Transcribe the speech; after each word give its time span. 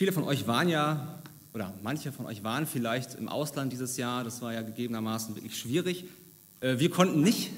Viele 0.00 0.12
von 0.12 0.24
euch 0.24 0.46
waren 0.46 0.70
ja, 0.70 1.22
oder 1.52 1.74
manche 1.82 2.10
von 2.10 2.24
euch 2.24 2.42
waren 2.42 2.66
vielleicht 2.66 3.16
im 3.16 3.28
Ausland 3.28 3.70
dieses 3.70 3.98
Jahr. 3.98 4.24
Das 4.24 4.40
war 4.40 4.54
ja 4.54 4.62
gegebenermaßen 4.62 5.36
wirklich 5.36 5.58
schwierig. 5.58 6.06
Äh, 6.60 6.78
wir 6.78 6.88
konnten 6.88 7.20
nicht, 7.20 7.50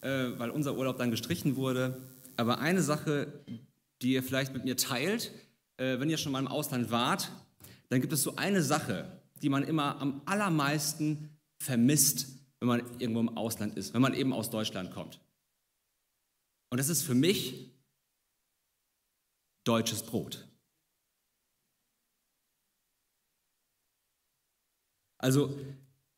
äh, 0.00 0.30
weil 0.36 0.50
unser 0.50 0.76
Urlaub 0.76 0.98
dann 0.98 1.12
gestrichen 1.12 1.54
wurde. 1.54 1.96
Aber 2.36 2.58
eine 2.58 2.82
Sache, 2.82 3.32
die 4.02 4.14
ihr 4.14 4.24
vielleicht 4.24 4.52
mit 4.52 4.64
mir 4.64 4.76
teilt, 4.76 5.30
äh, 5.76 6.00
wenn 6.00 6.10
ihr 6.10 6.16
schon 6.16 6.32
mal 6.32 6.40
im 6.40 6.48
Ausland 6.48 6.90
wart, 6.90 7.30
dann 7.88 8.00
gibt 8.00 8.12
es 8.12 8.24
so 8.24 8.34
eine 8.34 8.64
Sache, 8.64 9.20
die 9.40 9.48
man 9.48 9.62
immer 9.62 10.00
am 10.00 10.22
allermeisten 10.24 11.38
vermisst, 11.62 12.26
wenn 12.58 12.66
man 12.66 12.82
irgendwo 12.98 13.20
im 13.20 13.36
Ausland 13.36 13.76
ist, 13.76 13.94
wenn 13.94 14.02
man 14.02 14.14
eben 14.14 14.32
aus 14.32 14.50
Deutschland 14.50 14.90
kommt. 14.90 15.20
Und 16.70 16.78
das 16.78 16.88
ist 16.88 17.04
für 17.04 17.14
mich 17.14 17.70
deutsches 19.62 20.02
Brot. 20.02 20.49
Also, 25.20 25.56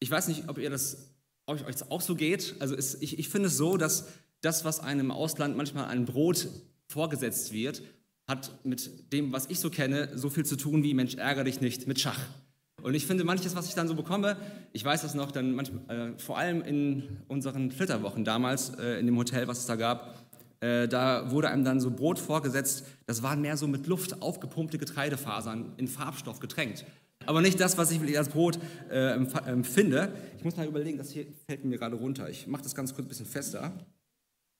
ich 0.00 0.10
weiß 0.10 0.28
nicht, 0.28 0.48
ob 0.48 0.58
ihr 0.58 0.70
das, 0.70 1.10
euch 1.46 1.62
das 1.62 1.90
auch 1.90 2.00
so 2.00 2.14
geht. 2.14 2.56
Also, 2.58 2.74
es, 2.74 3.00
ich, 3.00 3.18
ich 3.18 3.28
finde 3.28 3.48
es 3.48 3.56
so, 3.56 3.76
dass 3.76 4.08
das, 4.40 4.64
was 4.64 4.80
einem 4.80 5.00
im 5.00 5.10
Ausland 5.10 5.56
manchmal 5.56 5.86
ein 5.86 6.04
Brot 6.04 6.48
vorgesetzt 6.88 7.52
wird, 7.52 7.82
hat 8.28 8.64
mit 8.64 9.12
dem, 9.12 9.32
was 9.32 9.46
ich 9.46 9.60
so 9.60 9.70
kenne, 9.70 10.10
so 10.16 10.30
viel 10.30 10.46
zu 10.46 10.56
tun 10.56 10.82
wie 10.82 10.94
Mensch, 10.94 11.14
ärgere 11.16 11.44
dich 11.44 11.60
nicht 11.60 11.86
mit 11.86 12.00
Schach. 12.00 12.20
Und 12.82 12.94
ich 12.94 13.06
finde, 13.06 13.24
manches, 13.24 13.54
was 13.54 13.68
ich 13.68 13.74
dann 13.74 13.86
so 13.86 13.94
bekomme, 13.94 14.36
ich 14.72 14.84
weiß 14.84 15.02
das 15.02 15.14
noch, 15.14 15.30
dann 15.30 15.54
manchmal, 15.54 16.14
äh, 16.14 16.18
vor 16.18 16.38
allem 16.38 16.62
in 16.62 17.18
unseren 17.28 17.70
Flitterwochen 17.70 18.24
damals, 18.24 18.70
äh, 18.70 18.98
in 18.98 19.06
dem 19.06 19.16
Hotel, 19.16 19.46
was 19.46 19.58
es 19.58 19.66
da 19.66 19.76
gab, 19.76 20.18
äh, 20.60 20.88
da 20.88 21.30
wurde 21.30 21.48
einem 21.48 21.64
dann 21.64 21.80
so 21.80 21.90
Brot 21.90 22.18
vorgesetzt, 22.18 22.84
das 23.06 23.22
waren 23.22 23.40
mehr 23.40 23.56
so 23.56 23.66
mit 23.68 23.86
Luft 23.86 24.20
aufgepumpte 24.20 24.78
Getreidefasern 24.78 25.74
in 25.76 25.86
Farbstoff 25.86 26.40
getränkt. 26.40 26.84
Aber 27.26 27.40
nicht 27.40 27.60
das, 27.60 27.78
was 27.78 27.90
ich 27.90 28.18
als 28.18 28.28
Brot 28.28 28.58
äh, 28.90 29.14
empfinde. 29.46 30.12
Ich 30.38 30.44
muss 30.44 30.56
mal 30.56 30.66
überlegen, 30.66 30.98
das 30.98 31.10
hier 31.10 31.26
fällt 31.46 31.64
mir 31.64 31.78
gerade 31.78 31.96
runter. 31.96 32.28
Ich 32.28 32.46
mache 32.46 32.62
das 32.62 32.74
ganz 32.74 32.94
kurz 32.94 33.06
ein 33.06 33.08
bisschen 33.08 33.26
fester 33.26 33.72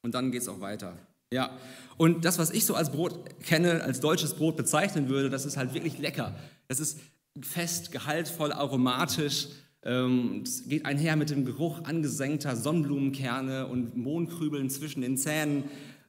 und 0.02 0.14
dann 0.14 0.30
geht 0.30 0.42
es 0.42 0.48
auch 0.48 0.60
weiter. 0.60 0.96
Ja, 1.32 1.50
und 1.96 2.24
das, 2.24 2.38
was 2.38 2.50
ich 2.50 2.66
so 2.66 2.74
als 2.74 2.90
Brot 2.90 3.40
kenne, 3.40 3.82
als 3.82 4.00
deutsches 4.00 4.34
Brot 4.34 4.56
bezeichnen 4.56 5.08
würde, 5.08 5.30
das 5.30 5.46
ist 5.46 5.56
halt 5.56 5.72
wirklich 5.72 5.98
lecker. 5.98 6.34
Das 6.68 6.78
ist 6.78 7.00
fest, 7.40 7.90
gehaltvoll, 7.90 8.52
aromatisch. 8.52 9.48
Ähm, 9.82 10.42
es 10.44 10.68
geht 10.68 10.84
einher 10.84 11.16
mit 11.16 11.30
dem 11.30 11.44
Geruch 11.44 11.84
angesenkter 11.84 12.54
Sonnenblumenkerne 12.54 13.66
und 13.66 13.96
Mohnkrübeln 13.96 14.68
zwischen 14.68 15.00
den 15.00 15.16
Zähnen. 15.16 15.64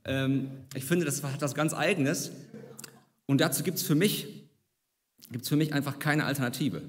Ähm, 0.05 0.51
ich 0.75 0.83
finde, 0.83 1.05
das 1.05 1.23
hat 1.23 1.41
was 1.41 1.55
ganz 1.55 1.73
Eigenes. 1.73 2.31
Und 3.25 3.39
dazu 3.39 3.63
gibt 3.63 3.77
es 3.77 3.83
für 3.83 3.95
mich, 3.95 4.42
gibt's 5.33 5.49
für 5.49 5.57
mich 5.57 5.73
einfach 5.73 5.99
keine 5.99 6.23
Alternative. 6.23 6.81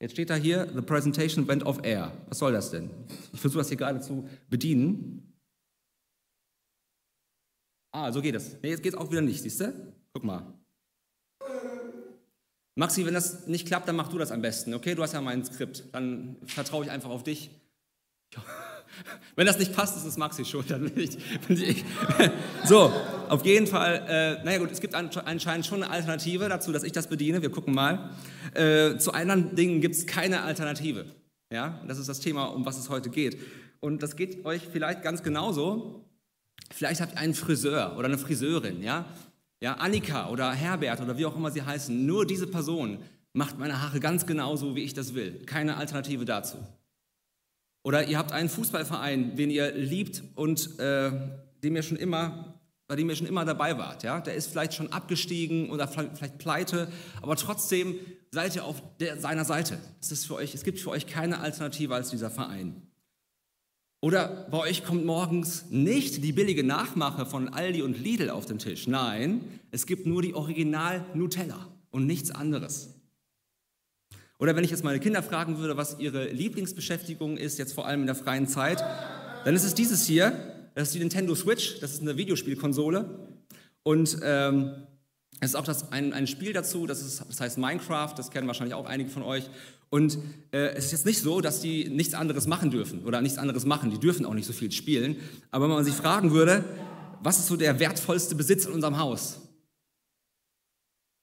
Jetzt 0.00 0.12
steht 0.12 0.30
da 0.30 0.34
hier, 0.34 0.66
the 0.74 0.80
presentation 0.80 1.46
went 1.46 1.64
off 1.64 1.80
air. 1.84 2.12
Was 2.28 2.38
soll 2.38 2.52
das 2.52 2.70
denn? 2.70 2.90
Ich 3.34 3.40
versuche 3.40 3.60
das 3.60 3.68
hier 3.68 3.76
gerade 3.76 4.00
zu 4.00 4.26
bedienen. 4.48 5.36
Ah, 7.92 8.10
so 8.10 8.22
geht 8.22 8.34
es. 8.34 8.56
Nee, 8.62 8.70
jetzt 8.70 8.82
geht 8.82 8.94
es 8.94 8.98
auch 8.98 9.10
wieder 9.10 9.20
nicht, 9.20 9.42
siehst 9.42 9.60
du? 9.60 9.94
Guck 10.14 10.24
mal. 10.24 10.54
Maxi, 12.76 13.04
wenn 13.04 13.12
das 13.12 13.46
nicht 13.46 13.66
klappt, 13.66 13.88
dann 13.88 13.96
mach 13.96 14.08
du 14.08 14.16
das 14.16 14.30
am 14.30 14.40
besten, 14.40 14.72
okay? 14.72 14.94
Du 14.94 15.02
hast 15.02 15.12
ja 15.12 15.20
mein 15.20 15.44
Skript. 15.44 15.84
Dann 15.92 16.36
vertraue 16.46 16.84
ich 16.84 16.90
einfach 16.90 17.10
auf 17.10 17.24
dich. 17.24 17.50
Wenn 19.36 19.46
das 19.46 19.58
nicht 19.58 19.74
passt, 19.74 19.96
ist 19.96 20.04
es 20.04 20.16
Maxi 20.16 20.44
schon. 20.44 20.64
Dann 20.68 20.90
bin 20.90 21.04
ich, 21.04 21.18
bin 21.46 21.62
ich. 21.62 21.84
So, 22.64 22.92
auf 23.28 23.44
jeden 23.44 23.66
Fall. 23.66 24.04
Äh, 24.08 24.44
naja 24.44 24.58
gut, 24.58 24.70
es 24.70 24.80
gibt 24.80 24.94
anscheinend 24.94 25.66
schon 25.66 25.82
eine 25.82 25.92
Alternative 25.92 26.48
dazu, 26.48 26.72
dass 26.72 26.82
ich 26.82 26.92
das 26.92 27.06
bediene. 27.06 27.42
Wir 27.42 27.50
gucken 27.50 27.74
mal. 27.74 28.10
Äh, 28.54 28.98
zu 28.98 29.12
anderen 29.12 29.54
Dingen 29.56 29.80
gibt 29.80 29.94
es 29.94 30.06
keine 30.06 30.42
Alternative. 30.42 31.06
Ja, 31.52 31.80
das 31.88 31.98
ist 31.98 32.08
das 32.08 32.20
Thema, 32.20 32.44
um 32.44 32.64
was 32.64 32.78
es 32.78 32.90
heute 32.90 33.10
geht. 33.10 33.38
Und 33.80 34.02
das 34.02 34.16
geht 34.16 34.44
euch 34.44 34.62
vielleicht 34.70 35.02
ganz 35.02 35.22
genauso. 35.22 36.04
Vielleicht 36.70 37.00
habt 37.00 37.14
ihr 37.14 37.18
einen 37.18 37.34
Friseur 37.34 37.96
oder 37.96 38.06
eine 38.06 38.18
Friseurin, 38.18 38.82
ja? 38.82 39.06
Ja, 39.62 39.74
Annika 39.74 40.30
oder 40.30 40.52
Herbert 40.52 41.00
oder 41.00 41.18
wie 41.18 41.26
auch 41.26 41.36
immer 41.36 41.50
sie 41.50 41.62
heißen. 41.62 42.06
Nur 42.06 42.26
diese 42.26 42.46
Person 42.46 42.98
macht 43.32 43.58
meine 43.58 43.82
Haare 43.82 44.00
ganz 44.00 44.26
genauso, 44.26 44.74
wie 44.74 44.82
ich 44.82 44.94
das 44.94 45.14
will. 45.14 45.42
Keine 45.44 45.76
Alternative 45.76 46.24
dazu. 46.24 46.58
Oder 47.82 48.08
ihr 48.08 48.18
habt 48.18 48.32
einen 48.32 48.48
Fußballverein, 48.48 49.36
den 49.36 49.50
ihr 49.50 49.72
liebt 49.72 50.22
und 50.34 50.78
äh, 50.78 51.12
dem 51.62 51.76
ihr 51.76 51.82
schon 51.82 51.96
immer, 51.96 52.60
bei 52.86 52.96
dem 52.96 53.08
ihr 53.08 53.16
schon 53.16 53.26
immer 53.26 53.44
dabei 53.44 53.78
wart. 53.78 54.02
Ja? 54.02 54.20
Der 54.20 54.34
ist 54.34 54.48
vielleicht 54.48 54.74
schon 54.74 54.92
abgestiegen 54.92 55.70
oder 55.70 55.88
vielleicht 55.88 56.38
pleite, 56.38 56.88
aber 57.22 57.36
trotzdem 57.36 57.94
seid 58.30 58.54
ihr 58.54 58.64
auf 58.64 58.82
der, 58.98 59.18
seiner 59.18 59.44
Seite. 59.44 59.78
Es, 60.00 60.12
ist 60.12 60.26
für 60.26 60.34
euch, 60.34 60.54
es 60.54 60.62
gibt 60.62 60.78
für 60.78 60.90
euch 60.90 61.06
keine 61.06 61.40
Alternative 61.40 61.94
als 61.94 62.10
dieser 62.10 62.30
Verein. 62.30 62.82
Oder 64.02 64.46
bei 64.50 64.58
euch 64.58 64.84
kommt 64.84 65.04
morgens 65.04 65.66
nicht 65.70 66.24
die 66.24 66.32
billige 66.32 66.64
Nachmache 66.64 67.26
von 67.26 67.48
Aldi 67.48 67.82
und 67.82 67.98
Lidl 67.98 68.30
auf 68.30 68.46
den 68.46 68.58
Tisch. 68.58 68.86
Nein, 68.86 69.44
es 69.70 69.86
gibt 69.86 70.06
nur 70.06 70.22
die 70.22 70.34
Original 70.34 71.04
Nutella 71.14 71.68
und 71.90 72.06
nichts 72.06 72.30
anderes. 72.30 72.99
Oder 74.40 74.56
wenn 74.56 74.64
ich 74.64 74.70
jetzt 74.70 74.82
meine 74.82 74.98
Kinder 74.98 75.22
fragen 75.22 75.58
würde, 75.58 75.76
was 75.76 75.98
ihre 75.98 76.28
Lieblingsbeschäftigung 76.28 77.36
ist, 77.36 77.58
jetzt 77.58 77.74
vor 77.74 77.86
allem 77.86 78.00
in 78.00 78.06
der 78.06 78.16
freien 78.16 78.48
Zeit, 78.48 78.82
dann 79.44 79.54
ist 79.54 79.64
es 79.64 79.74
dieses 79.74 80.06
hier. 80.06 80.32
Das 80.74 80.88
ist 80.88 80.94
die 80.94 80.98
Nintendo 80.98 81.34
Switch. 81.34 81.78
Das 81.80 81.92
ist 81.92 82.00
eine 82.00 82.16
Videospielkonsole. 82.16 83.04
Und 83.82 84.18
ähm, 84.22 84.72
es 85.40 85.50
ist 85.50 85.54
auch 85.56 85.64
das, 85.64 85.92
ein, 85.92 86.14
ein 86.14 86.26
Spiel 86.26 86.54
dazu, 86.54 86.86
das, 86.86 87.02
ist, 87.02 87.22
das 87.28 87.40
heißt 87.40 87.58
Minecraft. 87.58 88.14
Das 88.16 88.30
kennen 88.30 88.46
wahrscheinlich 88.46 88.74
auch 88.74 88.86
einige 88.86 89.10
von 89.10 89.22
euch. 89.22 89.44
Und 89.90 90.16
äh, 90.52 90.74
es 90.74 90.86
ist 90.86 90.92
jetzt 90.92 91.06
nicht 91.06 91.20
so, 91.20 91.42
dass 91.42 91.60
die 91.60 91.90
nichts 91.90 92.14
anderes 92.14 92.46
machen 92.46 92.70
dürfen 92.70 93.04
oder 93.04 93.20
nichts 93.20 93.36
anderes 93.36 93.66
machen. 93.66 93.90
Die 93.90 93.98
dürfen 93.98 94.24
auch 94.24 94.34
nicht 94.34 94.46
so 94.46 94.54
viel 94.54 94.72
spielen. 94.72 95.16
Aber 95.50 95.68
wenn 95.68 95.74
man 95.74 95.84
sich 95.84 95.94
fragen 95.94 96.30
würde, 96.32 96.64
was 97.22 97.38
ist 97.38 97.48
so 97.48 97.56
der 97.56 97.78
wertvollste 97.78 98.34
Besitz 98.34 98.64
in 98.64 98.72
unserem 98.72 98.96
Haus? 98.96 99.49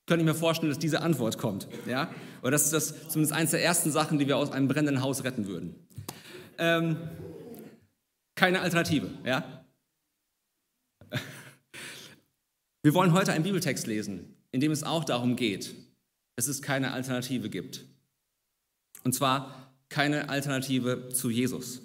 Könnte 0.08 0.24
ich 0.24 0.26
mir 0.26 0.34
vorstellen, 0.34 0.70
dass 0.70 0.80
diese 0.80 1.02
Antwort 1.02 1.38
kommt. 1.38 1.68
Ja? 1.86 2.10
Oder 2.42 2.52
das 2.52 2.64
ist 2.64 2.74
das 2.74 3.10
zumindest 3.10 3.34
eines 3.34 3.52
der 3.52 3.64
ersten 3.64 3.92
Sachen, 3.92 4.18
die 4.18 4.28
wir 4.28 4.38
aus 4.38 4.52
einem 4.52 4.68
brennenden 4.68 5.02
Haus 5.02 5.24
retten 5.24 5.48
würden. 5.48 5.76
Ähm, 6.58 6.98
keine 8.36 8.62
Alternative. 8.62 9.12
Ja? 9.24 9.66
Wir 12.84 12.94
wollen 12.94 13.12
heute 13.12 13.34
einen 13.34 13.44
Bibeltext 13.44 13.86
lesen, 13.86 14.38
in 14.52 14.62
dem 14.62 14.72
es 14.72 14.84
auch 14.84 15.04
darum 15.04 15.36
geht, 15.36 15.76
dass 16.38 16.48
es 16.48 16.62
keine 16.62 16.94
Alternative 16.94 17.50
gibt. 17.50 17.84
Und 19.04 19.14
zwar 19.14 19.74
keine 19.90 20.30
Alternative 20.30 21.10
zu 21.10 21.30
Jesus. 21.30 21.82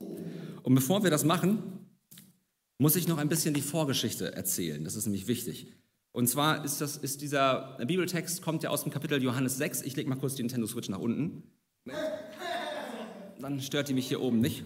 Und 0.00 0.74
bevor 0.74 1.04
wir 1.04 1.10
das 1.10 1.24
machen, 1.24 1.62
muss 2.78 2.96
ich 2.96 3.06
noch 3.06 3.18
ein 3.18 3.28
bisschen 3.28 3.54
die 3.54 3.62
Vorgeschichte 3.62 4.34
erzählen. 4.34 4.82
Das 4.82 4.96
ist 4.96 5.04
nämlich 5.06 5.28
wichtig. 5.28 5.72
Und 6.14 6.28
zwar 6.28 6.64
ist, 6.64 6.80
das, 6.80 6.96
ist 6.96 7.22
dieser 7.22 7.76
Bibeltext, 7.84 8.40
kommt 8.40 8.62
ja 8.62 8.70
aus 8.70 8.84
dem 8.84 8.92
Kapitel 8.92 9.20
Johannes 9.20 9.56
6. 9.56 9.82
Ich 9.82 9.96
lege 9.96 10.08
mal 10.08 10.14
kurz 10.14 10.36
die 10.36 10.44
Nintendo 10.44 10.68
Switch 10.68 10.88
nach 10.88 11.00
unten. 11.00 11.42
Dann 13.40 13.60
stört 13.60 13.88
die 13.88 13.94
mich 13.94 14.06
hier 14.06 14.20
oben 14.20 14.40
nicht. 14.40 14.62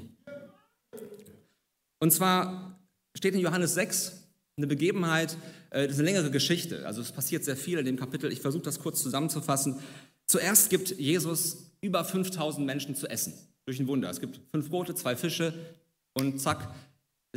Und 2.00 2.12
zwar 2.12 2.78
steht 3.16 3.34
in 3.34 3.40
Johannes 3.40 3.72
6 3.74 4.28
eine 4.58 4.66
Begebenheit, 4.66 5.38
äh, 5.70 5.84
das 5.84 5.92
ist 5.92 6.00
eine 6.00 6.10
längere 6.10 6.30
Geschichte. 6.30 6.86
Also 6.86 7.00
es 7.00 7.12
passiert 7.12 7.44
sehr 7.44 7.56
viel 7.56 7.78
in 7.78 7.86
dem 7.86 7.96
Kapitel. 7.96 8.30
Ich 8.30 8.42
versuche 8.42 8.64
das 8.64 8.78
kurz 8.78 9.02
zusammenzufassen. 9.02 9.78
Zuerst 10.26 10.68
gibt 10.68 10.98
Jesus 10.98 11.72
über 11.80 12.04
5000 12.04 12.66
Menschen 12.66 12.94
zu 12.94 13.08
essen 13.08 13.32
durch 13.64 13.80
ein 13.80 13.88
Wunder. 13.88 14.10
Es 14.10 14.20
gibt 14.20 14.38
fünf 14.50 14.68
Brote, 14.68 14.94
zwei 14.94 15.16
Fische 15.16 15.54
und 16.12 16.40
zack, 16.40 16.74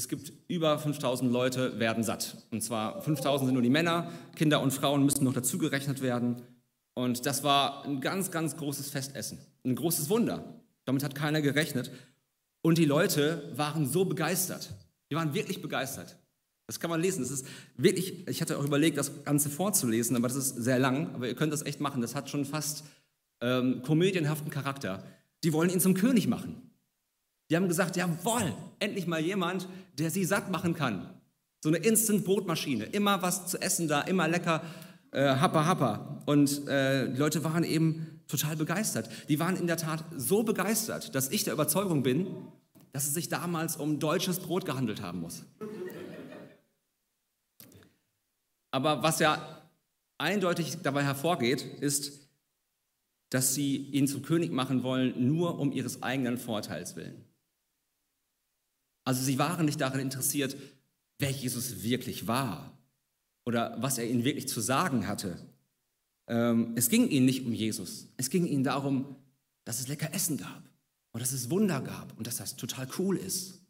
es 0.02 0.08
gibt 0.08 0.34
über 0.48 0.80
5000 0.80 1.32
Leute, 1.32 1.80
werden 1.80 2.04
satt. 2.04 2.36
Und 2.50 2.64
zwar 2.64 3.02
5000 3.04 3.48
sind 3.48 3.54
nur 3.54 3.62
die 3.62 3.70
Männer, 3.70 4.12
Kinder 4.36 4.59
und 4.62 4.72
Frauen 4.72 5.06
müssen 5.06 5.24
noch 5.24 5.34
dazugerechnet 5.34 6.02
werden. 6.02 6.42
Und 6.96 7.28
das 7.28 7.44
war 7.44 7.86
ein 7.86 8.02
ganz, 8.02 8.32
ganz 8.32 8.58
großes 8.58 8.90
Festessen. 8.90 9.38
Ein 9.64 9.76
großes 9.76 10.09
Wunder. 10.09 10.56
Damit 10.86 11.03
hat 11.03 11.14
keiner 11.14 11.42
gerechnet. 11.44 11.92
Und 12.64 12.80
die 12.80 12.86
Leute 12.86 13.52
waren 13.56 13.86
so 13.86 14.06
begeistert. 14.06 14.74
Die 15.12 15.16
waren 15.16 15.36
wirklich 15.36 15.62
begeistert. 15.62 16.18
Das 16.66 16.80
kann 16.80 16.90
man 16.90 17.00
lesen. 17.00 17.22
Das 17.22 17.30
ist 17.30 17.46
wirklich, 17.78 18.28
ich 18.28 18.42
hatte 18.42 18.58
auch 18.58 18.64
überlegt, 18.64 18.97
das 18.97 19.24
Ganze 19.24 19.52
vorzulesen, 19.52 20.16
aber 20.16 20.30
das 20.30 20.38
ist 20.38 20.56
sehr 20.56 20.80
lang. 20.80 21.14
Aber 21.14 21.28
ihr 21.28 21.36
könnt 21.36 21.54
das 21.54 21.62
echt 21.62 21.80
machen. 21.80 22.02
Das 22.02 22.16
hat 22.16 22.28
schon 22.28 22.44
fast 22.44 22.86
ähm, 23.40 23.84
komödienhaften 23.84 24.50
Charakter. 24.50 25.04
Die 25.44 25.54
wollen 25.54 25.70
ihn 25.70 25.80
zum 25.80 25.94
König 25.94 26.28
machen. 26.28 26.71
Die 27.52 27.58
haben 27.58 27.68
gesagt, 27.68 27.98
jawohl, 27.98 28.53
endlich 28.80 29.08
mal 29.08 29.20
jemand, 29.20 29.68
der 30.00 30.09
sie 30.09 30.24
satt 30.24 30.50
machen 30.50 30.74
kann. 30.74 31.09
So 31.62 31.68
eine 31.68 31.80
Instant-Brotmaschine, 31.80 32.86
immer 32.86 33.22
was 33.22 33.48
zu 33.48 33.62
essen 33.62 33.90
da, 33.90 34.00
immer 34.00 34.30
lecker, 34.30 34.64
äh, 35.12 35.36
happa 35.36 35.66
happa. 35.66 36.24
Und 36.26 36.66
äh, 36.70 37.12
die 37.12 37.18
Leute 37.18 37.44
waren 37.44 37.66
eben 37.66 38.22
total 38.30 38.56
begeistert. 38.56 39.09
Die 39.28 39.38
waren 39.38 39.58
in 39.58 39.68
der 39.68 39.76
Tat 39.76 40.06
so 40.16 40.44
begeistert, 40.44 41.14
dass 41.14 41.30
ich 41.30 41.44
der 41.44 41.52
Überzeugung 41.52 42.03
bin, 42.03 42.28
dass 42.94 43.06
es 43.06 43.14
sich 43.14 43.28
damals 43.28 43.76
um 43.76 44.00
deutsches 44.00 44.40
Brot 44.40 44.64
gehandelt 44.64 45.02
haben 45.02 45.20
muss. 45.20 45.44
Aber 48.72 49.04
was 49.04 49.20
ja 49.20 49.62
eindeutig 50.18 50.78
dabei 50.84 51.04
hervorgeht, 51.04 51.64
ist, 51.82 52.30
dass 53.30 53.54
sie 53.54 53.76
ihn 53.76 54.08
zum 54.08 54.22
König 54.22 54.54
machen 54.54 54.84
wollen, 54.84 55.28
nur 55.28 55.59
um 55.59 55.74
ihres 55.74 56.02
eigenen 56.02 56.38
Vorteils 56.38 56.96
willen. 56.96 57.26
Also 59.03 59.24
sie 59.24 59.40
waren 59.40 59.66
nicht 59.66 59.82
daran 59.82 60.00
interessiert, 60.00 60.56
wer 61.20 61.32
Jesus 61.32 61.84
wirklich 61.84 62.28
war 62.28 62.78
oder 63.46 63.78
was 63.80 63.98
er 63.98 64.08
ihnen 64.08 64.24
wirklich 64.24 64.48
zu 64.48 64.62
sagen 64.62 65.08
hatte. 65.08 65.38
Ähm, 66.28 66.74
es 66.76 66.90
ging 66.90 67.08
ihnen 67.09 67.26
nicht 67.26 67.46
um 67.46 67.53
Jesus. 67.53 68.08
Es 68.18 68.30
ging 68.30 68.46
ihnen 68.46 68.64
darum, 68.64 69.16
dass 69.66 69.80
es 69.80 69.88
lecker 69.88 70.14
Essen 70.14 70.38
gab 70.38 70.64
und 71.12 71.22
dass 71.22 71.32
es 71.32 71.50
Wunder 71.50 71.82
gab 71.82 72.18
und 72.18 72.28
dass 72.28 72.38
das 72.38 72.56
total 72.56 72.88
cool 72.98 73.18
ist. 73.18 73.62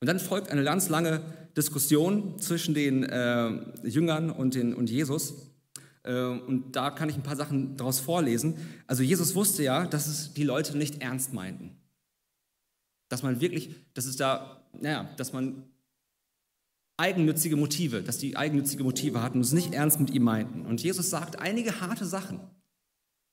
Und 0.00 0.06
dann 0.06 0.18
folgt 0.18 0.50
eine 0.50 0.64
ganz 0.64 0.88
lange 0.88 1.22
Diskussion 1.56 2.38
zwischen 2.40 2.74
den 2.74 3.04
äh, 3.04 3.50
Jüngern 3.86 4.30
und, 4.30 4.54
den, 4.54 4.74
und 4.74 4.90
Jesus. 4.90 5.34
Äh, 6.02 6.24
und 6.24 6.74
da 6.74 6.90
kann 6.90 7.08
ich 7.08 7.14
ein 7.14 7.22
paar 7.22 7.36
Sachen 7.36 7.76
daraus 7.76 8.00
vorlesen. 8.00 8.56
Also 8.88 9.04
Jesus 9.04 9.36
wusste 9.36 9.62
ja, 9.62 9.86
dass 9.86 10.08
es 10.08 10.34
die 10.34 10.42
Leute 10.42 10.76
nicht 10.76 11.02
ernst 11.02 11.32
meinten. 11.32 11.76
Dass 13.12 13.22
man 13.22 13.42
wirklich, 13.42 13.74
dass 13.92 14.06
es 14.06 14.16
da, 14.16 14.64
naja, 14.72 15.10
dass 15.18 15.34
man 15.34 15.64
eigennützige 16.96 17.56
Motive, 17.56 18.02
dass 18.02 18.16
die 18.16 18.38
eigennützige 18.38 18.84
Motive 18.84 19.20
hatten 19.22 19.36
und 19.36 19.44
es 19.44 19.52
nicht 19.52 19.74
ernst 19.74 20.00
mit 20.00 20.08
ihm 20.08 20.22
meinten. 20.22 20.64
Und 20.64 20.82
Jesus 20.82 21.10
sagt 21.10 21.38
einige 21.38 21.82
harte 21.82 22.06
Sachen. 22.06 22.40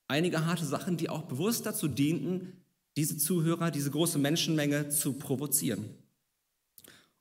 Einige 0.09 0.45
harte 0.45 0.65
Sachen, 0.65 0.97
die 0.97 1.09
auch 1.09 1.21
bewusst 1.21 1.65
dazu 1.65 1.87
dienten, 1.87 2.57
diese 2.97 3.15
Zuhörer, 3.15 3.71
diese 3.71 3.89
große 3.89 4.19
Menschenmenge 4.19 4.89
zu 4.89 5.13
provozieren. 5.13 5.85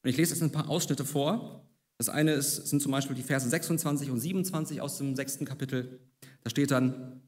Und 0.03 0.11
ich 0.11 0.17
lese 0.17 0.35
jetzt 0.35 0.43
ein 0.43 0.51
paar 0.51 0.69
Ausschnitte 0.69 1.05
vor. 1.05 1.65
Das 1.97 2.09
eine 2.09 2.33
ist, 2.33 2.67
sind 2.67 2.83
zum 2.83 2.91
Beispiel 2.91 3.15
die 3.15 3.23
Verse 3.23 3.49
26 3.49 4.11
und 4.11 4.19
27 4.19 4.81
aus 4.81 4.99
dem 4.99 5.15
sechsten 5.15 5.45
Kapitel. 5.45 6.01
Da 6.43 6.51
steht 6.51 6.73
dann, 6.73 7.23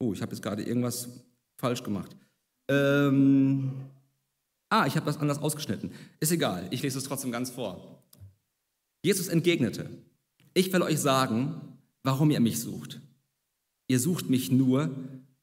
oh, 0.00 0.12
ich 0.12 0.22
habe 0.22 0.32
jetzt 0.32 0.42
gerade 0.42 0.62
irgendwas 0.62 1.08
falsch 1.56 1.84
gemacht. 1.84 2.16
Ähm, 2.68 3.72
ah, 4.70 4.86
ich 4.86 4.96
habe 4.96 5.06
das 5.06 5.18
anders 5.18 5.38
ausgeschnitten. 5.38 5.92
Ist 6.18 6.32
egal, 6.32 6.66
ich 6.70 6.82
lese 6.82 6.98
es 6.98 7.04
trotzdem 7.04 7.30
ganz 7.30 7.50
vor. 7.50 8.02
Jesus 9.02 9.28
entgegnete, 9.28 9.88
ich 10.54 10.72
will 10.72 10.82
euch 10.82 10.98
sagen, 10.98 11.78
warum 12.02 12.30
ihr 12.30 12.40
mich 12.40 12.60
sucht. 12.60 13.00
Ihr 13.88 14.00
sucht 14.00 14.30
mich 14.30 14.50
nur, 14.50 14.90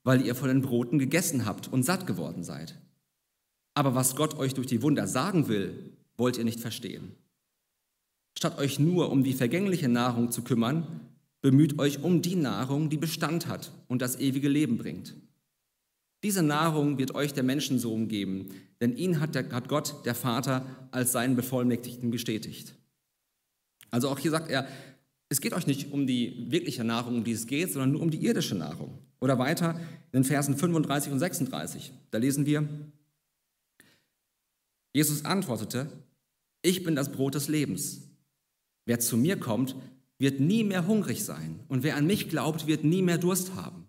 weil 0.03 0.25
ihr 0.25 0.35
von 0.35 0.47
den 0.47 0.61
Broten 0.61 0.99
gegessen 0.99 1.45
habt 1.45 1.71
und 1.71 1.83
satt 1.83 2.07
geworden 2.07 2.43
seid. 2.43 2.79
Aber 3.73 3.93
was 3.93 4.15
Gott 4.15 4.37
euch 4.37 4.53
durch 4.53 4.67
die 4.67 4.81
Wunder 4.81 5.07
sagen 5.07 5.47
will, 5.47 5.93
wollt 6.17 6.37
ihr 6.37 6.43
nicht 6.43 6.59
verstehen. 6.59 7.15
Statt 8.37 8.57
euch 8.57 8.79
nur 8.79 9.11
um 9.11 9.23
die 9.23 9.33
vergängliche 9.33 9.89
Nahrung 9.89 10.31
zu 10.31 10.43
kümmern, 10.43 11.01
bemüht 11.47 11.79
euch 11.79 12.03
um 12.03 12.21
die 12.21 12.35
Nahrung, 12.35 12.89
die 12.89 12.97
Bestand 12.97 13.47
hat 13.47 13.71
und 13.87 14.01
das 14.01 14.19
ewige 14.19 14.49
Leben 14.49 14.77
bringt. 14.77 15.15
Diese 16.21 16.43
Nahrung 16.43 16.97
wird 16.97 17.15
euch 17.15 17.33
der 17.33 17.43
Menschensohn 17.43 18.09
geben, 18.09 18.49
denn 18.81 18.97
ihn 18.97 19.21
hat, 19.21 19.33
der, 19.33 19.49
hat 19.51 19.69
Gott, 19.69 20.05
der 20.05 20.13
Vater, 20.13 20.65
als 20.91 21.13
seinen 21.13 21.37
Bevollmächtigten 21.37 22.11
bestätigt. 22.11 22.75
Also 23.91 24.09
auch 24.09 24.19
hier 24.19 24.31
sagt 24.31 24.51
er, 24.51 24.67
es 25.29 25.39
geht 25.39 25.53
euch 25.53 25.67
nicht 25.67 25.93
um 25.93 26.05
die 26.05 26.51
wirkliche 26.51 26.83
Nahrung, 26.83 27.19
um 27.19 27.23
die 27.23 27.31
es 27.31 27.47
geht, 27.47 27.71
sondern 27.71 27.93
nur 27.93 28.01
um 28.01 28.11
die 28.11 28.25
irdische 28.25 28.55
Nahrung. 28.55 28.97
Oder 29.21 29.39
weiter 29.39 29.79
in 30.11 30.23
den 30.23 30.23
Versen 30.25 30.57
35 30.57 31.13
und 31.13 31.19
36. 31.19 31.93
Da 32.11 32.17
lesen 32.17 32.45
wir, 32.45 32.67
Jesus 34.93 35.23
antwortete, 35.23 35.89
ich 36.61 36.83
bin 36.83 36.97
das 36.97 37.09
Brot 37.09 37.35
des 37.35 37.47
Lebens. 37.47 38.01
Wer 38.85 38.99
zu 38.99 39.15
mir 39.15 39.39
kommt, 39.39 39.77
wird 40.19 40.39
nie 40.39 40.63
mehr 40.63 40.87
hungrig 40.87 41.23
sein 41.23 41.59
und 41.67 41.83
wer 41.83 41.95
an 41.95 42.07
mich 42.07 42.29
glaubt, 42.29 42.67
wird 42.67 42.83
nie 42.83 43.01
mehr 43.01 43.17
Durst 43.17 43.55
haben. 43.55 43.87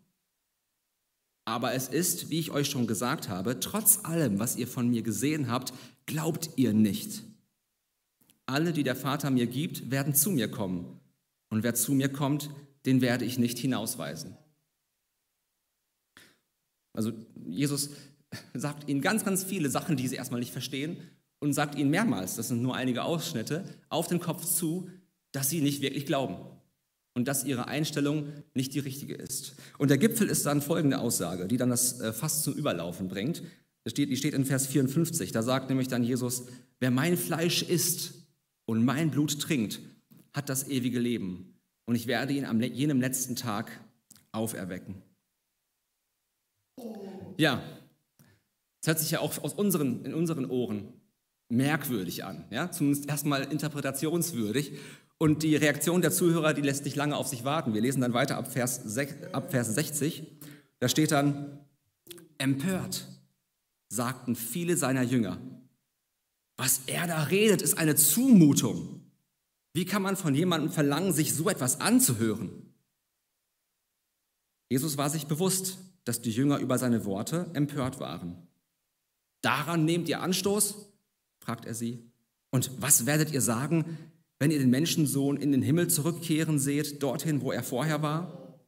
Aber 1.44 1.72
es 1.72 1.88
ist, 1.88 2.28
wie 2.28 2.38
ich 2.38 2.50
euch 2.50 2.69
schon 2.69 2.86
gesagt 2.86 3.30
habe, 3.30 3.58
trotz 3.58 4.04
allem, 4.04 4.38
was 4.38 4.56
ihr 4.56 4.66
von 4.66 4.90
mir 4.90 5.02
gesehen 5.02 5.50
habt, 5.50 5.72
glaubt 6.04 6.50
ihr 6.56 6.75
nicht. 6.75 7.22
Alle, 8.44 8.72
die 8.72 8.82
der 8.82 8.96
Vater 8.96 9.30
mir 9.30 9.46
gibt, 9.46 9.90
werden 9.90 10.14
zu 10.14 10.30
mir 10.30 10.50
kommen. 10.50 11.00
Und 11.48 11.62
wer 11.62 11.75
zu 11.75 11.92
mir 11.92 12.10
kommt, 12.10 12.50
den 12.84 13.00
werde 13.00 13.24
ich 13.24 13.38
nicht 13.38 13.58
hinausweisen. 13.58 14.36
Also 16.92 17.12
Jesus 17.46 17.90
sagt 18.54 18.88
ihnen 18.88 19.00
ganz, 19.00 19.24
ganz 19.24 19.44
viele 19.44 19.70
Sachen, 19.70 19.96
die 19.96 20.08
sie 20.08 20.16
erstmal 20.16 20.40
nicht 20.40 20.52
verstehen 20.52 20.98
und 21.38 21.52
sagt 21.52 21.76
ihnen 21.76 21.90
mehrmals, 21.90 22.36
das 22.36 22.48
sind 22.48 22.60
nur 22.60 22.74
einige 22.74 23.04
Ausschnitte, 23.04 23.64
auf 23.88 24.06
den 24.06 24.20
Kopf 24.20 24.44
zu, 24.44 24.90
dass 25.38 25.50
sie 25.50 25.61
nicht 25.61 25.82
wirklich 25.82 26.05
glauben 26.05 26.37
und 27.14 27.29
dass 27.29 27.44
ihre 27.44 27.69
Einstellung 27.69 28.32
nicht 28.55 28.75
die 28.75 28.81
richtige 28.81 29.14
ist. 29.14 29.55
Und 29.79 29.88
der 29.88 29.96
Gipfel 29.96 30.29
ist 30.29 30.44
dann 30.44 30.61
folgende 30.61 30.99
Aussage, 30.99 31.46
die 31.46 31.56
dann 31.56 31.70
das 31.70 32.00
äh, 32.00 32.12
fast 32.12 32.43
zum 32.43 32.55
Überlaufen 32.55 33.06
bringt. 33.06 33.44
Die 33.87 34.17
steht 34.17 34.35
in 34.35 34.44
Vers 34.44 34.67
54, 34.67 35.31
da 35.31 35.44
sagt 35.44 35.69
nämlich 35.69 35.87
dann 35.87 36.02
Jesus, 36.02 36.46
wer 36.81 36.90
mein 36.90 37.17
Fleisch 37.17 37.62
isst 37.62 38.14
und 38.67 38.85
mein 38.85 39.12
Blut 39.12 39.40
trinkt, 39.40 39.79
hat 40.32 40.49
das 40.49 40.67
ewige 40.67 40.99
Leben 40.99 41.55
und 41.87 41.94
ich 41.94 42.08
werde 42.08 42.32
ihn 42.32 42.44
am 42.44 42.61
jenem 42.61 43.00
letzten 43.00 43.37
Tag 43.37 43.70
auferwecken. 44.32 44.96
Ja, 47.37 47.62
das 48.81 48.88
hört 48.88 48.99
sich 48.99 49.12
ja 49.12 49.20
auch 49.20 49.38
aus 49.38 49.55
unseren, 49.55 50.05
in 50.05 50.14
unseren 50.14 50.50
Ohren 50.50 50.93
merkwürdig 51.49 52.25
an, 52.25 52.44
ja? 52.50 52.73
zumindest 52.73 53.08
erstmal 53.08 53.44
interpretationswürdig. 53.44 54.73
Und 55.19 55.43
die 55.43 55.56
Reaktion 55.56 56.00
der 56.00 56.12
Zuhörer, 56.12 56.55
die 56.55 56.62
lässt 56.62 56.85
nicht 56.85 56.97
lange 56.97 57.17
auf 57.17 57.26
sich 57.26 57.44
warten. 57.44 57.75
Wir 57.75 57.81
lesen 57.81 58.00
dann 58.00 58.15
weiter 58.15 58.37
ab 58.37 58.53
Vers, 58.53 58.81
ab 59.32 59.50
Vers 59.50 59.75
60. 59.75 60.23
Da 60.79 60.88
steht 60.88 61.11
dann, 61.11 61.59
empört 62.38 63.06
sagten 63.88 64.37
viele 64.37 64.76
seiner 64.76 65.03
Jünger, 65.03 65.38
was 66.56 66.82
er 66.87 67.06
da 67.06 67.23
redet, 67.25 67.62
ist 67.62 67.79
eine 67.79 67.94
Zumutung. 67.94 69.03
Wie 69.73 69.85
kann 69.85 70.03
man 70.03 70.17
von 70.17 70.35
jemandem 70.35 70.70
verlangen, 70.70 71.12
sich 71.12 71.35
so 71.35 71.49
etwas 71.49 71.81
anzuhören? 71.81 72.75
Jesus 74.69 74.97
war 74.99 75.09
sich 75.09 75.26
bewusst, 75.26 75.79
dass 76.05 76.20
die 76.20 76.31
Jünger 76.31 76.59
über 76.59 76.79
seine 76.79 77.05
Worte 77.05 77.49
empört 77.55 78.00
waren. 78.00 78.49
Daran 79.41 79.85
nehmt 79.85 80.09
ihr 80.09 80.20
Anstoß? 80.20 80.91
fragt 81.41 81.65
er 81.65 81.75
sie. 81.75 82.11
Und 82.50 82.70
was 82.82 83.06
werdet 83.06 83.31
ihr 83.31 83.41
sagen, 83.41 83.98
wenn 84.38 84.50
ihr 84.50 84.58
den 84.58 84.70
Menschensohn 84.70 85.36
in 85.36 85.52
den 85.52 85.62
Himmel 85.62 85.88
zurückkehren 85.88 86.58
seht, 86.58 87.02
dorthin, 87.02 87.40
wo 87.40 87.50
er 87.50 87.62
vorher 87.62 88.02
war? 88.02 88.60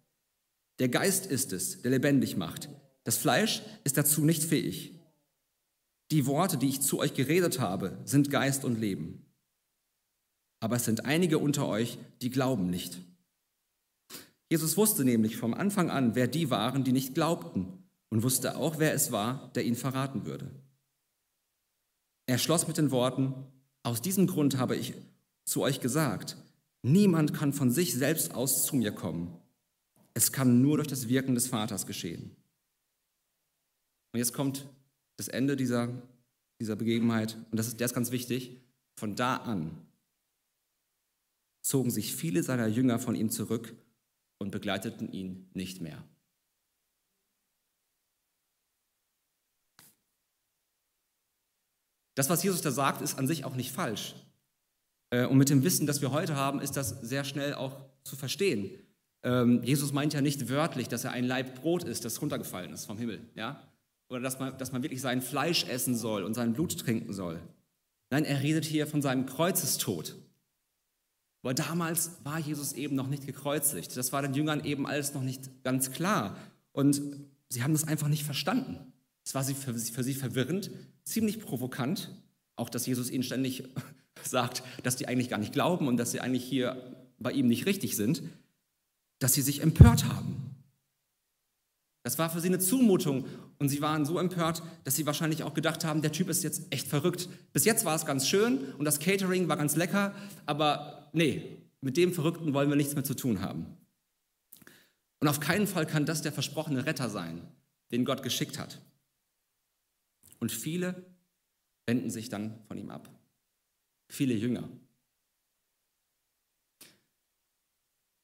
Der 0.79 0.89
Geist 0.89 1.27
ist 1.27 1.53
es, 1.53 1.83
der 1.83 1.93
lebendig 1.93 2.37
macht. 2.37 2.69
Das 3.05 3.17
Fleisch 3.17 3.63
ist 3.85 3.97
dazu 3.97 4.25
nicht 4.25 4.43
fähig. 4.43 4.95
Die 6.11 6.27
Worte, 6.27 6.57
die 6.57 6.69
ich 6.69 6.81
zu 6.81 6.99
euch 6.99 7.15
geredet 7.15 7.61
habe, 7.61 7.99
sind 8.05 8.31
Geist 8.31 8.65
und 8.65 8.81
Leben. 8.81 9.27
Aber 10.61 10.77
es 10.77 10.85
sind 10.85 11.05
einige 11.05 11.39
unter 11.39 11.69
euch, 11.69 11.99
die 12.21 12.31
glauben 12.31 12.69
nicht. 12.69 13.01
Jesus 14.51 14.77
wusste 14.77 15.05
nämlich 15.05 15.37
vom 15.37 15.55
Anfang 15.55 15.91
an, 15.91 16.17
wer 16.17 16.27
die 16.27 16.51
waren, 16.51 16.83
die 16.83 16.93
nicht 16.93 17.15
glaubten 17.15 17.89
und 18.11 18.25
wusste 18.25 18.57
auch, 18.57 18.79
wer 18.79 18.93
es 18.93 19.13
war, 19.13 19.53
der 19.55 19.65
ihn 19.65 19.77
verraten 19.77 20.27
würde. 20.27 20.51
Er 22.27 22.39
schloss 22.39 22.67
mit 22.67 22.77
den 22.77 22.91
Worten, 22.91 23.35
aus 23.83 24.03
diesem 24.03 24.27
Grund 24.27 24.59
habe 24.59 24.77
ich 24.77 24.95
zu 25.51 25.63
euch 25.63 25.81
gesagt, 25.81 26.37
niemand 26.83 27.35
kann 27.35 27.53
von 27.53 27.73
sich 27.73 27.93
selbst 27.93 28.35
aus 28.37 28.65
zu 28.67 28.77
mir 28.77 28.93
kommen. 28.93 29.37
Es 30.15 30.31
kann 30.31 30.63
nur 30.63 30.77
durch 30.77 30.87
das 30.87 31.09
Wirken 31.09 31.35
des 31.35 31.49
Vaters 31.49 31.87
geschehen. 31.87 32.37
Und 34.13 34.19
jetzt 34.19 34.33
kommt 34.33 34.69
das 35.17 35.27
Ende 35.27 35.57
dieser, 35.57 35.89
dieser 36.61 36.77
Begebenheit, 36.77 37.37
und 37.51 37.57
das 37.57 37.67
ist, 37.67 37.81
der 37.81 37.87
ist 37.87 37.95
ganz 37.95 38.13
wichtig. 38.13 38.61
Von 38.97 39.17
da 39.17 39.39
an 39.39 39.77
zogen 41.63 41.91
sich 41.91 42.15
viele 42.15 42.45
seiner 42.45 42.69
Jünger 42.69 43.01
von 43.01 43.17
ihm 43.17 43.31
zurück 43.31 43.75
und 44.39 44.53
begleiteten 44.53 45.11
ihn 45.11 45.51
nicht 45.53 45.81
mehr. 45.81 46.05
Das, 52.15 52.31
was 52.31 52.45
Jesus 52.45 52.63
da 52.63 52.71
sagt, 52.71 53.03
ist 53.03 53.19
an 53.19 53.27
sich 53.27 53.45
auch 53.45 53.57
nicht 53.57 53.73
falsch. 53.73 54.15
Äh, 55.11 55.27
und 55.27 55.39
mit 55.39 55.51
dem 55.51 55.63
Wissen, 55.63 55.87
das 55.87 56.01
wir 56.01 56.13
heute 56.13 56.37
haben, 56.37 56.61
ist 56.61 56.77
das 56.77 56.91
sehr 57.03 57.25
schnell 57.25 57.55
auch 57.55 57.77
zu 58.05 58.17
verstehen. 58.17 58.71
Ähm, 59.23 59.63
Jesus 59.63 59.93
meint 59.93 60.15
ja 60.15 60.21
nicht 60.21 60.49
wörtlich, 60.49 60.89
dass 60.89 61.05
er 61.05 61.13
ein 61.13 61.25
Laib 61.25 61.61
Brot 61.61 61.85
ist, 61.85 62.05
das 62.05 62.23
runtergefallen 62.23 62.73
ist 62.73 62.87
vom 62.87 62.97
Himmel. 62.97 63.21
Ja? 63.35 63.63
Oder 64.09 64.21
dass 64.21 64.39
man, 64.39 64.57
dass 64.59 64.73
man 64.73 64.83
wirklich 64.83 65.01
sein 65.01 65.21
Fleisch 65.21 65.65
essen 65.65 65.95
soll 65.95 66.25
und 66.25 66.35
sein 66.35 66.55
Blut 66.55 66.79
trinken 66.79 67.13
soll. 67.13 67.41
Nein, 68.11 68.25
er 68.25 68.43
redet 68.43 68.65
hier 68.65 68.87
von 68.87 69.03
seinem 69.03 69.27
Kreuzestod. 69.27 70.17
Aber 71.43 71.55
damals 71.55 72.13
war 72.25 72.39
Jesus 72.39 72.73
eben 72.73 72.97
noch 72.97 73.07
nicht 73.07 73.27
gekreuzigt. 73.27 73.97
Das 73.97 74.13
war 74.13 74.23
den 74.23 74.35
Jüngern 74.35 74.65
eben 74.65 74.87
alles 74.87 75.15
noch 75.15 75.23
nicht 75.23 75.63
ganz 75.63 75.91
klar. 75.91 76.37
Und 76.73 77.01
sie 77.49 77.63
haben 77.63 77.73
das 77.73 77.87
einfach 77.87 78.09
nicht 78.09 78.25
verstanden. 78.25 78.79
Es 79.25 79.35
war 79.35 79.45
für 79.45 79.79
sie 79.79 80.15
verwirrend, 80.15 80.71
ziemlich 81.05 81.41
provokant, 81.41 82.11
auch 82.57 82.69
dass 82.69 82.87
Jesus 82.87 83.11
ihnen 83.11 83.23
ständig 83.23 83.65
sagt, 84.25 84.63
dass 84.83 84.97
die 84.97 85.09
eigentlich 85.09 85.29
gar 85.29 85.39
nicht 85.39 85.53
glauben 85.53 85.89
und 85.89 85.97
dass 85.97 86.11
sie 86.11 86.21
eigentlich 86.21 86.45
hier 86.45 86.97
bei 87.19 87.33
ihm 87.33 87.47
nicht 87.47 87.67
richtig 87.67 87.97
sind, 87.97 88.23
dass 89.19 89.35
sie 89.35 89.43
sich 89.43 89.63
empört 89.63 90.05
haben. 90.05 90.51
Das 92.03 92.19
war 92.19 92.31
für 92.31 92.41
sie 92.41 92.49
eine 92.49 92.59
Zumutung 92.59 93.27
und 93.59 93.69
sie 93.69 93.83
waren 93.83 94.07
so 94.07 94.19
empört, 94.19 94.63
dass 94.85 94.97
sie 94.97 95.05
wahrscheinlich 95.05 95.43
auch 95.43 95.53
gedacht 95.53 95.85
haben, 95.85 96.01
der 96.01 96.13
Typ 96.13 96.31
ist 96.31 96.43
jetzt 96.43 96.63
echt 96.71 96.89
verrückt. 96.89 97.29
Bis 97.53 97.67
jetzt 97.67 97.85
war 97.85 97.95
es 97.95 98.07
ganz 98.07 98.27
schön 98.27 98.73
und 98.79 98.87
das 98.87 99.01
Catering 99.01 99.49
war 99.49 99.59
ganz 99.59 99.77
lecker, 99.77 100.15
aber 100.47 101.11
nee, 101.13 101.59
mit 101.83 101.99
dem 101.99 102.13
Verrückten 102.15 102.55
wollen 102.55 102.71
wir 102.71 102.77
nichts 102.77 102.95
mehr 102.95 103.05
zu 103.05 103.15
tun 103.15 103.43
haben. 103.43 103.67
Und 105.21 105.29
auf 105.29 105.41
keinen 105.41 105.67
Fall 105.67 105.87
kann 105.87 106.07
das 106.07 106.23
der 106.23 106.33
versprochene 106.33 106.87
Retter 106.87 107.11
sein, 107.11 107.47
den 107.93 108.07
Gott 108.07 108.23
geschickt 108.23 108.59
hat. 108.59 108.81
Und 110.39 110.51
viele 110.51 111.05
wenden 111.87 112.09
sich 112.09 112.31
dann 112.31 112.59
von 112.67 112.79
ihm 112.79 112.91
ab. 112.91 113.11
Viele 114.11 114.35
Jünger. 114.35 114.69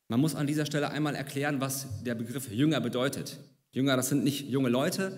Man 0.09 0.21
muss 0.21 0.35
an 0.35 0.49
dieser 0.49 0.67
Stelle 0.67 0.91
einmal 0.91 1.15
erklären, 1.15 1.61
was 1.61 1.87
der 2.03 2.17
Begriff 2.17 2.51
Jünger 2.51 2.81
bedeutet. 2.81 3.39
Jünger, 3.71 3.97
das 3.97 4.09
sind 4.09 4.25
nicht 4.25 4.49
junge 4.49 4.69
Leute, 4.69 5.17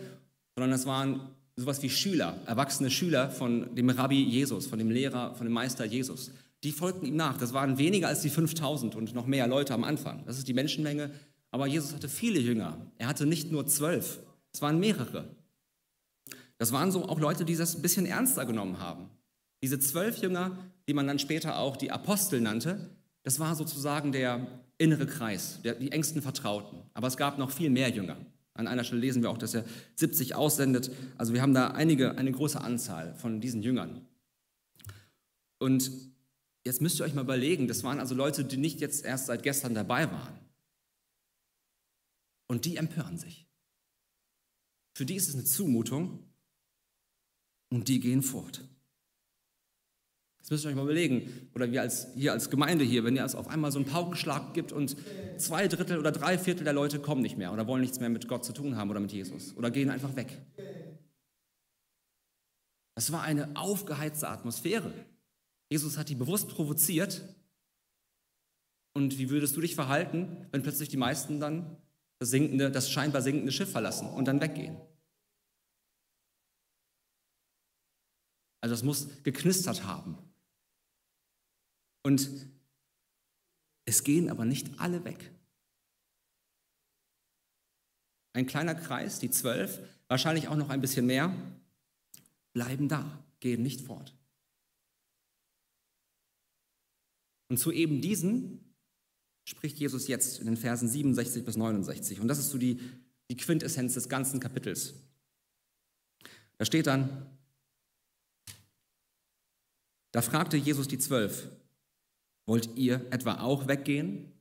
sondern 0.54 0.70
das 0.70 0.84
waren 0.84 1.20
sowas 1.56 1.82
wie 1.82 1.88
Schüler, 1.88 2.38
erwachsene 2.46 2.90
Schüler 2.90 3.30
von 3.30 3.74
dem 3.74 3.88
Rabbi 3.88 4.22
Jesus, 4.22 4.66
von 4.66 4.78
dem 4.78 4.90
Lehrer, 4.90 5.34
von 5.34 5.46
dem 5.46 5.54
Meister 5.54 5.86
Jesus. 5.86 6.32
Die 6.62 6.72
folgten 6.72 7.06
ihm 7.06 7.16
nach. 7.16 7.38
Das 7.38 7.54
waren 7.54 7.78
weniger 7.78 8.08
als 8.08 8.20
die 8.20 8.30
5000 8.30 8.94
und 8.94 9.14
noch 9.14 9.26
mehr 9.26 9.46
Leute 9.46 9.72
am 9.72 9.84
Anfang. 9.84 10.22
Das 10.26 10.36
ist 10.36 10.48
die 10.48 10.54
Menschenmenge. 10.54 11.10
Aber 11.50 11.66
Jesus 11.66 11.94
hatte 11.94 12.10
viele 12.10 12.40
Jünger. 12.40 12.76
Er 12.98 13.08
hatte 13.08 13.24
nicht 13.24 13.50
nur 13.50 13.66
zwölf, 13.66 14.18
es 14.52 14.60
waren 14.60 14.78
mehrere. 14.78 15.34
Das 16.58 16.72
waren 16.72 16.92
so 16.92 17.08
auch 17.08 17.20
Leute, 17.20 17.46
die 17.46 17.56
das 17.56 17.74
ein 17.74 17.82
bisschen 17.82 18.04
ernster 18.04 18.44
genommen 18.44 18.80
haben. 18.80 19.08
Diese 19.62 19.78
zwölf 19.78 20.18
Jünger, 20.18 20.56
die 20.86 20.94
man 20.94 21.06
dann 21.06 21.18
später 21.18 21.58
auch 21.58 21.76
die 21.76 21.90
Apostel 21.90 22.40
nannte, 22.40 22.90
das 23.22 23.38
war 23.40 23.54
sozusagen 23.54 24.12
der 24.12 24.46
innere 24.78 25.06
Kreis, 25.06 25.60
der, 25.62 25.74
die 25.74 25.92
engsten 25.92 26.22
Vertrauten. 26.22 26.78
Aber 26.94 27.08
es 27.08 27.16
gab 27.16 27.38
noch 27.38 27.50
viel 27.50 27.70
mehr 27.70 27.90
Jünger. 27.90 28.16
An 28.54 28.66
einer 28.66 28.84
Stelle 28.84 29.00
lesen 29.00 29.22
wir 29.22 29.30
auch, 29.30 29.38
dass 29.38 29.54
er 29.54 29.64
70 29.96 30.34
aussendet. 30.34 30.90
Also 31.16 31.32
wir 31.32 31.42
haben 31.42 31.54
da 31.54 31.68
einige, 31.68 32.16
eine 32.16 32.32
große 32.32 32.60
Anzahl 32.60 33.14
von 33.14 33.40
diesen 33.40 33.62
Jüngern. 33.62 34.06
Und 35.58 35.90
jetzt 36.64 36.80
müsst 36.80 37.00
ihr 37.00 37.04
euch 37.04 37.14
mal 37.14 37.22
überlegen, 37.22 37.68
das 37.68 37.84
waren 37.84 38.00
also 38.00 38.14
Leute, 38.14 38.44
die 38.44 38.56
nicht 38.56 38.80
jetzt 38.80 39.04
erst 39.04 39.26
seit 39.26 39.42
gestern 39.42 39.74
dabei 39.74 40.10
waren. 40.10 40.38
Und 42.46 42.64
die 42.64 42.76
empören 42.76 43.18
sich. 43.18 43.46
Für 44.94 45.04
die 45.06 45.14
ist 45.14 45.28
es 45.28 45.34
eine 45.34 45.44
Zumutung 45.44 46.24
und 47.70 47.88
die 47.88 48.00
gehen 48.00 48.22
fort. 48.22 48.64
Das 50.48 50.52
müsst 50.52 50.64
ihr 50.64 50.70
euch 50.70 50.76
mal 50.76 50.84
überlegen. 50.84 51.50
Oder 51.54 51.70
wir 51.70 51.82
als, 51.82 52.08
hier 52.14 52.32
als 52.32 52.48
Gemeinde 52.48 52.82
hier, 52.82 53.04
wenn 53.04 53.14
ihr 53.14 53.22
es 53.22 53.34
auf 53.34 53.48
einmal 53.48 53.70
so 53.70 53.80
einen 53.80 53.86
Paukenschlag 53.86 54.54
gibt 54.54 54.72
und 54.72 54.96
zwei 55.36 55.68
Drittel 55.68 55.98
oder 55.98 56.10
drei 56.10 56.38
Viertel 56.38 56.64
der 56.64 56.72
Leute 56.72 57.00
kommen 57.00 57.20
nicht 57.20 57.36
mehr 57.36 57.52
oder 57.52 57.66
wollen 57.66 57.82
nichts 57.82 58.00
mehr 58.00 58.08
mit 58.08 58.28
Gott 58.28 58.46
zu 58.46 58.54
tun 58.54 58.74
haben 58.74 58.88
oder 58.88 58.98
mit 58.98 59.12
Jesus 59.12 59.54
oder 59.58 59.70
gehen 59.70 59.90
einfach 59.90 60.16
weg. 60.16 60.40
Das 62.94 63.12
war 63.12 63.20
eine 63.24 63.54
aufgeheizte 63.56 64.30
Atmosphäre. 64.30 64.90
Jesus 65.68 65.98
hat 65.98 66.08
die 66.08 66.14
bewusst 66.14 66.48
provoziert. 66.48 67.22
Und 68.94 69.18
wie 69.18 69.28
würdest 69.28 69.54
du 69.54 69.60
dich 69.60 69.74
verhalten, 69.74 70.46
wenn 70.50 70.62
plötzlich 70.62 70.88
die 70.88 70.96
meisten 70.96 71.40
dann 71.40 71.76
das, 72.20 72.30
sinkende, 72.30 72.70
das 72.70 72.90
scheinbar 72.90 73.20
sinkende 73.20 73.52
Schiff 73.52 73.70
verlassen 73.70 74.08
und 74.08 74.24
dann 74.24 74.40
weggehen? 74.40 74.78
Also 78.62 78.74
es 78.74 78.82
muss 78.82 79.08
geknistert 79.24 79.84
haben. 79.84 80.16
Und 82.08 82.30
es 83.84 84.02
gehen 84.02 84.30
aber 84.30 84.46
nicht 84.46 84.80
alle 84.80 85.04
weg. 85.04 85.30
Ein 88.32 88.46
kleiner 88.46 88.74
Kreis, 88.74 89.18
die 89.18 89.30
zwölf, 89.30 89.78
wahrscheinlich 90.06 90.48
auch 90.48 90.56
noch 90.56 90.70
ein 90.70 90.80
bisschen 90.80 91.04
mehr, 91.04 91.36
bleiben 92.54 92.88
da, 92.88 93.22
gehen 93.40 93.62
nicht 93.62 93.82
fort. 93.82 94.16
Und 97.50 97.58
zu 97.58 97.72
eben 97.72 98.00
diesen 98.00 98.74
spricht 99.44 99.76
Jesus 99.76 100.08
jetzt 100.08 100.38
in 100.40 100.46
den 100.46 100.56
Versen 100.56 100.88
67 100.88 101.44
bis 101.44 101.58
69. 101.58 102.20
Und 102.20 102.28
das 102.28 102.38
ist 102.38 102.48
so 102.48 102.56
die, 102.56 102.80
die 103.30 103.36
Quintessenz 103.36 103.92
des 103.92 104.08
ganzen 104.08 104.40
Kapitels. 104.40 104.94
Da 106.56 106.64
steht 106.64 106.86
dann, 106.86 107.38
da 110.12 110.22
fragte 110.22 110.56
Jesus 110.56 110.88
die 110.88 110.98
Zwölf, 110.98 111.50
Wollt 112.48 112.78
ihr 112.78 113.06
etwa 113.12 113.42
auch 113.42 113.68
weggehen? 113.68 114.32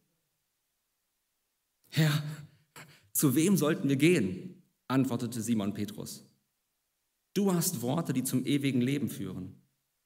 Herr, 1.89 2.23
zu 3.11 3.35
wem 3.35 3.57
sollten 3.57 3.89
wir 3.89 3.97
gehen? 3.97 4.63
antwortete 4.87 5.41
Simon 5.41 5.73
Petrus. 5.73 6.23
Du 7.33 7.53
hast 7.53 7.81
Worte, 7.81 8.13
die 8.13 8.23
zum 8.23 8.45
ewigen 8.45 8.79
Leben 8.79 9.09
führen. 9.09 9.61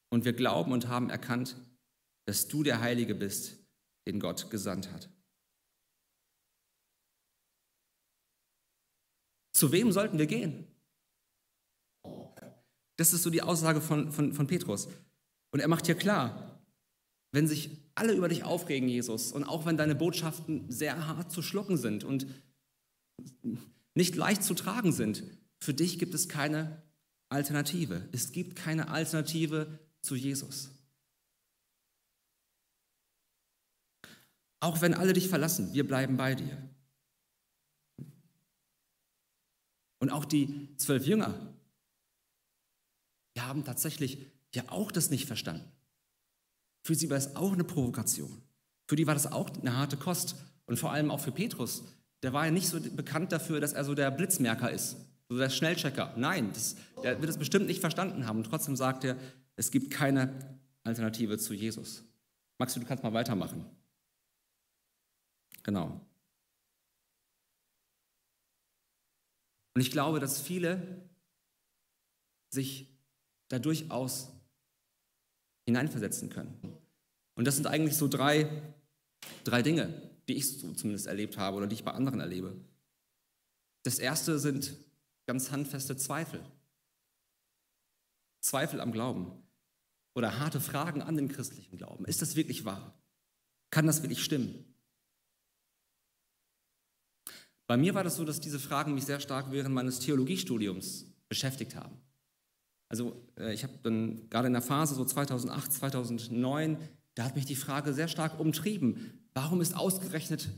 Und 0.10 0.26
wir 0.26 0.34
glauben 0.34 0.72
und 0.72 0.88
haben 0.88 1.12
erkannt, 1.12 1.56
dass 2.26 2.48
du 2.48 2.64
der 2.64 2.82
Heilige 2.82 3.14
bist, 3.14 3.60
den 4.08 4.20
Gott 4.20 4.50
gesandt 4.50 4.92
hat. 4.92 5.08
Zu 9.54 9.72
wem 9.72 9.92
sollten 9.92 10.18
wir 10.18 10.26
gehen? 10.26 10.66
Das 12.98 13.14
ist 13.14 13.22
so 13.22 13.30
die 13.30 13.44
Aussage 13.44 13.80
von, 13.80 14.12
von, 14.12 14.34
von 14.34 14.48
Petrus. 14.48 14.88
Und 15.52 15.60
er 15.60 15.68
macht 15.68 15.86
hier 15.86 15.96
klar, 15.96 16.51
wenn 17.32 17.48
sich 17.48 17.78
alle 17.96 18.14
über 18.14 18.28
dich 18.28 18.44
aufregen, 18.44 18.90
Jesus, 18.90 19.32
und 19.32 19.44
auch 19.44 19.66
wenn 19.66 19.78
deine 19.78 19.96
Botschaften 19.96 20.70
sehr 20.72 21.08
hart 21.08 21.32
zu 21.32 21.42
schlucken 21.42 21.78
sind 21.78 22.04
und 22.04 22.28
nicht 23.94 24.16
leicht 24.16 24.44
zu 24.44 24.54
tragen 24.54 24.92
sind, 24.92 25.24
für 25.60 25.74
dich 25.74 26.00
gibt 26.00 26.14
es 26.14 26.28
keine 26.28 26.82
Alternative. 27.30 28.08
Es 28.12 28.32
gibt 28.32 28.56
keine 28.56 28.90
Alternative 28.90 29.80
zu 30.02 30.16
Jesus. 30.16 30.72
Auch 34.60 34.82
wenn 34.82 34.94
alle 34.94 35.14
dich 35.14 35.28
verlassen, 35.28 35.74
wir 35.74 35.88
bleiben 35.88 36.18
bei 36.18 36.36
dir. 36.36 36.70
Und 40.00 40.10
auch 40.10 40.26
die 40.26 40.76
zwölf 40.78 41.06
Jünger, 41.06 41.56
die 43.36 43.42
haben 43.42 43.64
tatsächlich 43.64 44.26
ja 44.54 44.64
auch 44.68 44.92
das 44.92 45.10
nicht 45.10 45.26
verstanden. 45.26 45.72
Für 46.84 46.96
sie 46.96 47.10
war 47.10 47.18
es 47.18 47.36
auch 47.36 47.54
eine 47.54 47.64
Provokation. 47.64 48.42
Für 48.88 48.96
die 48.96 49.08
war 49.08 49.14
das 49.14 49.32
auch 49.32 49.50
eine 49.50 49.76
harte 49.76 49.98
Kost. 49.98 50.36
Und 50.66 50.78
vor 50.78 50.92
allem 50.92 51.12
auch 51.12 51.20
für 51.20 51.32
Petrus. 51.32 51.84
Der 52.24 52.34
war 52.34 52.46
ja 52.46 52.52
nicht 52.52 52.68
so 52.68 52.80
bekannt 52.80 53.32
dafür, 53.32 53.60
dass 53.60 53.74
er 53.74 53.84
so 53.84 53.96
der 53.96 54.12
Blitzmerker 54.12 54.72
ist, 54.72 54.96
so 55.28 55.38
der 55.38 55.50
Schnellchecker. 55.50 56.14
Nein, 56.18 56.52
das, 56.54 56.76
der 57.04 57.20
wird 57.20 57.30
es 57.30 57.38
bestimmt 57.38 57.68
nicht 57.68 57.82
verstanden 57.82 58.26
haben. 58.26 58.38
Und 58.38 58.46
trotzdem 58.46 58.76
sagt 58.76 59.04
er, 59.04 59.18
es 59.56 59.72
gibt 59.72 59.92
keine 59.92 60.60
Alternative 60.84 61.38
zu 61.38 61.54
Jesus. 61.54 62.04
Max, 62.58 62.74
du 62.74 62.86
kannst 62.86 63.04
mal 63.04 63.14
weitermachen. 63.14 63.66
Genau. 65.64 66.00
Und 69.74 69.82
ich 69.82 69.92
glaube, 69.92 70.20
dass 70.20 70.42
viele 70.42 71.10
sich 72.50 72.88
da 73.48 73.60
durchaus 73.60 74.32
hineinversetzen 75.66 76.30
können. 76.30 76.58
Und 77.36 77.46
das 77.46 77.56
sind 77.56 77.68
eigentlich 77.68 77.96
so 77.96 78.08
drei, 78.08 78.50
drei 79.44 79.62
Dinge, 79.62 80.10
die 80.28 80.36
ich 80.36 80.60
so 80.60 80.74
zumindest 80.74 81.08
erlebt 81.08 81.38
habe 81.38 81.58
oder 81.58 81.68
die 81.68 81.76
ich 81.76 81.84
bei 81.84 81.92
anderen 81.92 82.20
erlebe. 82.20 82.56
Das 83.84 84.00
erste 84.00 84.40
sind 84.40 84.76
ganz 85.26 85.52
handfeste 85.52 85.96
Zweifel. 85.98 86.44
Zweifel 88.42 88.82
am 88.82 88.92
Glauben 88.92 89.32
oder 90.14 90.40
harte 90.40 90.60
Fragen 90.60 91.02
an 91.02 91.16
den 91.16 91.30
christlichen 91.30 91.78
Glauben. 91.78 92.06
Ist 92.06 92.22
das 92.22 92.36
wirklich 92.36 92.66
wahr? 92.66 92.94
Kann 93.70 93.88
das 93.88 94.02
wirklich 94.02 94.24
stimmen? 94.24 94.66
Bei 97.68 97.78
mir 97.78 97.94
war 97.94 98.04
das 98.04 98.18
so, 98.18 98.26
dass 98.26 98.42
diese 98.42 98.60
Fragen 98.60 98.94
mich 98.94 99.06
sehr 99.06 99.22
stark 99.22 99.52
während 99.52 99.74
meines 99.74 100.00
Theologiestudiums 100.00 101.06
beschäftigt 101.30 101.76
haben. 101.76 101.98
Also 102.92 103.16
äh, 103.38 103.54
ich 103.54 103.64
habe 103.64 103.74
dann 103.84 104.30
gerade 104.30 104.48
in 104.48 104.54
der 104.54 104.62
Phase 104.62 104.96
so 104.96 105.06
2008, 105.06 105.72
2009, 105.72 106.78
da 107.16 107.24
hat 107.24 107.38
mich 107.38 107.46
die 107.46 107.56
Frage 107.56 107.94
sehr 107.94 108.10
stark 108.10 108.38
umtrieben, 108.38 109.30
warum 109.34 109.62
ist 109.62 109.78
ausgerechnet 109.78 110.50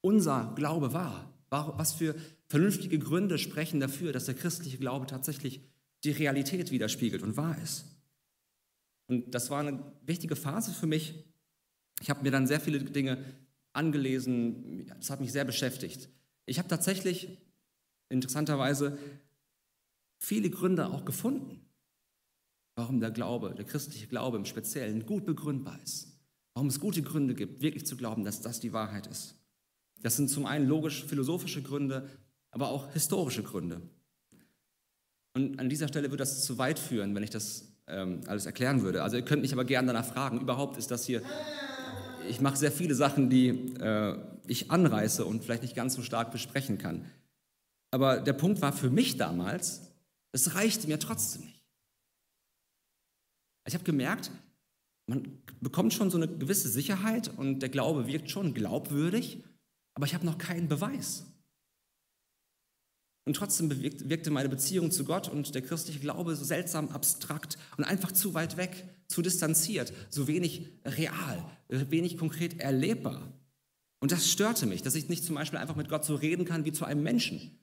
unser 0.00 0.54
Glaube 0.56 0.94
wahr? 0.94 1.30
Was 1.50 1.92
für 1.92 2.16
vernünftige 2.48 2.98
Gründe 2.98 3.38
sprechen 3.38 3.80
dafür, 3.80 4.12
dass 4.12 4.24
der 4.24 4.34
christliche 4.34 4.78
Glaube 4.78 5.06
tatsächlich 5.06 5.60
die 6.02 6.10
Realität 6.10 6.70
widerspiegelt 6.70 7.22
und 7.22 7.36
wahr 7.36 7.56
ist? 7.62 7.84
Und 9.06 9.34
das 9.34 9.50
war 9.50 9.60
eine 9.60 9.78
wichtige 10.06 10.36
Phase 10.36 10.72
für 10.72 10.86
mich. 10.86 11.22
Ich 12.00 12.08
habe 12.10 12.22
mir 12.22 12.30
dann 12.30 12.46
sehr 12.46 12.60
viele 12.60 12.80
Dinge 12.80 13.22
angelesen, 13.74 14.86
das 14.86 15.10
hat 15.10 15.20
mich 15.20 15.32
sehr 15.32 15.44
beschäftigt. 15.44 16.08
Ich 16.46 16.58
habe 16.58 16.66
tatsächlich 16.66 17.28
interessanterweise 18.08 18.98
viele 20.18 20.50
Gründe 20.50 20.86
auch 20.88 21.04
gefunden, 21.04 21.60
warum 22.76 23.00
der 23.00 23.10
Glaube, 23.10 23.54
der 23.56 23.64
christliche 23.64 24.06
Glaube 24.06 24.36
im 24.36 24.44
Speziellen 24.44 25.06
gut 25.06 25.24
begründbar 25.24 25.78
ist. 25.82 26.08
Warum 26.54 26.68
es 26.68 26.80
gute 26.80 27.02
Gründe 27.02 27.34
gibt, 27.34 27.62
wirklich 27.62 27.86
zu 27.86 27.96
glauben, 27.96 28.24
dass 28.24 28.40
das 28.40 28.60
die 28.60 28.72
Wahrheit 28.72 29.06
ist. 29.06 29.36
Das 30.02 30.16
sind 30.16 30.28
zum 30.28 30.46
einen 30.46 30.68
logisch-philosophische 30.68 31.62
Gründe, 31.62 32.08
aber 32.50 32.68
auch 32.68 32.92
historische 32.92 33.42
Gründe. 33.42 33.80
Und 35.34 35.58
an 35.58 35.68
dieser 35.68 35.88
Stelle 35.88 36.10
würde 36.10 36.18
das 36.18 36.44
zu 36.44 36.58
weit 36.58 36.78
führen, 36.78 37.14
wenn 37.14 37.22
ich 37.22 37.30
das 37.30 37.64
ähm, 37.88 38.20
alles 38.26 38.46
erklären 38.46 38.82
würde. 38.82 39.02
Also 39.02 39.16
ihr 39.16 39.24
könnt 39.24 39.42
mich 39.42 39.52
aber 39.52 39.64
gerne 39.64 39.88
danach 39.88 40.06
fragen. 40.06 40.40
Überhaupt 40.40 40.76
ist 40.76 40.90
das 40.90 41.04
hier, 41.04 41.22
ich 42.28 42.40
mache 42.40 42.56
sehr 42.56 42.72
viele 42.72 42.94
Sachen, 42.94 43.30
die 43.30 43.48
äh, 43.48 44.16
ich 44.46 44.70
anreiße 44.70 45.24
und 45.24 45.42
vielleicht 45.42 45.62
nicht 45.62 45.74
ganz 45.74 45.94
so 45.94 46.02
stark 46.02 46.30
besprechen 46.30 46.78
kann. 46.78 47.04
Aber 47.90 48.20
der 48.20 48.32
Punkt 48.32 48.60
war 48.60 48.72
für 48.72 48.90
mich 48.90 49.16
damals, 49.16 49.82
es 50.32 50.54
reichte 50.54 50.86
mir 50.86 50.98
trotzdem 50.98 51.42
nicht. 51.42 51.53
Ich 53.66 53.74
habe 53.74 53.84
gemerkt, 53.84 54.30
man 55.06 55.42
bekommt 55.60 55.92
schon 55.92 56.10
so 56.10 56.16
eine 56.16 56.28
gewisse 56.28 56.68
Sicherheit 56.68 57.30
und 57.36 57.60
der 57.60 57.68
Glaube 57.68 58.06
wirkt 58.06 58.30
schon 58.30 58.54
glaubwürdig, 58.54 59.42
aber 59.94 60.06
ich 60.06 60.14
habe 60.14 60.26
noch 60.26 60.38
keinen 60.38 60.68
Beweis. 60.68 61.26
Und 63.26 63.36
trotzdem 63.36 63.70
wirkte 63.70 64.30
meine 64.30 64.50
Beziehung 64.50 64.90
zu 64.90 65.04
Gott 65.04 65.28
und 65.28 65.54
der 65.54 65.62
christliche 65.62 65.98
Glaube 65.98 66.36
so 66.36 66.44
seltsam 66.44 66.90
abstrakt 66.90 67.56
und 67.78 67.84
einfach 67.84 68.12
zu 68.12 68.34
weit 68.34 68.58
weg, 68.58 68.84
zu 69.08 69.22
distanziert, 69.22 69.94
so 70.10 70.26
wenig 70.26 70.68
real, 70.84 71.42
wenig 71.68 72.18
konkret 72.18 72.60
erlebbar. 72.60 73.32
Und 74.00 74.12
das 74.12 74.30
störte 74.30 74.66
mich, 74.66 74.82
dass 74.82 74.94
ich 74.94 75.08
nicht 75.08 75.24
zum 75.24 75.36
Beispiel 75.36 75.58
einfach 75.58 75.76
mit 75.76 75.88
Gott 75.88 76.04
so 76.04 76.14
reden 76.14 76.44
kann 76.44 76.66
wie 76.66 76.72
zu 76.72 76.84
einem 76.84 77.02
Menschen. 77.02 77.58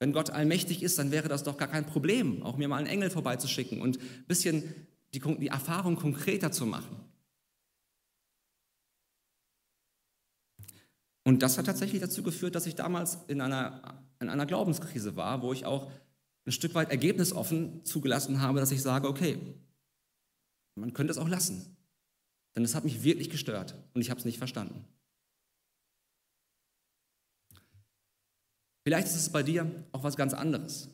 Wenn 0.00 0.12
Gott 0.12 0.30
allmächtig 0.30 0.82
ist, 0.82 0.98
dann 0.98 1.12
wäre 1.12 1.28
das 1.28 1.44
doch 1.44 1.56
gar 1.56 1.68
kein 1.68 1.86
Problem, 1.86 2.42
auch 2.42 2.56
mir 2.56 2.66
mal 2.66 2.78
einen 2.78 2.88
Engel 2.88 3.10
vorbeizuschicken 3.10 3.80
und 3.80 3.98
ein 3.98 4.24
bisschen 4.26 4.64
die, 5.20 5.38
die 5.38 5.48
Erfahrung 5.48 5.96
konkreter 5.96 6.52
zu 6.52 6.66
machen. 6.66 6.96
Und 11.24 11.42
das 11.42 11.58
hat 11.58 11.66
tatsächlich 11.66 12.00
dazu 12.00 12.22
geführt, 12.22 12.54
dass 12.54 12.66
ich 12.66 12.74
damals 12.74 13.18
in 13.26 13.40
einer, 13.40 14.02
in 14.20 14.30
einer 14.30 14.46
Glaubenskrise 14.46 15.14
war, 15.14 15.42
wo 15.42 15.52
ich 15.52 15.66
auch 15.66 15.90
ein 16.46 16.52
Stück 16.52 16.74
weit 16.74 16.90
ergebnisoffen 16.90 17.84
zugelassen 17.84 18.40
habe, 18.40 18.60
dass 18.60 18.70
ich 18.70 18.80
sage, 18.80 19.08
okay, 19.08 19.38
man 20.74 20.94
könnte 20.94 21.10
es 21.10 21.18
auch 21.18 21.28
lassen. 21.28 21.76
Denn 22.56 22.64
es 22.64 22.74
hat 22.74 22.84
mich 22.84 23.02
wirklich 23.02 23.28
gestört 23.28 23.74
und 23.92 24.00
ich 24.00 24.10
habe 24.10 24.18
es 24.18 24.24
nicht 24.24 24.38
verstanden. 24.38 24.84
Vielleicht 28.86 29.08
ist 29.08 29.16
es 29.16 29.30
bei 29.30 29.42
dir 29.42 29.84
auch 29.92 30.02
was 30.02 30.16
ganz 30.16 30.32
anderes. 30.32 30.88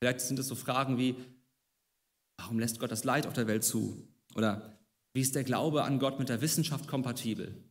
Vielleicht 0.00 0.20
sind 0.20 0.38
es 0.38 0.48
so 0.48 0.54
Fragen 0.54 0.96
wie, 0.96 1.14
warum 2.36 2.58
lässt 2.58 2.80
Gott 2.80 2.90
das 2.90 3.04
Leid 3.04 3.26
auf 3.26 3.34
der 3.34 3.46
Welt 3.46 3.64
zu? 3.64 4.08
Oder 4.34 4.78
wie 5.14 5.20
ist 5.20 5.34
der 5.34 5.44
Glaube 5.44 5.84
an 5.84 5.98
Gott 5.98 6.18
mit 6.18 6.28
der 6.28 6.40
Wissenschaft 6.40 6.88
kompatibel? 6.88 7.62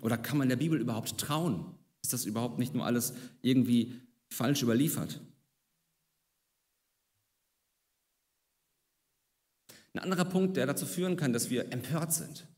Oder 0.00 0.18
kann 0.18 0.38
man 0.38 0.48
der 0.48 0.56
Bibel 0.56 0.80
überhaupt 0.80 1.18
trauen? 1.18 1.78
Ist 2.02 2.12
das 2.12 2.24
überhaupt 2.24 2.58
nicht 2.58 2.74
nur 2.74 2.84
alles 2.84 3.14
irgendwie 3.42 4.00
falsch 4.30 4.62
überliefert? 4.62 5.20
Ein 9.94 10.00
anderer 10.00 10.24
Punkt, 10.24 10.56
der 10.56 10.66
dazu 10.66 10.86
führen 10.86 11.16
kann, 11.16 11.32
dass 11.32 11.50
wir 11.50 11.70
empört 11.70 12.12
sind, 12.12 12.48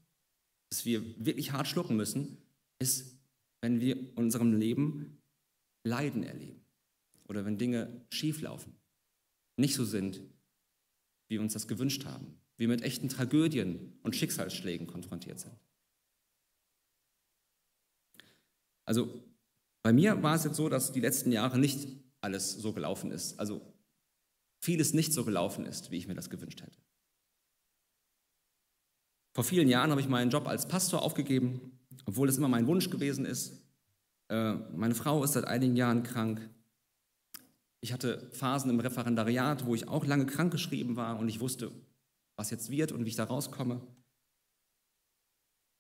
dass 0.71 0.85
wir 0.85 1.03
wirklich 1.25 1.53
hart 1.53 1.67
schlucken 1.67 1.97
müssen, 1.97 2.39
ist, 2.79 3.19
wenn 3.61 3.81
wir 3.81 3.97
in 3.97 4.11
unserem 4.11 4.55
Leben 4.55 5.21
Leiden 5.83 6.23
erleben 6.23 6.65
oder 7.29 7.45
wenn 7.45 7.59
Dinge 7.59 8.07
schieflaufen, 8.11 8.75
nicht 9.57 9.75
so 9.75 9.85
sind, 9.85 10.17
wie 11.29 11.37
wir 11.37 11.41
uns 11.41 11.53
das 11.53 11.69
gewünscht 11.69 12.05
haben, 12.05 12.39
wir 12.57 12.69
mit 12.69 12.83
echten 12.83 13.09
Tragödien 13.09 13.99
und 14.03 14.15
Schicksalsschlägen 14.15 14.87
konfrontiert 14.87 15.41
sind. 15.41 15.55
Also 18.85 19.23
bei 19.83 19.93
mir 19.93 20.23
war 20.23 20.35
es 20.35 20.45
jetzt 20.45 20.57
so, 20.57 20.69
dass 20.69 20.93
die 20.93 21.01
letzten 21.01 21.33
Jahre 21.33 21.59
nicht 21.59 21.89
alles 22.21 22.53
so 22.53 22.73
gelaufen 22.73 23.11
ist. 23.11 23.39
Also 23.39 23.61
vieles 24.61 24.95
nicht 24.95 25.13
so 25.13 25.25
gelaufen 25.25 25.67
ist, 25.67 25.91
wie 25.91 25.99
ich 25.99 26.09
mir 26.09 26.15
das 26.15 26.31
gewünscht 26.31 26.63
hätte. 26.63 26.79
Vor 29.35 29.45
vielen 29.45 29.69
Jahren 29.69 29.91
habe 29.91 30.01
ich 30.01 30.09
meinen 30.09 30.31
Job 30.31 30.47
als 30.47 30.69
Pastor 30.69 31.03
aufgegeben, 31.03 31.79
obwohl 32.07 32.29
es 32.29 32.39
immer 32.39 32.49
mein 32.49 32.67
Wunsch 32.67 32.89
gewesen 32.89 33.27
ist. 33.27 33.63
Äh, 34.29 34.55
meine 34.75 34.95
Frau 34.95 35.23
ist 35.25 35.33
seit 35.33 35.45
einigen 35.45 35.77
Jahren 35.77 36.03
krank. 36.03 36.49
Ich 37.85 37.93
hatte 37.93 38.31
Phasen 38.31 38.71
im 38.71 38.81
Referendariat, 38.81 39.67
wo 39.67 39.75
ich 39.75 39.89
auch 39.89 40.07
lange 40.07 40.25
krankgeschrieben 40.25 40.97
war 40.97 41.19
und 41.19 41.29
ich 41.29 41.41
wusste, 41.41 41.71
was 42.35 42.49
jetzt 42.49 42.71
wird 42.71 42.93
und 42.93 43.05
wie 43.05 43.11
ich 43.11 43.17
da 43.17 43.25
rauskomme. 43.25 43.87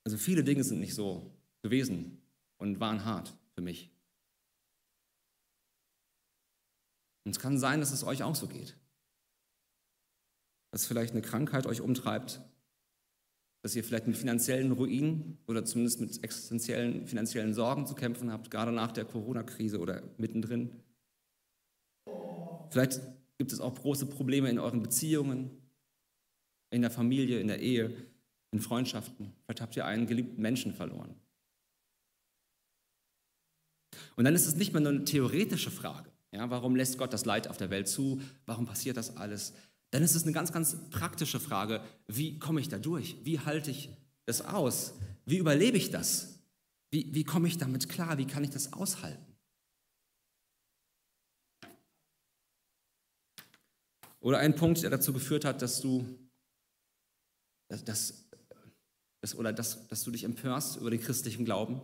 Also 0.04 0.18
viele 0.18 0.44
Dinge 0.44 0.64
sind 0.64 0.80
nicht 0.80 0.94
so 0.94 1.34
gewesen, 1.62 2.20
und 2.58 2.78
waren 2.78 3.06
hart 3.06 3.34
für 3.54 3.62
mich. 3.62 3.90
Und 7.24 7.30
es 7.30 7.40
kann 7.40 7.58
sein, 7.58 7.80
dass 7.80 7.90
es 7.90 8.04
euch 8.04 8.22
auch 8.22 8.34
so 8.34 8.48
geht. 8.48 8.76
Dass 10.72 10.84
vielleicht 10.84 11.12
eine 11.12 11.22
Krankheit 11.22 11.66
euch 11.66 11.80
umtreibt, 11.80 12.42
dass 13.62 13.74
ihr 13.74 13.82
vielleicht 13.82 14.06
mit 14.06 14.18
finanziellen 14.18 14.72
Ruinen 14.72 15.38
oder 15.46 15.64
zumindest 15.64 16.00
mit 16.00 16.22
existenziellen 16.22 17.06
finanziellen 17.06 17.54
Sorgen 17.54 17.86
zu 17.86 17.94
kämpfen 17.94 18.30
habt, 18.30 18.50
gerade 18.50 18.72
nach 18.72 18.92
der 18.92 19.06
Corona-Krise 19.06 19.78
oder 19.78 20.02
mittendrin. 20.18 20.83
Vielleicht 22.70 23.00
gibt 23.38 23.52
es 23.52 23.60
auch 23.60 23.74
große 23.74 24.06
Probleme 24.06 24.48
in 24.48 24.58
euren 24.58 24.82
Beziehungen, 24.82 25.50
in 26.70 26.82
der 26.82 26.90
Familie, 26.90 27.40
in 27.40 27.48
der 27.48 27.60
Ehe, 27.60 27.94
in 28.50 28.60
Freundschaften. 28.60 29.32
Vielleicht 29.44 29.60
habt 29.60 29.76
ihr 29.76 29.84
einen 29.84 30.06
geliebten 30.06 30.40
Menschen 30.40 30.72
verloren. 30.72 31.14
Und 34.16 34.24
dann 34.24 34.34
ist 34.34 34.46
es 34.46 34.56
nicht 34.56 34.72
mehr 34.72 34.80
nur 34.80 34.92
eine 34.92 35.04
theoretische 35.04 35.70
Frage. 35.70 36.10
Ja, 36.32 36.50
warum 36.50 36.74
lässt 36.74 36.98
Gott 36.98 37.12
das 37.12 37.24
Leid 37.24 37.48
auf 37.48 37.56
der 37.56 37.70
Welt 37.70 37.88
zu? 37.88 38.20
Warum 38.46 38.66
passiert 38.66 38.96
das 38.96 39.16
alles? 39.16 39.54
Dann 39.90 40.02
ist 40.02 40.16
es 40.16 40.24
eine 40.24 40.32
ganz, 40.32 40.52
ganz 40.52 40.76
praktische 40.90 41.38
Frage. 41.38 41.80
Wie 42.08 42.38
komme 42.40 42.60
ich 42.60 42.68
da 42.68 42.78
durch? 42.78 43.16
Wie 43.22 43.38
halte 43.38 43.70
ich 43.70 43.90
das 44.26 44.44
aus? 44.44 44.94
Wie 45.24 45.38
überlebe 45.38 45.76
ich 45.76 45.90
das? 45.90 46.40
Wie, 46.90 47.14
wie 47.14 47.24
komme 47.24 47.46
ich 47.46 47.58
damit 47.58 47.88
klar? 47.88 48.18
Wie 48.18 48.26
kann 48.26 48.42
ich 48.42 48.50
das 48.50 48.72
aushalten? 48.72 49.23
Oder 54.24 54.38
ein 54.38 54.56
Punkt, 54.56 54.82
der 54.82 54.88
dazu 54.88 55.12
geführt 55.12 55.44
hat, 55.44 55.60
dass 55.60 55.82
du, 55.82 56.02
dass, 57.68 57.84
dass, 59.20 59.34
oder 59.36 59.52
dass, 59.52 59.86
dass 59.88 60.02
du 60.02 60.10
dich 60.10 60.24
empörst 60.24 60.78
über 60.78 60.90
den 60.90 61.00
christlichen 61.00 61.44
Glauben 61.44 61.82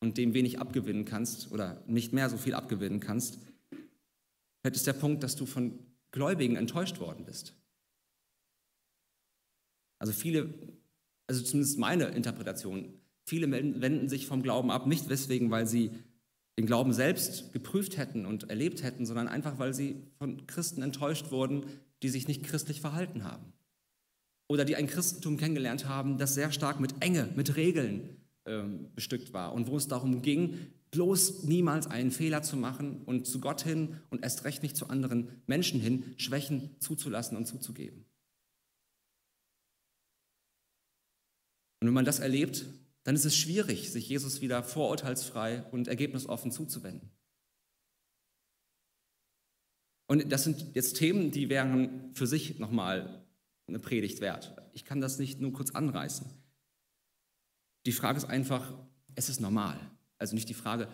und 0.00 0.16
dem 0.16 0.32
wenig 0.32 0.60
abgewinnen 0.60 1.04
kannst 1.04 1.50
oder 1.50 1.82
nicht 1.88 2.12
mehr 2.12 2.30
so 2.30 2.36
viel 2.36 2.54
abgewinnen 2.54 3.00
kannst, 3.00 3.40
vielleicht 4.60 4.76
ist 4.76 4.86
der 4.86 4.92
Punkt, 4.92 5.24
dass 5.24 5.34
du 5.34 5.44
von 5.44 5.76
Gläubigen 6.12 6.54
enttäuscht 6.54 7.00
worden 7.00 7.24
bist. 7.24 7.56
Also 9.98 10.12
viele, 10.12 10.54
also 11.26 11.42
zumindest 11.42 11.78
meine 11.78 12.04
Interpretation, 12.10 12.96
viele 13.24 13.50
wenden 13.50 14.08
sich 14.08 14.28
vom 14.28 14.44
Glauben 14.44 14.70
ab, 14.70 14.86
nicht 14.86 15.10
deswegen, 15.10 15.50
weil 15.50 15.66
sie 15.66 15.90
den 16.58 16.66
Glauben 16.66 16.92
selbst 16.92 17.52
geprüft 17.52 17.96
hätten 17.96 18.26
und 18.26 18.50
erlebt 18.50 18.82
hätten, 18.82 19.06
sondern 19.06 19.28
einfach, 19.28 19.58
weil 19.58 19.72
sie 19.72 20.02
von 20.18 20.46
Christen 20.46 20.82
enttäuscht 20.82 21.30
wurden, 21.30 21.64
die 22.02 22.08
sich 22.08 22.28
nicht 22.28 22.44
christlich 22.44 22.80
verhalten 22.80 23.24
haben. 23.24 23.52
Oder 24.48 24.64
die 24.64 24.76
ein 24.76 24.86
Christentum 24.86 25.38
kennengelernt 25.38 25.88
haben, 25.88 26.18
das 26.18 26.34
sehr 26.34 26.52
stark 26.52 26.78
mit 26.78 26.94
Enge, 27.00 27.28
mit 27.36 27.56
Regeln, 27.56 28.16
ähm, 28.44 28.92
bestückt 28.94 29.32
war 29.32 29.54
und 29.54 29.68
wo 29.68 29.76
es 29.76 29.88
darum 29.88 30.20
ging, 30.20 30.58
bloß 30.90 31.44
niemals 31.44 31.86
einen 31.86 32.10
Fehler 32.10 32.42
zu 32.42 32.56
machen 32.56 33.02
und 33.06 33.26
zu 33.26 33.40
Gott 33.40 33.62
hin 33.62 33.96
und 34.10 34.22
erst 34.22 34.44
recht 34.44 34.62
nicht 34.62 34.76
zu 34.76 34.88
anderen 34.88 35.42
Menschen 35.46 35.80
hin 35.80 36.14
Schwächen 36.16 36.76
zuzulassen 36.80 37.36
und 37.36 37.46
zuzugeben. 37.46 38.04
Und 41.80 41.88
wenn 41.88 41.94
man 41.94 42.04
das 42.04 42.18
erlebt, 42.18 42.66
dann 43.04 43.14
ist 43.14 43.24
es 43.24 43.36
schwierig, 43.36 43.90
sich 43.90 44.08
Jesus 44.08 44.40
wieder 44.40 44.62
vorurteilsfrei 44.62 45.64
und 45.72 45.88
ergebnisoffen 45.88 46.52
zuzuwenden. 46.52 47.10
Und 50.06 50.30
das 50.30 50.44
sind 50.44 50.74
jetzt 50.74 50.96
Themen, 50.96 51.30
die 51.30 51.48
wären 51.48 52.14
für 52.14 52.26
sich 52.26 52.58
nochmal 52.58 53.24
eine 53.66 53.78
Predigt 53.78 54.20
wert. 54.20 54.54
Ich 54.72 54.84
kann 54.84 55.00
das 55.00 55.18
nicht 55.18 55.40
nur 55.40 55.52
kurz 55.52 55.70
anreißen. 55.70 56.26
Die 57.86 57.92
Frage 57.92 58.18
ist 58.18 58.26
einfach, 58.26 58.72
es 59.14 59.28
ist 59.28 59.40
normal. 59.40 59.78
Also 60.18 60.34
nicht 60.34 60.48
die 60.48 60.54
Frage, 60.54 60.88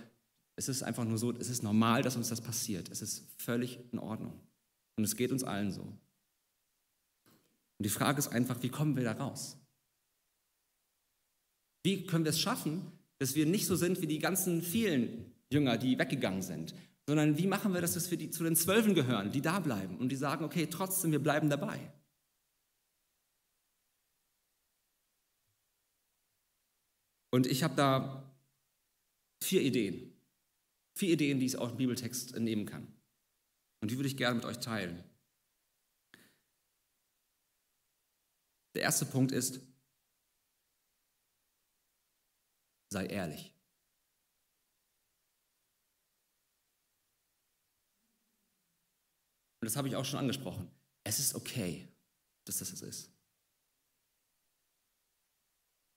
es 0.57 0.68
ist 0.68 0.83
einfach 0.83 1.05
nur 1.05 1.18
so, 1.18 1.33
es 1.37 1.49
ist 1.49 1.62
normal, 1.62 2.03
dass 2.03 2.16
uns 2.16 2.29
das 2.29 2.40
passiert. 2.40 2.90
Es 2.90 3.03
ist 3.03 3.27
völlig 3.37 3.81
in 3.92 3.99
Ordnung. 3.99 4.40
Und 4.97 5.05
es 5.05 5.16
geht 5.16 5.33
uns 5.33 5.44
allen 5.44 5.71
so. 5.71 5.83
Und 5.83 5.99
die 7.85 7.90
Frage 7.90 8.18
ist 8.18 8.29
einfach, 8.29 8.62
wie 8.62 8.68
kommen 8.68 8.97
wir 8.97 9.05
da 9.05 9.12
raus? 9.12 9.57
Wie 11.82 12.06
können 12.06 12.24
wir 12.24 12.30
es 12.30 12.40
schaffen, 12.40 12.92
dass 13.18 13.34
wir 13.34 13.46
nicht 13.46 13.66
so 13.66 13.76
sind 13.76 14.00
wie 14.00 14.06
die 14.06 14.18
ganzen 14.18 14.62
vielen 14.62 15.32
Jünger, 15.50 15.78
die 15.78 15.98
weggegangen 15.98 16.42
sind, 16.42 16.74
sondern 17.06 17.38
wie 17.38 17.46
machen 17.46 17.72
wir 17.72 17.80
das, 17.80 17.94
dass 17.94 18.10
wir 18.10 18.18
die, 18.18 18.30
zu 18.30 18.44
den 18.44 18.56
Zwölfen 18.56 18.94
gehören, 18.94 19.32
die 19.32 19.40
da 19.40 19.60
bleiben 19.60 19.96
und 19.98 20.10
die 20.10 20.16
sagen, 20.16 20.44
okay, 20.44 20.66
trotzdem, 20.66 21.12
wir 21.12 21.22
bleiben 21.22 21.48
dabei. 21.48 21.92
Und 27.30 27.46
ich 27.46 27.62
habe 27.62 27.74
da 27.76 28.30
vier 29.42 29.62
Ideen. 29.62 30.12
Vier 30.94 31.12
Ideen, 31.12 31.40
die 31.40 31.46
ich 31.46 31.58
aus 31.58 31.70
dem 31.70 31.76
Bibeltext 31.76 32.34
entnehmen 32.34 32.66
kann. 32.66 32.86
Und 33.80 33.90
die 33.90 33.96
würde 33.96 34.08
ich 34.08 34.16
gerne 34.16 34.36
mit 34.36 34.44
euch 34.44 34.58
teilen. 34.58 35.04
Der 38.74 38.82
erste 38.82 39.06
Punkt 39.06 39.32
ist, 39.32 39.60
sei 42.90 43.07
ehrlich. 43.07 43.55
Und 49.61 49.66
das 49.66 49.77
habe 49.77 49.88
ich 49.88 49.96
auch 49.96 50.05
schon 50.05 50.20
angesprochen. 50.20 50.70
Es 51.05 51.18
ist 51.18 51.35
okay, 51.35 51.88
dass 52.44 52.59
das 52.59 52.72
es 52.72 52.83
ist. 52.83 53.11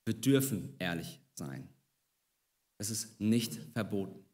Wir 0.06 0.20
dürfen 0.20 0.76
ehrlich 0.80 1.22
sein. 1.36 1.70
Es 2.80 2.90
ist 2.90 3.20
nicht 3.20 3.54
verboten. 3.74 4.26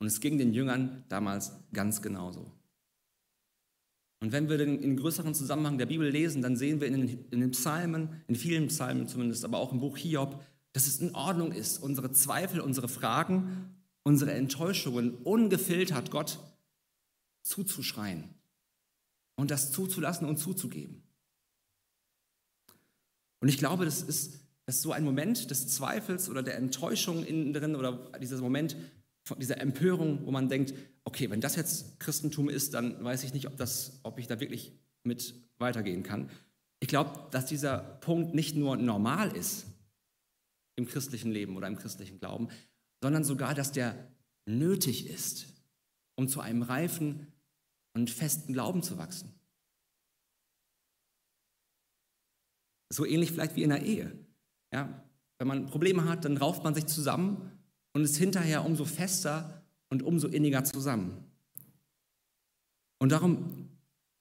Und 0.00 0.08
es 0.08 0.20
ging 0.20 0.36
den 0.36 0.52
Jüngern 0.52 1.04
damals 1.08 1.52
ganz 1.72 2.02
genauso. 2.02 2.52
Und 4.24 4.32
wenn 4.32 4.48
wir 4.48 4.56
den, 4.56 4.80
in 4.80 4.96
größeren 4.96 5.34
Zusammenhang 5.34 5.76
der 5.76 5.84
Bibel 5.84 6.08
lesen, 6.08 6.40
dann 6.40 6.56
sehen 6.56 6.80
wir 6.80 6.88
in 6.88 6.94
den, 6.94 7.26
in 7.30 7.40
den 7.40 7.50
Psalmen, 7.50 8.22
in 8.26 8.36
vielen 8.36 8.68
Psalmen 8.68 9.06
zumindest, 9.06 9.44
aber 9.44 9.58
auch 9.58 9.70
im 9.70 9.80
Buch 9.80 9.98
Hiob, 9.98 10.42
dass 10.72 10.86
es 10.86 10.98
in 10.98 11.14
Ordnung 11.14 11.52
ist, 11.52 11.76
unsere 11.76 12.10
Zweifel, 12.10 12.62
unsere 12.62 12.88
Fragen, 12.88 13.76
unsere 14.02 14.32
Enttäuschungen 14.32 15.12
ungefiltert 15.24 16.10
Gott 16.10 16.38
zuzuschreien 17.42 18.30
und 19.36 19.50
das 19.50 19.72
zuzulassen 19.72 20.26
und 20.26 20.38
zuzugeben. 20.38 21.02
Und 23.40 23.48
ich 23.48 23.58
glaube, 23.58 23.84
das 23.84 24.00
ist, 24.00 24.38
das 24.64 24.76
ist 24.76 24.82
so 24.82 24.92
ein 24.92 25.04
Moment 25.04 25.50
des 25.50 25.68
Zweifels 25.68 26.30
oder 26.30 26.42
der 26.42 26.56
Enttäuschung 26.56 27.26
innen 27.26 27.52
drin 27.52 27.76
oder 27.76 28.10
dieser 28.22 28.40
Moment 28.40 28.74
dieser 29.36 29.60
Empörung, 29.60 30.24
wo 30.24 30.30
man 30.30 30.48
denkt, 30.48 30.72
okay, 31.04 31.30
wenn 31.30 31.40
das 31.40 31.56
jetzt 31.56 32.00
Christentum 32.00 32.48
ist, 32.48 32.74
dann 32.74 33.02
weiß 33.02 33.24
ich 33.24 33.34
nicht, 33.34 33.46
ob, 33.46 33.56
das, 33.56 34.00
ob 34.02 34.18
ich 34.18 34.26
da 34.26 34.40
wirklich 34.40 34.72
mit 35.04 35.34
weitergehen 35.58 36.02
kann. 36.02 36.30
Ich 36.80 36.88
glaube, 36.88 37.28
dass 37.30 37.46
dieser 37.46 37.78
Punkt 37.78 38.34
nicht 38.34 38.56
nur 38.56 38.76
normal 38.76 39.34
ist 39.34 39.66
im 40.76 40.86
christlichen 40.86 41.30
Leben 41.30 41.56
oder 41.56 41.68
im 41.68 41.76
christlichen 41.76 42.18
Glauben, 42.18 42.48
sondern 43.02 43.24
sogar, 43.24 43.54
dass 43.54 43.72
der 43.72 44.10
nötig 44.46 45.06
ist, 45.08 45.46
um 46.16 46.28
zu 46.28 46.40
einem 46.40 46.62
reifen 46.62 47.26
und 47.94 48.10
festen 48.10 48.52
Glauben 48.52 48.82
zu 48.82 48.98
wachsen. 48.98 49.32
So 52.92 53.04
ähnlich 53.04 53.32
vielleicht 53.32 53.56
wie 53.56 53.62
in 53.62 53.70
der 53.70 53.82
Ehe. 53.82 54.12
Ja, 54.72 55.04
wenn 55.38 55.48
man 55.48 55.66
Probleme 55.66 56.08
hat, 56.08 56.24
dann 56.24 56.36
rauft 56.36 56.64
man 56.64 56.74
sich 56.74 56.86
zusammen 56.86 57.50
und 57.92 58.04
ist 58.04 58.16
hinterher 58.16 58.64
umso 58.64 58.84
fester 58.84 59.63
und 59.90 60.02
umso 60.02 60.28
inniger 60.28 60.64
zusammen. 60.64 61.24
Und 62.98 63.12
darum 63.12 63.68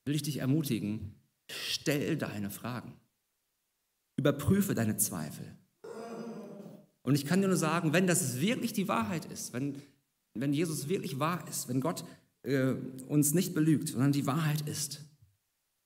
will 0.06 0.15
ich 0.15 0.23
dich 0.23 0.38
ermutigen, 0.38 1.15
stell 1.49 2.17
deine 2.17 2.49
Fragen. 2.49 2.93
Überprüfe 4.17 4.76
deine 4.76 4.97
Zweifel. 4.97 5.58
Und 7.02 7.15
ich 7.15 7.26
kann 7.26 7.41
dir 7.41 7.47
nur 7.47 7.58
sagen, 7.58 7.93
wenn 7.93 8.08
das 8.08 8.39
wirklich 8.39 8.73
die 8.73 8.88
Wahrheit 8.88 9.26
ist, 9.26 9.54
wenn, 9.54 9.82
wenn 10.34 10.54
Jesus 10.54 10.88
wirklich 10.88 11.19
wahr 11.19 11.47
ist, 11.47 11.67
wenn 11.67 11.82
Gott 11.82 12.06
äh, 12.43 12.73
uns 13.08 13.34
nicht 13.34 13.54
belügt, 13.54 13.89
sondern 13.89 14.12
die 14.12 14.26
Wahrheit 14.26 14.62
ist, 14.67 15.02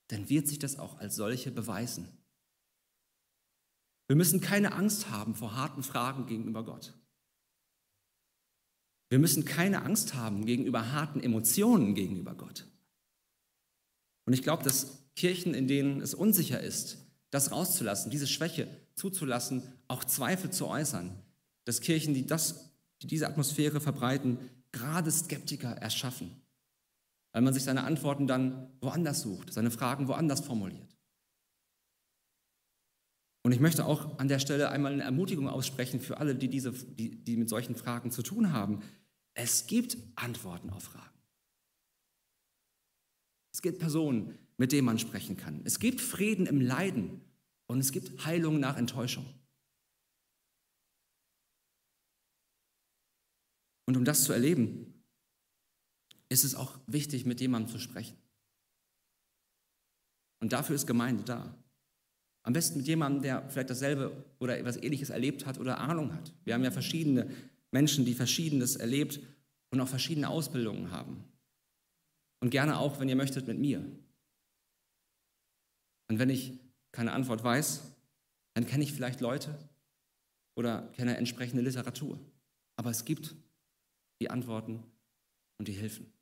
dann 0.08 0.28
wird 0.28 0.48
sich 0.48 0.58
das 0.58 0.78
auch 0.78 0.98
als 0.98 1.16
solche 1.16 1.50
beweisen. 1.50 2.08
Wir 4.06 4.16
müssen 4.16 4.40
keine 4.40 4.72
Angst 4.72 5.10
haben 5.10 5.34
vor 5.34 5.54
harten 5.54 5.82
Fragen 5.82 6.26
gegenüber 6.26 6.64
Gott. 6.64 6.97
Wir 9.10 9.18
müssen 9.18 9.44
keine 9.44 9.82
Angst 9.82 10.14
haben 10.14 10.44
gegenüber 10.44 10.92
harten 10.92 11.20
Emotionen 11.20 11.94
gegenüber 11.94 12.34
Gott. 12.34 12.66
Und 14.26 14.34
ich 14.34 14.42
glaube, 14.42 14.62
dass 14.62 14.98
Kirchen, 15.16 15.54
in 15.54 15.66
denen 15.66 16.00
es 16.00 16.14
unsicher 16.14 16.60
ist, 16.60 16.98
das 17.30 17.50
rauszulassen, 17.50 18.10
diese 18.10 18.26
Schwäche 18.26 18.68
zuzulassen, 18.94 19.62
auch 19.88 20.04
Zweifel 20.04 20.50
zu 20.50 20.66
äußern, 20.66 21.14
dass 21.64 21.80
Kirchen, 21.80 22.14
die, 22.14 22.26
das, 22.26 22.70
die 23.02 23.06
diese 23.06 23.26
Atmosphäre 23.26 23.80
verbreiten, 23.80 24.38
gerade 24.72 25.10
Skeptiker 25.10 25.70
erschaffen, 25.70 26.30
weil 27.32 27.42
man 27.42 27.54
sich 27.54 27.64
seine 27.64 27.84
Antworten 27.84 28.26
dann 28.26 28.70
woanders 28.80 29.22
sucht, 29.22 29.52
seine 29.52 29.70
Fragen 29.70 30.08
woanders 30.08 30.40
formuliert. 30.40 30.98
Und 33.42 33.52
ich 33.52 33.60
möchte 33.60 33.86
auch 33.86 34.18
an 34.18 34.28
der 34.28 34.40
Stelle 34.40 34.68
einmal 34.68 34.92
eine 34.92 35.04
Ermutigung 35.04 35.48
aussprechen 35.48 36.00
für 36.00 36.18
alle, 36.18 36.34
die, 36.34 36.48
diese, 36.48 36.72
die, 36.72 37.24
die 37.24 37.36
mit 37.36 37.48
solchen 37.48 37.76
Fragen 37.76 38.10
zu 38.10 38.22
tun 38.22 38.52
haben. 38.52 38.82
Es 39.40 39.68
gibt 39.68 39.96
Antworten 40.16 40.68
auf 40.70 40.82
Fragen. 40.82 41.16
Es 43.54 43.62
gibt 43.62 43.78
Personen, 43.78 44.36
mit 44.56 44.72
denen 44.72 44.84
man 44.84 44.98
sprechen 44.98 45.36
kann. 45.36 45.62
Es 45.64 45.78
gibt 45.78 46.00
Frieden 46.00 46.46
im 46.46 46.60
Leiden 46.60 47.20
und 47.68 47.78
es 47.78 47.92
gibt 47.92 48.24
Heilung 48.24 48.58
nach 48.58 48.76
Enttäuschung. 48.76 49.32
Und 53.86 53.96
um 53.96 54.04
das 54.04 54.24
zu 54.24 54.32
erleben, 54.32 55.04
ist 56.28 56.42
es 56.42 56.56
auch 56.56 56.76
wichtig, 56.88 57.24
mit 57.24 57.40
jemandem 57.40 57.70
zu 57.70 57.78
sprechen. 57.78 58.18
Und 60.40 60.52
dafür 60.52 60.74
ist 60.74 60.88
Gemeinde 60.88 61.22
da. 61.22 61.54
Am 62.42 62.54
besten 62.54 62.78
mit 62.78 62.88
jemandem, 62.88 63.22
der 63.22 63.48
vielleicht 63.50 63.70
dasselbe 63.70 64.24
oder 64.40 64.58
etwas 64.58 64.78
Ähnliches 64.78 65.10
erlebt 65.10 65.46
hat 65.46 65.58
oder 65.58 65.78
Ahnung 65.78 66.12
hat. 66.12 66.34
Wir 66.44 66.54
haben 66.54 66.64
ja 66.64 66.72
verschiedene 66.72 67.32
Menschen, 67.70 68.04
die 68.04 68.14
Verschiedenes 68.14 68.76
erlebt 68.76 69.20
und 69.70 69.80
auch 69.80 69.88
verschiedene 69.88 70.28
Ausbildungen 70.28 70.90
haben. 70.90 71.24
Und 72.40 72.50
gerne 72.50 72.78
auch, 72.78 73.00
wenn 73.00 73.08
ihr 73.08 73.16
möchtet, 73.16 73.46
mit 73.46 73.58
mir. 73.58 73.84
Und 76.08 76.18
wenn 76.18 76.30
ich 76.30 76.58
keine 76.92 77.12
Antwort 77.12 77.44
weiß, 77.44 77.82
dann 78.54 78.66
kenne 78.66 78.84
ich 78.84 78.92
vielleicht 78.92 79.20
Leute 79.20 79.56
oder 80.56 80.88
kenne 80.92 81.16
entsprechende 81.16 81.62
Literatur. 81.62 82.18
Aber 82.76 82.90
es 82.90 83.04
gibt 83.04 83.34
die 84.20 84.30
Antworten 84.30 84.82
und 85.58 85.68
die 85.68 85.72
Hilfen. 85.72 86.12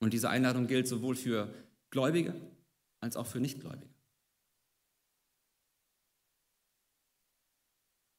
Und 0.00 0.12
diese 0.12 0.30
Einladung 0.30 0.66
gilt 0.66 0.86
sowohl 0.88 1.16
für 1.16 1.52
Gläubige 1.90 2.34
als 3.00 3.16
auch 3.16 3.26
für 3.26 3.40
Nichtgläubige. 3.40 3.97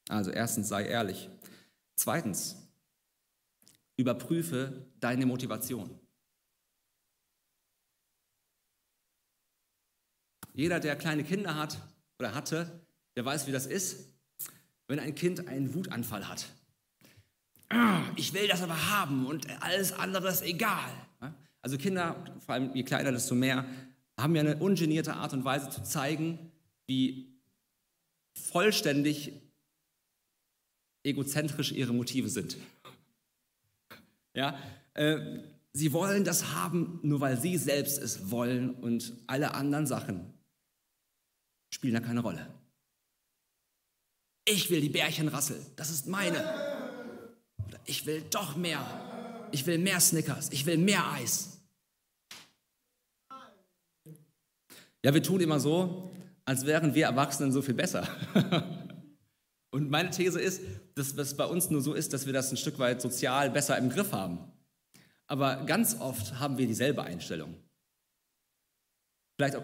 Also 0.10 0.32
erstens 0.32 0.68
sei 0.68 0.86
ehrlich. 0.88 1.30
Zweitens, 1.96 2.58
überprüfe 3.96 4.88
deine 5.00 5.26
Motivation. 5.26 5.90
Jeder, 10.54 10.80
der 10.80 10.96
kleine 10.96 11.24
Kinder 11.24 11.56
hat 11.56 11.78
oder 12.18 12.34
hatte, 12.34 12.82
der 13.16 13.24
weiß, 13.24 13.48
wie 13.48 13.52
das 13.52 13.66
ist, 13.66 14.10
wenn 14.88 15.00
ein 15.00 15.16
Kind 15.16 15.48
einen 15.48 15.74
Wutanfall 15.74 16.28
hat. 16.28 16.50
Ah, 17.70 18.02
ich 18.16 18.34
will 18.34 18.48
das 18.48 18.64
aber 18.64 18.90
haben 18.90 19.28
und 19.28 19.48
alles 19.62 19.94
andere 19.94 20.30
ist 20.30 20.42
egal. 20.42 20.92
Also 21.62 21.78
Kinder, 21.78 22.26
vor 22.46 22.56
allem 22.56 22.74
je 22.74 22.84
kleiner, 22.84 23.12
desto 23.12 23.36
mehr, 23.36 23.66
haben 24.18 24.36
ja 24.36 24.42
eine 24.42 24.58
ungenierte 24.58 25.14
Art 25.14 25.34
und 25.34 25.46
Weise 25.46 25.70
zu 25.70 25.84
zeigen, 25.84 26.52
wie 26.88 27.38
vollständig 28.34 29.49
egozentrisch 31.10 31.72
ihre 31.72 31.94
Motive 31.94 32.30
sind. 32.30 32.58
Ja, 34.34 34.58
äh, 34.94 35.20
sie 35.74 35.92
wollen 35.94 36.24
das 36.24 36.54
haben, 36.54 37.00
nur 37.04 37.20
weil 37.20 37.40
sie 37.40 37.58
selbst 37.58 37.98
es 37.98 38.32
wollen 38.32 38.74
und 38.76 39.14
alle 39.28 39.54
anderen 39.54 39.88
Sachen 39.88 40.34
spielen 41.74 41.94
da 41.94 42.00
keine 42.00 42.22
Rolle. 42.22 42.48
Ich 44.46 44.70
will 44.70 44.82
die 44.82 44.90
Bärchenrassel, 44.90 45.60
das 45.76 45.90
ist 45.90 46.08
meine. 46.08 46.38
Oder 47.68 47.80
ich 47.86 48.06
will 48.06 48.24
doch 48.30 48.56
mehr. 48.56 48.84
Ich 49.52 49.66
will 49.66 49.78
mehr 49.78 50.00
Snickers, 50.00 50.52
ich 50.52 50.66
will 50.66 50.78
mehr 50.78 51.12
Eis. 51.12 51.60
Ja, 55.04 55.14
wir 55.14 55.24
tun 55.24 55.40
immer 55.40 55.60
so, 55.60 56.12
als 56.46 56.66
wären 56.66 56.94
wir 56.94 57.06
Erwachsenen 57.06 57.52
so 57.52 57.62
viel 57.62 57.74
besser. 57.74 58.08
Und 59.72 59.90
meine 59.90 60.10
These 60.10 60.42
ist, 60.42 60.62
dass 60.96 61.16
es 61.16 61.38
bei 61.38 61.46
uns 61.46 61.70
nur 61.70 61.82
so 61.82 61.94
ist, 61.94 62.14
dass 62.14 62.26
wir 62.26 62.34
das 62.34 62.52
ein 62.52 62.58
Stück 62.58 62.80
weit 62.80 63.02
sozial 63.02 63.52
besser 63.52 63.78
im 63.78 63.90
Griff 63.90 64.12
haben. 64.12 64.52
Aber 65.28 65.64
ganz 65.66 66.00
oft 66.00 66.40
haben 66.40 66.58
wir 66.58 66.66
dieselbe 66.66 67.04
Einstellung. 67.04 67.56
Vielleicht, 69.38 69.58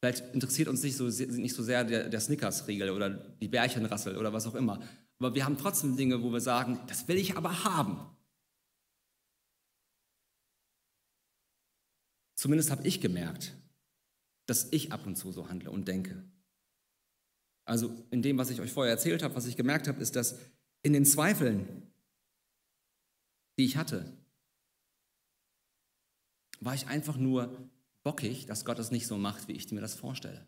vielleicht 0.00 0.34
interessiert 0.34 0.68
uns 0.68 0.82
nicht 0.82 0.96
so, 0.96 1.04
nicht 1.04 1.54
so 1.54 1.62
sehr 1.62 1.84
der, 1.84 2.08
der 2.08 2.20
Snickers-Riegel 2.20 2.90
oder 2.90 3.10
die 3.10 3.48
Bärchenrassel 3.48 4.16
oder 4.16 4.32
was 4.32 4.46
auch 4.46 4.54
immer. 4.54 4.82
Aber 5.18 5.34
wir 5.34 5.44
haben 5.44 5.58
trotzdem 5.58 5.96
Dinge, 5.96 6.22
wo 6.22 6.32
wir 6.32 6.40
sagen, 6.40 6.80
das 6.86 7.06
will 7.06 7.18
ich 7.18 7.36
aber 7.36 7.64
haben. 7.64 8.00
Zumindest 12.34 12.70
habe 12.70 12.84
ich 12.88 13.00
gemerkt, 13.00 13.54
dass 14.46 14.72
ich 14.72 14.92
ab 14.92 15.06
und 15.06 15.16
zu 15.16 15.30
so 15.30 15.48
handle 15.48 15.70
und 15.70 15.86
denke. 15.86 16.24
Also 17.64 17.94
in 18.10 18.22
dem, 18.22 18.38
was 18.38 18.50
ich 18.50 18.60
euch 18.60 18.72
vorher 18.72 18.92
erzählt 18.92 19.22
habe, 19.22 19.34
was 19.34 19.46
ich 19.46 19.56
gemerkt 19.56 19.88
habe, 19.88 20.00
ist, 20.00 20.16
dass 20.16 20.38
in 20.82 20.92
den 20.92 21.04
Zweifeln, 21.04 21.90
die 23.58 23.64
ich 23.64 23.76
hatte, 23.76 24.12
war 26.60 26.74
ich 26.74 26.86
einfach 26.86 27.16
nur 27.16 27.70
bockig, 28.02 28.46
dass 28.46 28.64
Gott 28.64 28.78
es 28.78 28.90
nicht 28.90 29.06
so 29.06 29.16
macht, 29.16 29.48
wie 29.48 29.52
ich 29.52 29.70
mir 29.70 29.80
das 29.80 29.94
vorstelle. 29.94 30.46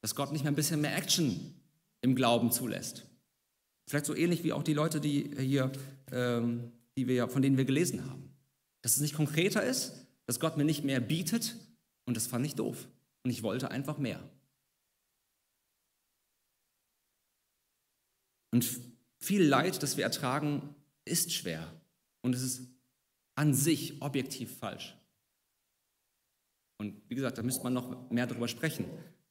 Dass 0.00 0.14
Gott 0.14 0.32
nicht 0.32 0.42
mehr 0.42 0.52
ein 0.52 0.56
bisschen 0.56 0.80
mehr 0.80 0.96
Action 0.96 1.54
im 2.00 2.14
Glauben 2.14 2.50
zulässt. 2.50 3.06
Vielleicht 3.88 4.06
so 4.06 4.14
ähnlich 4.14 4.44
wie 4.44 4.52
auch 4.52 4.62
die 4.62 4.74
Leute, 4.74 5.00
die 5.00 5.30
hier, 5.38 5.70
ähm, 6.10 6.72
die 6.96 7.08
wir, 7.08 7.28
von 7.28 7.42
denen 7.42 7.56
wir 7.56 7.64
gelesen 7.64 8.08
haben. 8.08 8.34
Dass 8.82 8.96
es 8.96 9.02
nicht 9.02 9.14
konkreter 9.14 9.62
ist, 9.62 10.06
dass 10.26 10.40
Gott 10.40 10.56
mir 10.56 10.64
nicht 10.64 10.84
mehr 10.84 11.00
bietet 11.00 11.56
und 12.04 12.16
das 12.16 12.26
fand 12.26 12.46
ich 12.46 12.54
doof. 12.54 12.88
Und 13.22 13.30
ich 13.30 13.42
wollte 13.42 13.70
einfach 13.70 13.98
mehr. 13.98 14.22
Und 18.52 18.68
viel 19.18 19.42
Leid, 19.42 19.82
das 19.82 19.96
wir 19.96 20.04
ertragen, 20.04 20.74
ist 21.04 21.32
schwer. 21.32 21.72
Und 22.22 22.34
es 22.34 22.42
ist 22.42 22.68
an 23.34 23.54
sich 23.54 24.00
objektiv 24.00 24.56
falsch. 24.58 24.96
Und 26.78 27.00
wie 27.08 27.14
gesagt, 27.14 27.38
da 27.38 27.42
müsste 27.42 27.64
man 27.64 27.72
noch 27.72 28.10
mehr 28.10 28.26
darüber 28.26 28.48
sprechen. 28.48 28.84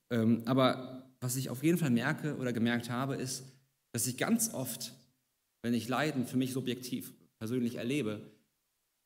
Ähm, 0.09 0.41
aber 0.45 1.13
was 1.19 1.35
ich 1.35 1.49
auf 1.49 1.63
jeden 1.63 1.77
Fall 1.77 1.89
merke 1.89 2.37
oder 2.37 2.53
gemerkt 2.53 2.89
habe, 2.89 3.15
ist, 3.15 3.43
dass 3.91 4.07
ich 4.07 4.17
ganz 4.17 4.53
oft, 4.53 4.93
wenn 5.61 5.73
ich 5.73 5.87
Leiden 5.87 6.25
für 6.25 6.37
mich 6.37 6.53
subjektiv 6.53 7.13
persönlich 7.37 7.75
erlebe, 7.75 8.31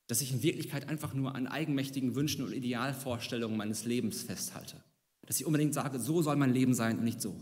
dass 0.08 0.22
ich 0.22 0.32
in 0.32 0.44
Wirklichkeit 0.44 0.88
einfach 0.88 1.14
nur 1.14 1.36
an 1.36 1.48
eigenmächtigen 1.48 2.16
Wünschen 2.16 2.44
und 2.44 2.54
Idealvorstellungen 2.54 3.58
meines 3.58 3.86
Lebens 3.86 4.22
festhalte. 4.24 4.84
Dass 5.26 5.40
ich 5.40 5.46
unbedingt 5.46 5.74
sage, 5.74 6.00
so 6.00 6.22
soll 6.22 6.36
mein 6.36 6.54
Leben 6.54 6.76
sein 6.76 7.00
und 7.00 7.04
nicht 7.04 7.22
so. 7.22 7.36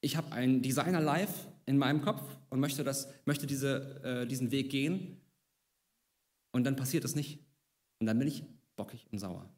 Ich 0.00 0.16
habe 0.16 0.32
ein 0.32 0.62
Designer 0.62 1.00
Life 1.00 1.48
in 1.66 1.76
meinem 1.76 2.02
Kopf 2.02 2.22
und 2.50 2.60
möchte, 2.60 2.84
das, 2.84 3.12
möchte 3.26 3.46
diese, 3.46 4.02
äh, 4.02 4.26
diesen 4.26 4.50
Weg 4.50 4.70
gehen 4.70 5.20
und 6.52 6.64
dann 6.64 6.76
passiert 6.76 7.04
es 7.04 7.14
nicht. 7.14 7.44
Und 8.00 8.06
dann 8.06 8.18
bin 8.18 8.28
ich 8.28 8.44
bockig 8.76 9.06
und 9.10 9.18
sauer. 9.18 9.52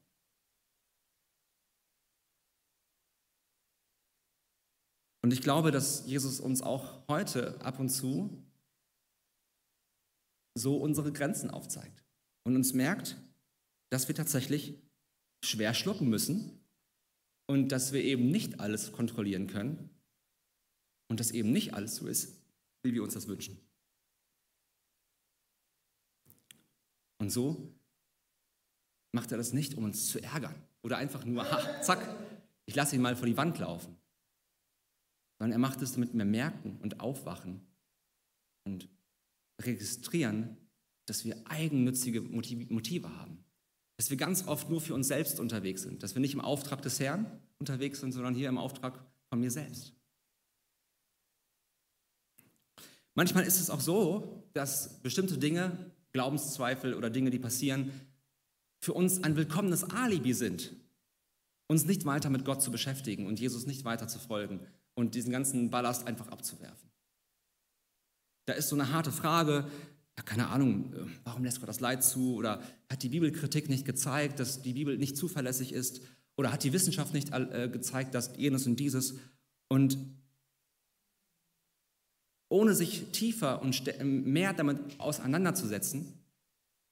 Und 5.22 5.32
ich 5.32 5.42
glaube, 5.42 5.70
dass 5.70 6.06
Jesus 6.06 6.40
uns 6.40 6.62
auch 6.62 7.06
heute 7.06 7.60
ab 7.60 7.78
und 7.78 7.90
zu 7.90 8.42
so 10.54 10.78
unsere 10.78 11.12
Grenzen 11.12 11.50
aufzeigt 11.50 12.02
und 12.44 12.56
uns 12.56 12.72
merkt, 12.72 13.16
dass 13.90 14.08
wir 14.08 14.14
tatsächlich 14.14 14.82
schwer 15.44 15.74
schlucken 15.74 16.08
müssen 16.08 16.60
und 17.46 17.68
dass 17.68 17.92
wir 17.92 18.02
eben 18.02 18.30
nicht 18.30 18.60
alles 18.60 18.92
kontrollieren 18.92 19.46
können 19.46 19.90
und 21.10 21.18
dass 21.18 21.32
eben 21.32 21.50
nicht 21.50 21.74
alles 21.74 21.96
so 21.96 22.06
ist, 22.06 22.40
wie 22.82 22.94
wir 22.94 23.02
uns 23.02 23.14
das 23.14 23.26
wünschen. 23.26 23.60
Und 27.18 27.30
so 27.30 27.74
macht 29.12 29.32
er 29.32 29.36
das 29.36 29.52
nicht, 29.52 29.74
um 29.74 29.84
uns 29.84 30.06
zu 30.06 30.22
ärgern 30.22 30.54
oder 30.82 30.98
einfach 30.98 31.24
nur, 31.24 31.50
ha, 31.50 31.82
zack, 31.82 32.16
ich 32.64 32.76
lasse 32.76 32.94
ihn 32.94 33.02
mal 33.02 33.16
vor 33.16 33.26
die 33.26 33.36
Wand 33.36 33.58
laufen, 33.58 33.96
sondern 35.38 35.52
er 35.52 35.58
macht 35.58 35.82
es, 35.82 35.92
damit 35.92 36.14
wir 36.14 36.24
merken 36.24 36.78
und 36.80 37.00
aufwachen 37.00 37.60
und 38.64 38.88
registrieren, 39.60 40.56
dass 41.06 41.24
wir 41.24 41.42
eigennützige 41.46 42.22
Motive 42.22 43.16
haben. 43.16 43.44
Dass 43.96 44.10
wir 44.10 44.16
ganz 44.16 44.46
oft 44.46 44.70
nur 44.70 44.80
für 44.80 44.94
uns 44.94 45.08
selbst 45.08 45.40
unterwegs 45.40 45.82
sind. 45.82 46.02
Dass 46.04 46.14
wir 46.14 46.20
nicht 46.20 46.34
im 46.34 46.40
Auftrag 46.40 46.80
des 46.82 47.00
Herrn 47.00 47.26
unterwegs 47.58 48.00
sind, 48.00 48.12
sondern 48.12 48.34
hier 48.34 48.48
im 48.48 48.56
Auftrag 48.58 49.04
von 49.28 49.40
mir 49.40 49.50
selbst. 49.50 49.99
Manchmal 53.20 53.44
ist 53.44 53.60
es 53.60 53.68
auch 53.68 53.80
so, 53.80 54.46
dass 54.54 55.02
bestimmte 55.02 55.36
Dinge, 55.36 55.76
Glaubenszweifel 56.12 56.94
oder 56.94 57.10
Dinge, 57.10 57.28
die 57.28 57.38
passieren, 57.38 57.90
für 58.78 58.94
uns 58.94 59.22
ein 59.22 59.36
willkommenes 59.36 59.84
Alibi 59.84 60.32
sind, 60.32 60.74
uns 61.66 61.84
nicht 61.84 62.06
weiter 62.06 62.30
mit 62.30 62.46
Gott 62.46 62.62
zu 62.62 62.70
beschäftigen 62.70 63.26
und 63.26 63.38
Jesus 63.38 63.66
nicht 63.66 63.84
weiter 63.84 64.08
zu 64.08 64.18
folgen 64.18 64.60
und 64.94 65.14
diesen 65.14 65.30
ganzen 65.30 65.68
Ballast 65.68 66.06
einfach 66.06 66.28
abzuwerfen. 66.28 66.88
Da 68.46 68.54
ist 68.54 68.70
so 68.70 68.76
eine 68.76 68.90
harte 68.90 69.12
Frage, 69.12 69.66
ja, 70.16 70.24
keine 70.24 70.48
Ahnung, 70.48 70.90
äh, 70.94 71.04
warum 71.24 71.44
lässt 71.44 71.60
Gott 71.60 71.68
das 71.68 71.80
Leid 71.80 72.02
zu? 72.02 72.36
Oder 72.36 72.62
hat 72.88 73.02
die 73.02 73.10
Bibelkritik 73.10 73.68
nicht 73.68 73.84
gezeigt, 73.84 74.40
dass 74.40 74.62
die 74.62 74.72
Bibel 74.72 74.96
nicht 74.96 75.18
zuverlässig 75.18 75.74
ist? 75.74 76.00
Oder 76.38 76.52
hat 76.52 76.64
die 76.64 76.72
Wissenschaft 76.72 77.12
nicht 77.12 77.34
äh, 77.34 77.68
gezeigt, 77.70 78.14
dass 78.14 78.34
jenes 78.38 78.66
und 78.66 78.80
dieses? 78.80 79.16
Und 79.68 79.98
ohne 82.50 82.74
sich 82.74 83.06
tiefer 83.12 83.62
und 83.62 83.82
mehr 84.04 84.52
damit 84.52 84.98
auseinanderzusetzen, 84.98 86.20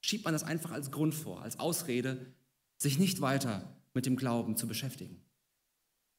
schiebt 0.00 0.24
man 0.24 0.32
das 0.32 0.44
einfach 0.44 0.70
als 0.70 0.90
Grund 0.90 1.14
vor, 1.14 1.42
als 1.42 1.58
Ausrede, 1.58 2.32
sich 2.78 2.98
nicht 2.98 3.20
weiter 3.20 3.76
mit 3.92 4.06
dem 4.06 4.16
Glauben 4.16 4.56
zu 4.56 4.68
beschäftigen. 4.68 5.20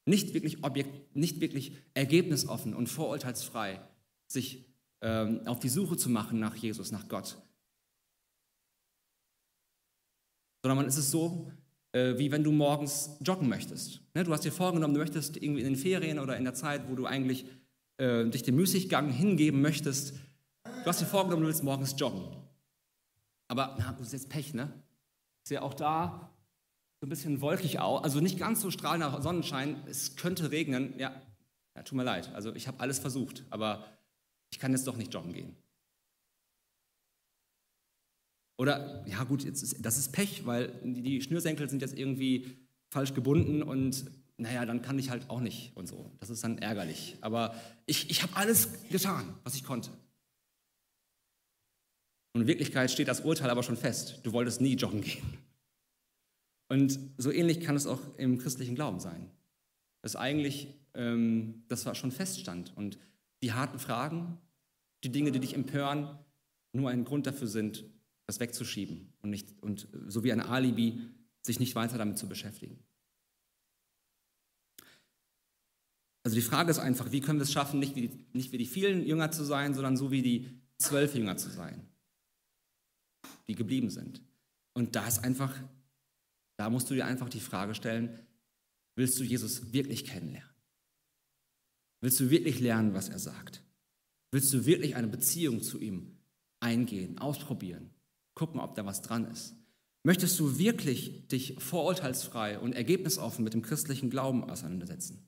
Nicht 0.04 0.34
wirklich, 0.34 0.62
objekt, 0.62 1.16
nicht 1.16 1.40
wirklich 1.40 1.72
ergebnisoffen 1.94 2.74
und 2.74 2.88
vorurteilsfrei 2.88 3.80
sich 4.26 4.66
ähm, 5.00 5.46
auf 5.46 5.58
die 5.58 5.68
Suche 5.70 5.96
zu 5.96 6.10
machen 6.10 6.38
nach 6.38 6.54
Jesus, 6.56 6.92
nach 6.92 7.08
Gott. 7.08 7.38
Sondern 10.62 10.76
man 10.76 10.86
ist 10.86 10.98
es 10.98 11.10
so, 11.10 11.50
äh, 11.92 12.18
wie 12.18 12.30
wenn 12.30 12.44
du 12.44 12.52
morgens 12.52 13.16
joggen 13.20 13.48
möchtest. 13.48 14.02
Ne, 14.14 14.24
du 14.24 14.32
hast 14.32 14.44
dir 14.44 14.52
vorgenommen, 14.52 14.92
du 14.92 15.00
möchtest 15.00 15.38
irgendwie 15.38 15.60
in 15.60 15.66
den 15.66 15.76
Ferien 15.76 16.18
oder 16.18 16.36
in 16.36 16.44
der 16.44 16.54
Zeit, 16.54 16.90
wo 16.90 16.94
du 16.94 17.06
eigentlich 17.06 17.46
äh, 18.00 18.28
dich 18.28 18.42
dem 18.42 18.56
Müßiggang 18.56 19.10
hingeben 19.10 19.60
möchtest, 19.60 20.14
du 20.64 20.86
hast 20.86 21.00
dir 21.00 21.06
vorgenommen, 21.06 21.42
du 21.42 21.48
willst 21.48 21.62
morgens 21.62 21.94
joggen. 21.98 22.24
Aber 23.46 23.76
na, 23.78 23.92
das 23.92 24.08
ist 24.08 24.12
jetzt 24.12 24.28
Pech, 24.30 24.54
ne? 24.54 24.72
Ist 25.44 25.50
ja 25.50 25.62
auch 25.62 25.74
da 25.74 26.30
so 27.00 27.06
ein 27.06 27.10
bisschen 27.10 27.40
wolkig 27.40 27.78
aus, 27.78 28.02
also 28.02 28.20
nicht 28.20 28.38
ganz 28.38 28.60
so 28.60 28.70
strahlender 28.70 29.20
Sonnenschein, 29.22 29.82
es 29.86 30.16
könnte 30.16 30.50
regnen. 30.50 30.98
Ja, 30.98 31.20
ja 31.76 31.82
tut 31.82 31.96
mir 31.96 32.04
leid, 32.04 32.32
also 32.34 32.54
ich 32.54 32.68
habe 32.68 32.80
alles 32.80 32.98
versucht, 32.98 33.44
aber 33.50 33.84
ich 34.50 34.58
kann 34.58 34.72
jetzt 34.72 34.86
doch 34.86 34.96
nicht 34.96 35.12
joggen 35.12 35.32
gehen. 35.32 35.56
Oder, 38.58 39.06
ja 39.06 39.24
gut, 39.24 39.44
jetzt 39.44 39.62
ist, 39.62 39.84
das 39.84 39.96
ist 39.96 40.12
Pech, 40.12 40.44
weil 40.44 40.78
die 40.84 41.22
Schnürsenkel 41.22 41.68
sind 41.68 41.80
jetzt 41.80 41.98
irgendwie 41.98 42.58
falsch 42.90 43.14
gebunden 43.14 43.62
und 43.62 44.10
naja, 44.40 44.64
dann 44.66 44.82
kann 44.82 44.98
ich 44.98 45.10
halt 45.10 45.28
auch 45.28 45.40
nicht 45.40 45.76
und 45.76 45.86
so. 45.86 46.10
Das 46.18 46.30
ist 46.30 46.42
dann 46.42 46.58
ärgerlich. 46.58 47.16
Aber 47.20 47.54
ich, 47.86 48.10
ich 48.10 48.22
habe 48.22 48.36
alles 48.36 48.68
getan, 48.90 49.34
was 49.44 49.54
ich 49.54 49.64
konnte. 49.64 49.90
Und 52.32 52.42
in 52.42 52.46
Wirklichkeit 52.46 52.90
steht 52.90 53.08
das 53.08 53.20
Urteil 53.20 53.50
aber 53.50 53.62
schon 53.62 53.76
fest. 53.76 54.20
Du 54.22 54.32
wolltest 54.32 54.60
nie 54.60 54.74
joggen 54.74 55.02
gehen. 55.02 55.38
Und 56.68 56.98
so 57.18 57.32
ähnlich 57.32 57.60
kann 57.60 57.76
es 57.76 57.86
auch 57.86 58.00
im 58.16 58.38
christlichen 58.38 58.74
Glauben 58.74 59.00
sein. 59.00 59.30
Dass 60.02 60.16
eigentlich 60.16 60.68
ähm, 60.94 61.64
das 61.68 61.86
war 61.86 61.94
schon 61.94 62.12
feststand 62.12 62.72
und 62.76 62.98
die 63.42 63.52
harten 63.52 63.78
Fragen, 63.78 64.38
die 65.04 65.10
Dinge, 65.10 65.32
die 65.32 65.40
dich 65.40 65.54
empören, 65.54 66.18
nur 66.72 66.90
ein 66.90 67.04
Grund 67.04 67.26
dafür 67.26 67.48
sind, 67.48 67.84
das 68.26 68.40
wegzuschieben 68.40 69.12
und, 69.22 69.30
nicht, 69.30 69.60
und 69.62 69.88
so 70.06 70.22
wie 70.24 70.32
ein 70.32 70.40
Alibi, 70.40 71.00
sich 71.42 71.58
nicht 71.58 71.74
weiter 71.74 71.98
damit 71.98 72.18
zu 72.18 72.28
beschäftigen. 72.28 72.78
Also 76.30 76.38
die 76.38 76.46
Frage 76.46 76.70
ist 76.70 76.78
einfach, 76.78 77.10
wie 77.10 77.20
können 77.20 77.40
wir 77.40 77.42
es 77.42 77.50
schaffen, 77.50 77.80
nicht 77.80 77.96
wie, 77.96 78.02
die, 78.06 78.24
nicht 78.32 78.52
wie 78.52 78.58
die 78.58 78.66
vielen 78.66 79.04
Jünger 79.04 79.32
zu 79.32 79.42
sein, 79.42 79.74
sondern 79.74 79.96
so 79.96 80.12
wie 80.12 80.22
die 80.22 80.46
zwölf 80.78 81.16
Jünger 81.16 81.36
zu 81.36 81.50
sein, 81.50 81.88
die 83.48 83.56
geblieben 83.56 83.90
sind. 83.90 84.22
Und 84.72 84.94
da 84.94 85.08
ist 85.08 85.24
einfach, 85.24 85.52
da 86.56 86.70
musst 86.70 86.88
du 86.88 86.94
dir 86.94 87.04
einfach 87.04 87.28
die 87.28 87.40
Frage 87.40 87.74
stellen, 87.74 88.16
willst 88.94 89.18
du 89.18 89.24
Jesus 89.24 89.72
wirklich 89.72 90.04
kennenlernen? 90.04 90.48
Willst 92.00 92.20
du 92.20 92.30
wirklich 92.30 92.60
lernen, 92.60 92.94
was 92.94 93.08
er 93.08 93.18
sagt? 93.18 93.64
Willst 94.30 94.52
du 94.52 94.66
wirklich 94.66 94.94
eine 94.94 95.08
Beziehung 95.08 95.60
zu 95.60 95.80
ihm 95.80 96.16
eingehen, 96.60 97.18
ausprobieren, 97.18 97.90
gucken, 98.34 98.60
ob 98.60 98.76
da 98.76 98.86
was 98.86 99.02
dran 99.02 99.28
ist? 99.32 99.56
Möchtest 100.04 100.38
du 100.38 100.58
wirklich 100.60 101.26
dich 101.26 101.56
vorurteilsfrei 101.58 102.60
und 102.60 102.74
ergebnisoffen 102.74 103.42
mit 103.42 103.52
dem 103.52 103.62
christlichen 103.62 104.10
Glauben 104.10 104.48
auseinandersetzen? 104.48 105.26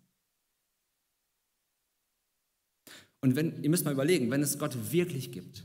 Und 3.23 3.37
wenn, 3.37 3.63
ihr 3.63 3.71
müsst 3.71 3.85
mal 3.85 3.93
überlegen, 3.93 4.31
wenn 4.31 4.43
es 4.43 4.59
Gott 4.59 4.93
wirklich 4.93 5.33
gibt, 5.33 5.65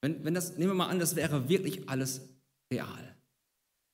wenn, 0.00 0.24
wenn 0.24 0.34
das, 0.34 0.56
nehmen 0.56 0.70
wir 0.70 0.74
mal 0.74 0.88
an, 0.88 0.98
das 0.98 1.16
wäre 1.16 1.48
wirklich 1.48 1.88
alles 1.88 2.22
real, 2.72 3.16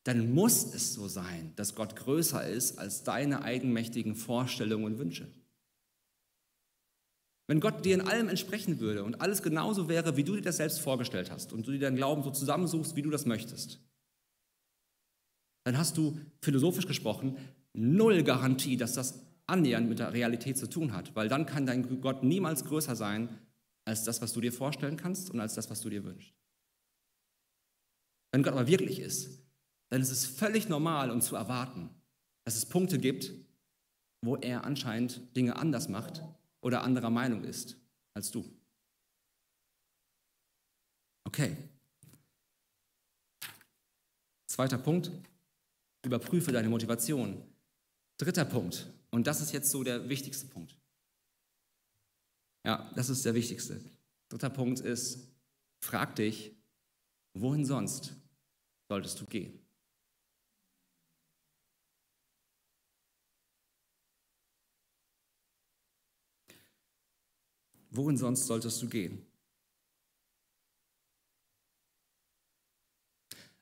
dann 0.05 0.33
muss 0.33 0.75
es 0.75 0.95
so 0.95 1.09
sein, 1.09 1.53
dass 1.57 1.75
Gott 1.75 1.97
größer 1.97 2.47
ist 2.47 2.79
als 2.79 3.05
deine 3.05 3.43
eigenmächtigen 3.43 4.15
Vorstellungen 4.15 4.85
und 4.85 4.99
Wünsche. 4.99 5.27
Wenn 7.47 7.61
Gott 7.61 7.85
dir 7.85 7.95
in 7.95 8.01
allem 8.03 8.29
entsprechen 8.29 8.81
würde 8.81 9.05
und 9.05 9.21
alles 9.21 9.43
genauso 9.43 9.89
wäre, 9.89 10.17
wie 10.17 10.25
du 10.25 10.35
dir 10.35 10.43
das 10.43 10.59
selbst 10.59 10.81
vorgestellt 10.81 11.31
hast 11.31 11.53
und 11.53 11.67
du 11.67 11.73
dir 11.73 11.81
deinen 11.81 11.97
Glauben 11.97 12.23
so 12.23 12.31
zusammensuchst, 12.31 12.97
wie 12.97 13.03
du 13.03 13.11
das 13.11 13.27
möchtest, 13.27 13.81
dann 15.65 15.77
hast 15.79 15.97
du 15.97 16.19
philosophisch 16.43 16.87
gesprochen 16.87 17.37
null 17.73 18.23
Garantie, 18.23 18.77
dass 18.77 18.93
das 18.93 19.24
annähernd 19.47 19.89
mit 19.89 19.99
der 19.99 20.13
Realität 20.13 20.57
zu 20.57 20.69
tun 20.69 20.93
hat, 20.93 21.15
weil 21.15 21.29
dann 21.29 21.47
kann 21.47 21.67
dein 21.67 22.01
Gott 22.01 22.23
niemals 22.23 22.65
größer 22.65 22.97
sein 22.97 23.39
als 23.85 24.05
das, 24.05 24.23
was 24.23 24.33
du 24.33 24.41
dir 24.41 24.53
vorstellen 24.53 24.97
kannst 24.97 25.31
und 25.31 25.41
als 25.41 25.55
das, 25.55 25.69
was 25.71 25.81
du 25.81 25.91
dir 25.91 26.05
wünschst. 26.05 26.35
Wenn 28.33 28.43
Gott 28.43 28.55
aber 28.55 28.67
wirklich 28.67 28.99
ist, 28.99 29.43
dann 29.91 30.01
ist 30.01 30.11
es 30.11 30.27
völlig 30.27 30.69
normal 30.69 31.11
und 31.11 31.23
zu 31.23 31.37
erwarten, 31.37 31.91
dass 32.45 32.57
es 32.57 32.67
Punkte 32.67 32.99
gibt, 32.99 33.33
wo 34.23 34.37
er 34.37 34.65
anscheinend 34.65 35.37
Dinge 35.37 35.57
anders 35.57 35.89
macht 35.89 36.23
oder 36.61 36.83
anderer 36.83 37.11
Meinung 37.11 37.45
ist 37.45 37.77
als 38.15 38.31
du. 38.31 38.45
Okay. 41.25 41.57
Zweiter 44.47 44.79
Punkt, 44.79 45.11
überprüfe 46.05 46.53
deine 46.53 46.69
Motivation. 46.69 47.43
Dritter 48.19 48.45
Punkt, 48.45 48.87
und 49.15 49.29
das 49.29 49.41
ist 49.41 49.53
jetzt 49.53 49.71
so 49.71 49.85
der 49.85 50.09
wichtigste 50.09 50.47
Punkt. 50.47 50.77
Ja, 52.67 52.91
das 52.97 53.09
ist 53.09 53.25
der 53.25 53.35
wichtigste. 53.35 53.81
Dritter 54.29 54.51
Punkt 54.51 54.81
ist, 54.81 55.29
frag 55.79 56.17
dich, 56.17 56.57
wohin 57.33 57.65
sonst 57.65 58.17
solltest 58.89 59.21
du 59.21 59.27
gehen? 59.27 59.61
Wohin 67.91 68.17
sonst 68.17 68.49
solltest 68.49 68.83
du 68.83 68.89
gehen? 68.89 69.25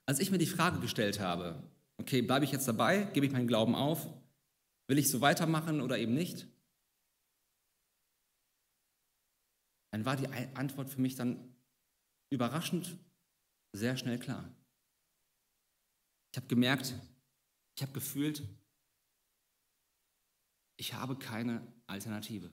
Als 0.06 0.18
ich 0.18 0.30
mir 0.30 0.38
die 0.38 0.46
Frage 0.46 0.80
gestellt 0.80 1.20
habe, 1.20 1.62
okay, 1.98 2.22
bleibe 2.22 2.46
ich 2.46 2.52
jetzt 2.52 2.66
dabei, 2.66 3.02
gebe 3.12 3.26
ich 3.26 3.32
meinen 3.32 3.46
Glauben 3.46 3.74
auf, 3.74 4.08
will 4.88 4.98
ich 4.98 5.10
so 5.10 5.20
weitermachen 5.20 5.80
oder 5.80 5.98
eben 5.98 6.14
nicht, 6.14 6.46
dann 9.92 10.04
war 10.04 10.16
die 10.16 10.28
Antwort 10.28 10.88
für 10.88 11.00
mich 11.00 11.16
dann 11.16 11.54
überraschend 12.30 12.98
sehr 13.72 13.96
schnell 13.96 14.18
klar. 14.18 14.54
Ich 16.32 16.38
habe 16.38 16.48
gemerkt, 16.48 16.94
ich 17.76 17.82
habe 17.82 17.92
gefühlt, 17.92 18.42
ich 20.78 20.94
habe 20.94 21.18
keine 21.18 21.66
Alternative. 21.86 22.50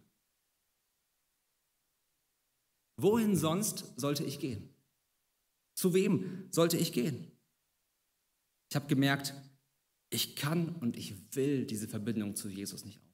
Wohin 2.98 3.38
sonst 3.38 4.00
sollte 4.00 4.26
ich 4.26 4.40
gehen? 4.40 4.76
Zu 5.76 5.94
wem 5.94 6.52
sollte 6.52 6.78
ich 6.78 6.92
gehen? 6.92 7.32
Ich 8.70 8.76
habe 8.76 8.88
gemerkt, 8.88 9.34
ich 10.10 10.36
kann 10.36 10.76
und 10.76 10.98
ich 10.98 11.36
will 11.36 11.66
diese 11.66 11.88
Verbindung 11.88 12.36
zu 12.36 12.50
Jesus 12.50 12.86
nicht 12.86 12.98
aufgeben. 12.98 13.10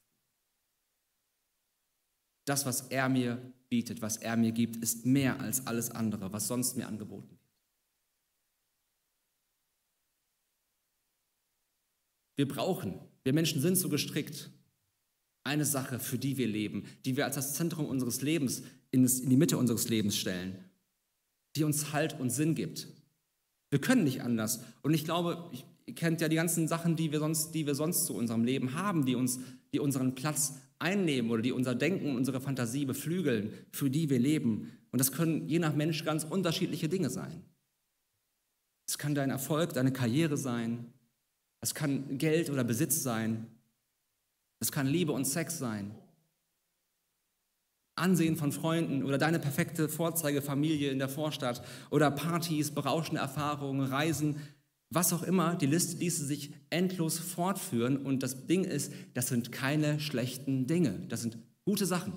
Das, 2.46 2.66
was 2.66 2.82
er 2.90 3.10
mir 3.10 3.54
bietet, 3.70 4.02
was 4.02 4.18
er 4.18 4.38
mir 4.38 4.52
gibt, 4.52 4.78
ist 4.78 5.06
mehr 5.06 5.40
als 5.40 5.66
alles 5.68 5.92
andere, 5.92 6.32
was 6.32 6.48
sonst 6.48 6.78
mir 6.78 6.88
angeboten 6.88 7.30
wird. 7.30 7.42
Wir 12.38 12.48
brauchen, 12.48 13.00
wir 13.24 13.34
Menschen 13.34 13.62
sind 13.62 13.78
so 13.78 13.90
gestrickt, 13.90 14.52
eine 15.44 15.66
Sache, 15.66 16.00
für 16.00 16.18
die 16.18 16.38
wir 16.38 16.48
leben, 16.48 16.86
die 17.06 17.16
wir 17.18 17.26
als 17.26 17.36
das 17.36 17.54
Zentrum 17.54 17.86
unseres 17.86 18.22
Lebens 18.22 18.64
in, 18.92 19.06
die 19.06 19.38
Mitte 19.38 19.58
unseres 19.58 19.90
Lebens 19.90 20.18
stellen, 20.18 20.58
die 21.56 21.64
uns 21.64 21.94
Halt 21.94 22.20
und 22.20 22.30
Sinn 22.30 22.56
gibt. 22.56 22.88
Wir 23.70 23.80
können 23.80 24.04
nicht 24.04 24.22
anders. 24.22 24.64
Und 24.82 24.94
ich 24.94 25.06
glaube, 25.06 25.52
ihr 25.86 25.96
kennt 25.96 26.22
ja 26.22 26.28
die 26.28 26.36
ganzen 26.36 26.68
Sachen, 26.68 26.96
die 26.96 27.12
wir 27.12 27.20
sonst, 27.20 27.52
die 27.52 27.66
wir 27.66 27.76
sonst 27.76 28.06
zu 28.06 28.16
unserem 28.16 28.44
Leben 28.44 28.74
haben, 28.74 29.06
die, 29.06 29.16
uns, 29.16 29.40
die 29.72 29.80
unseren 29.80 30.16
Platz 30.16 30.56
einnehmen 30.80 31.32
oder 31.32 31.42
die 31.42 31.52
unser 31.52 31.76
Denken, 31.76 32.16
unsere 32.16 32.42
Fantasie 32.42 32.86
beflügeln, 32.86 33.54
für 33.72 33.90
die 33.90 34.10
wir 34.10 34.20
leben. 34.20 34.72
Und 34.92 35.00
das 35.00 35.12
können 35.12 35.48
je 35.48 35.60
nach 35.60 35.76
Mensch 35.76 36.04
ganz 36.04 36.24
unterschiedliche 36.24 36.90
Dinge 36.90 37.10
sein. 37.10 37.44
Es 38.88 38.98
kann 38.98 39.16
dein 39.16 39.30
Erfolg, 39.30 39.74
deine 39.74 39.92
Karriere 39.92 40.38
sein. 40.38 40.94
Es 41.62 41.74
kann 41.74 42.18
Geld 42.18 42.50
oder 42.50 42.64
Besitz 42.64 43.02
sein. 43.02 43.48
Es 44.60 44.72
kann 44.72 44.88
Liebe 44.88 45.12
und 45.12 45.26
Sex 45.26 45.58
sein. 45.58 45.96
Ansehen 47.96 48.36
von 48.36 48.52
Freunden 48.52 49.04
oder 49.04 49.18
deine 49.18 49.40
perfekte 49.40 49.88
Vorzeigefamilie 49.88 50.92
in 50.92 51.00
der 51.00 51.08
Vorstadt 51.08 51.64
oder 51.90 52.12
Partys, 52.12 52.72
berauschende 52.72 53.22
Erfahrungen, 53.22 53.88
Reisen, 53.88 54.38
was 54.90 55.14
auch 55.14 55.24
immer. 55.24 55.56
Die 55.56 55.66
Liste 55.66 55.98
ließe 55.98 56.26
sich 56.26 56.54
endlos 56.70 57.20
fortführen 57.20 57.98
und 58.06 58.24
das 58.24 58.48
Ding 58.48 58.64
ist, 58.64 58.94
das 59.14 59.28
sind 59.28 59.52
keine 59.52 60.00
schlechten 60.00 60.68
Dinge, 60.68 61.06
das 61.10 61.22
sind 61.22 61.38
gute 61.64 61.86
Sachen. 61.86 62.14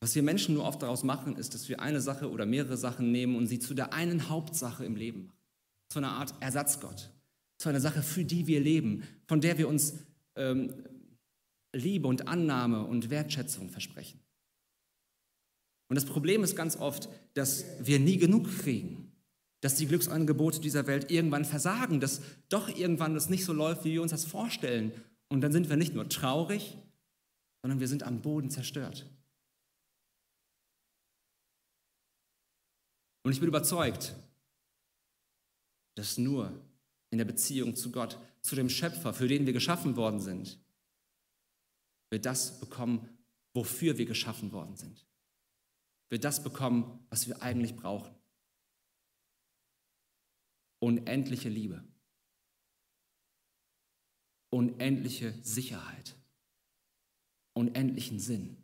Was 0.00 0.14
wir 0.14 0.22
Menschen 0.22 0.54
nur 0.54 0.64
oft 0.64 0.80
daraus 0.80 1.02
machen, 1.02 1.36
ist, 1.36 1.54
dass 1.54 1.68
wir 1.68 1.80
eine 1.80 2.00
Sache 2.00 2.30
oder 2.30 2.46
mehrere 2.46 2.76
Sachen 2.76 3.10
nehmen 3.10 3.36
und 3.36 3.46
sie 3.48 3.58
zu 3.58 3.74
der 3.74 3.92
einen 3.92 4.28
Hauptsache 4.28 4.84
im 4.84 4.96
Leben 4.96 5.26
machen 5.26 5.38
zu 5.88 5.98
einer 5.98 6.12
Art 6.12 6.34
Ersatzgott, 6.40 7.10
zu 7.58 7.68
einer 7.68 7.80
Sache, 7.80 8.02
für 8.02 8.24
die 8.24 8.46
wir 8.46 8.60
leben, 8.60 9.04
von 9.26 9.40
der 9.40 9.58
wir 9.58 9.68
uns 9.68 9.94
ähm, 10.36 10.84
Liebe 11.74 12.06
und 12.06 12.28
Annahme 12.28 12.84
und 12.84 13.10
Wertschätzung 13.10 13.70
versprechen. 13.70 14.20
Und 15.88 15.96
das 15.96 16.04
Problem 16.04 16.44
ist 16.44 16.54
ganz 16.54 16.76
oft, 16.76 17.08
dass 17.34 17.64
wir 17.80 17.98
nie 17.98 18.18
genug 18.18 18.46
kriegen, 18.58 19.12
dass 19.60 19.76
die 19.76 19.86
Glücksangebote 19.86 20.60
dieser 20.60 20.86
Welt 20.86 21.10
irgendwann 21.10 21.44
versagen, 21.44 22.00
dass 22.00 22.20
doch 22.48 22.68
irgendwann 22.68 23.14
das 23.14 23.28
nicht 23.28 23.44
so 23.44 23.52
läuft, 23.52 23.84
wie 23.84 23.92
wir 23.92 24.02
uns 24.02 24.12
das 24.12 24.24
vorstellen. 24.24 24.92
Und 25.28 25.40
dann 25.40 25.52
sind 25.52 25.68
wir 25.68 25.76
nicht 25.76 25.94
nur 25.94 26.08
traurig, 26.08 26.76
sondern 27.62 27.80
wir 27.80 27.88
sind 27.88 28.02
am 28.02 28.20
Boden 28.20 28.50
zerstört. 28.50 29.06
Und 33.24 33.32
ich 33.32 33.40
bin 33.40 33.48
überzeugt, 33.48 34.14
dass 35.96 36.18
nur 36.18 36.52
in 37.10 37.18
der 37.18 37.24
Beziehung 37.24 37.74
zu 37.74 37.90
Gott, 37.90 38.18
zu 38.42 38.54
dem 38.54 38.68
Schöpfer, 38.68 39.12
für 39.12 39.26
den 39.26 39.46
wir 39.46 39.52
geschaffen 39.52 39.96
worden 39.96 40.20
sind, 40.20 40.58
wir 42.10 42.20
das 42.20 42.60
bekommen, 42.60 43.08
wofür 43.54 43.98
wir 43.98 44.06
geschaffen 44.06 44.52
worden 44.52 44.76
sind. 44.76 45.07
Wir 46.08 46.18
das 46.18 46.42
bekommen, 46.42 47.04
was 47.10 47.28
wir 47.28 47.42
eigentlich 47.42 47.76
brauchen. 47.76 48.14
Unendliche 50.80 51.48
Liebe. 51.48 51.84
Unendliche 54.50 55.34
Sicherheit. 55.42 56.16
Unendlichen 57.52 58.20
Sinn. 58.20 58.56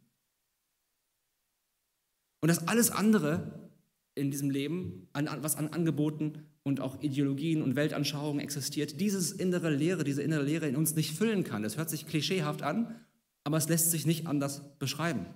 Und 2.41 2.49
das 2.49 2.69
alles 2.69 2.91
andere 2.91 3.71
in 4.15 4.31
diesem 4.31 4.51
Leben, 4.51 5.09
was 5.13 5.57
an 5.57 5.69
Angeboten 5.69 6.47
und 6.63 6.81
auch 6.81 7.03
Ideologien 7.03 7.63
und 7.63 7.77
Weltanschauungen 7.77 8.41
existiert, 8.41 9.01
dieses 9.01 9.33
innere 9.33 9.71
Lehre, 9.71 10.05
diese 10.05 10.23
innere 10.23 10.45
Lehre 10.45 10.69
in 10.69 10.77
uns 10.77 10.95
nicht 10.95 11.17
füllen 11.17 11.45
kann. 11.45 11.63
Das 11.63 11.77
hört 11.77 11.91
sich 11.91 12.07
klischeehaft 12.07 12.63
an, 12.63 13.01
aber 13.45 13.57
es 13.57 13.69
lässt 13.69 13.91
sich 13.91 14.07
nicht 14.07 14.27
anders 14.27 14.79
beschreiben. 14.79 15.27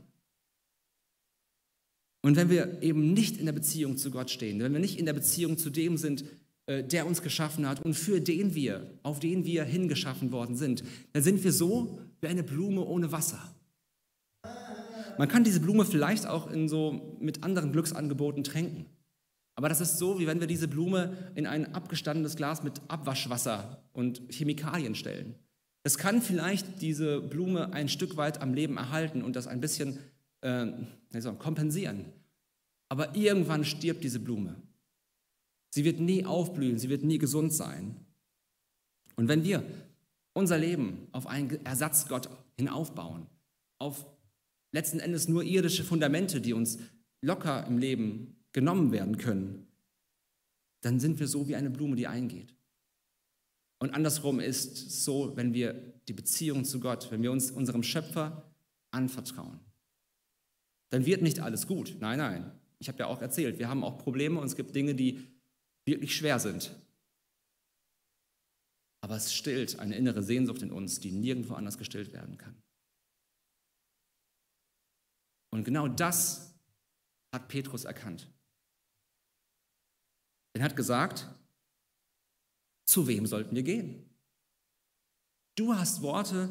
Und 2.29 2.37
wenn 2.37 2.51
wir 2.51 2.83
eben 2.83 3.15
nicht 3.15 3.39
in 3.39 3.47
der 3.47 3.55
Beziehung 3.55 3.97
zu 3.97 4.11
Gott 4.11 4.31
stehen, 4.31 4.61
wenn 4.61 4.75
wir 4.75 4.81
nicht 4.81 4.99
in 4.99 5.07
der 5.07 5.15
Beziehung 5.15 5.57
zu 5.57 5.71
dem 5.71 5.97
sind, 5.97 6.27
äh, 6.67 6.85
der 6.85 7.07
uns 7.07 7.23
geschaffen 7.23 7.67
hat 7.67 7.83
und 7.83 7.95
für 7.95 8.21
den 8.21 8.55
wir, 8.55 8.99
auf 9.03 9.19
den 9.19 9.47
wir 9.47 9.65
hingeschaffen 9.65 10.31
worden 10.31 10.55
sind, 10.55 10.85
dann 11.15 11.23
sind 11.23 11.43
wir 11.43 11.53
so 11.53 11.99
wie 12.21 12.27
eine 12.27 12.43
Blume 12.43 12.85
ohne 12.85 13.13
Wasser. 13.13 13.41
Man 15.17 15.29
kann 15.29 15.43
diese 15.43 15.61
Blume 15.61 15.87
vielleicht 15.87 16.27
auch 16.27 16.51
in 16.51 16.69
so 16.69 17.17
mit 17.19 17.45
anderen 17.45 17.73
Glücksangeboten 17.73 18.45
tränken. 18.45 18.85
Aber 19.55 19.71
das 19.71 19.81
ist 19.81 19.97
so, 19.97 20.21
wie 20.21 20.27
wenn 20.27 20.41
wir 20.41 20.47
diese 20.47 20.69
Blume 20.69 21.17
in 21.35 21.47
ein 21.47 21.75
abgestandenes 21.75 22.37
Glas 22.37 22.63
mit 22.63 22.83
Abwaschwasser 22.89 23.83
und 23.95 24.21
Chemikalien 24.29 24.95
stellen. 24.95 25.35
Es 25.83 25.97
kann 25.97 26.21
vielleicht 26.21 26.83
diese 26.83 27.23
Blume 27.23 27.73
ein 27.73 27.89
Stück 27.89 28.19
weit 28.19 28.43
am 28.43 28.53
Leben 28.53 28.77
erhalten 28.77 29.23
und 29.23 29.35
das 29.35 29.47
ein 29.47 29.63
bisschen 29.63 29.99
äh, 30.43 30.67
kompensieren. 31.39 32.13
Aber 32.89 33.15
irgendwann 33.15 33.65
stirbt 33.65 34.03
diese 34.05 34.21
Blume. 34.21 34.57
Sie 35.71 35.85
wird 35.85 36.01
nie 36.01 36.25
aufblühen, 36.25 36.79
sie 36.79 36.89
wird 36.89 37.03
nie 37.03 37.19
gesund 37.19 37.53
sein. 37.53 37.97
Und 39.17 39.29
wenn 39.29 39.45
wir 39.45 39.63
unser 40.33 40.59
Leben 40.59 41.09
auf 41.13 41.27
einen 41.27 41.65
Ersatzgott 41.67 42.31
hinaufbauen, 42.57 43.27
auf 43.79 44.07
letzten 44.73 45.01
Endes 45.01 45.29
nur 45.29 45.43
irdische 45.43 45.85
Fundamente, 45.85 46.41
die 46.41 46.53
uns 46.53 46.79
locker 47.21 47.67
im 47.67 47.79
Leben 47.79 48.37
genommen 48.53 48.93
werden 48.93 49.19
können, 49.19 49.67
dann 50.81 51.01
sind 51.01 51.19
wir 51.19 51.27
so 51.27 51.49
wie 51.49 51.57
eine 51.57 51.71
Blume, 51.71 51.97
die 51.97 52.07
eingeht. 52.07 52.55
Und 53.81 53.95
andersrum 53.95 54.41
ist 54.41 54.73
es 54.87 55.05
so, 55.05 55.37
wenn 55.37 55.55
wir 55.55 55.75
die 56.09 56.13
Beziehung 56.13 56.65
zu 56.65 56.81
Gott, 56.81 57.11
wenn 57.11 57.23
wir 57.23 57.31
uns 57.31 57.51
unserem 57.51 57.83
Schöpfer 57.83 58.51
anvertrauen, 58.91 59.61
dann 60.91 61.07
wird 61.07 61.23
nicht 61.23 61.41
alles 61.41 61.67
gut. 61.67 61.97
Nein, 62.01 62.19
nein. 62.19 62.53
Ich 62.81 62.89
habe 62.89 62.99
ja 62.99 63.07
auch 63.07 63.21
erzählt, 63.21 63.59
wir 63.59 63.69
haben 63.69 63.85
auch 63.85 63.99
Probleme 63.99 64.41
und 64.41 64.47
es 64.47 64.57
gibt 64.57 64.75
Dinge, 64.75 64.95
die 64.95 65.27
wirklich 65.85 66.15
schwer 66.15 66.39
sind. 66.39 66.75
Aber 69.01 69.17
es 69.17 69.35
stillt 69.35 69.79
eine 69.79 69.97
innere 69.97 70.23
Sehnsucht 70.23 70.63
in 70.63 70.73
uns, 70.73 71.01
die 71.01 71.13
nirgendwo 71.13 71.55
anders 71.55 71.79
gestillt 71.79 72.13
werden 72.13 72.37
kann. 72.37 72.61
Und 75.51 75.65
genau 75.65 75.89
das 75.89 76.55
hat 77.33 77.49
Petrus 77.49 77.85
erkannt. 77.85 78.29
Er 80.55 80.63
hat 80.63 80.77
gesagt, 80.77 81.29
zu 82.85 83.07
wem 83.07 83.27
sollten 83.27 83.55
wir 83.55 83.63
gehen? 83.63 84.09
Du 85.57 85.75
hast 85.75 86.03
Worte, 86.03 86.49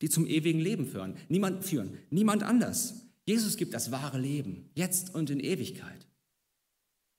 die 0.00 0.08
zum 0.08 0.26
ewigen 0.26 0.60
Leben 0.60 0.86
führen. 0.86 1.16
Niemand 1.28 1.64
führen, 1.64 1.98
niemand 2.10 2.42
anders. 2.42 3.06
Jesus 3.24 3.56
gibt 3.56 3.74
das 3.74 3.92
wahre 3.92 4.18
Leben, 4.18 4.70
jetzt 4.74 5.14
und 5.14 5.30
in 5.30 5.40
Ewigkeit. 5.40 6.06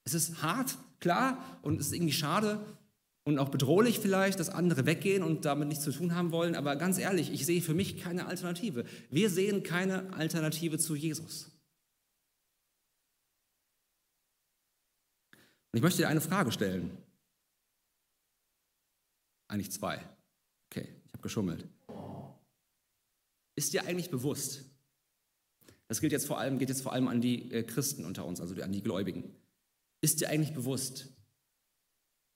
Es 0.06 0.14
ist 0.14 0.42
hart, 0.42 0.78
klar, 1.00 1.60
und 1.62 1.80
es 1.80 1.88
ist 1.88 1.94
irgendwie 1.94 2.14
schade 2.14 2.66
und 3.26 3.40
auch 3.40 3.50
bedrohlich 3.50 4.00
vielleicht, 4.00 4.40
dass 4.40 4.50
andere 4.50 4.86
weggehen 4.86 5.24
und 5.24 5.46
damit 5.46 5.70
nichts 5.70 5.84
zu 5.84 5.92
tun 5.92 6.14
haben 6.14 6.32
wollen, 6.32 6.56
aber 6.56 6.76
ganz 6.76 6.98
ehrlich, 6.98 7.32
ich 7.32 7.46
sehe 7.46 7.62
für 7.62 7.74
mich 7.74 7.98
keine 7.98 8.26
Alternative. 8.26 8.86
Wir 9.10 9.30
sehen 9.30 9.64
keine 9.64 10.14
Alternative 10.14 10.78
zu 10.78 10.96
Jesus. 10.96 11.50
Und 15.72 15.78
ich 15.78 15.82
möchte 15.82 16.02
dir 16.02 16.10
eine 16.10 16.22
Frage 16.22 16.52
stellen. 16.52 16.96
Eigentlich 19.48 19.72
zwei. 19.72 20.04
Okay, 20.70 20.88
ich 21.06 21.14
habe 21.14 21.24
geschummelt. 21.24 21.68
Ist 23.56 23.72
dir 23.72 23.86
eigentlich 23.86 24.10
bewusst, 24.10 24.66
das 25.88 26.02
gilt 26.02 26.12
jetzt 26.12 26.28
vor 26.28 26.40
allem, 26.40 26.60
geht 26.60 26.70
jetzt 26.70 26.82
vor 26.82 26.94
allem 26.94 27.08
an 27.08 27.22
die 27.22 27.52
äh, 27.52 27.64
Christen 27.64 28.06
unter 28.06 28.26
uns, 28.26 28.42
also 28.42 28.60
an 28.62 28.72
die 28.72 28.82
Gläubigen. 28.82 29.36
Ist 30.02 30.22
dir 30.22 30.30
eigentlich 30.30 30.54
bewusst, 30.54 31.10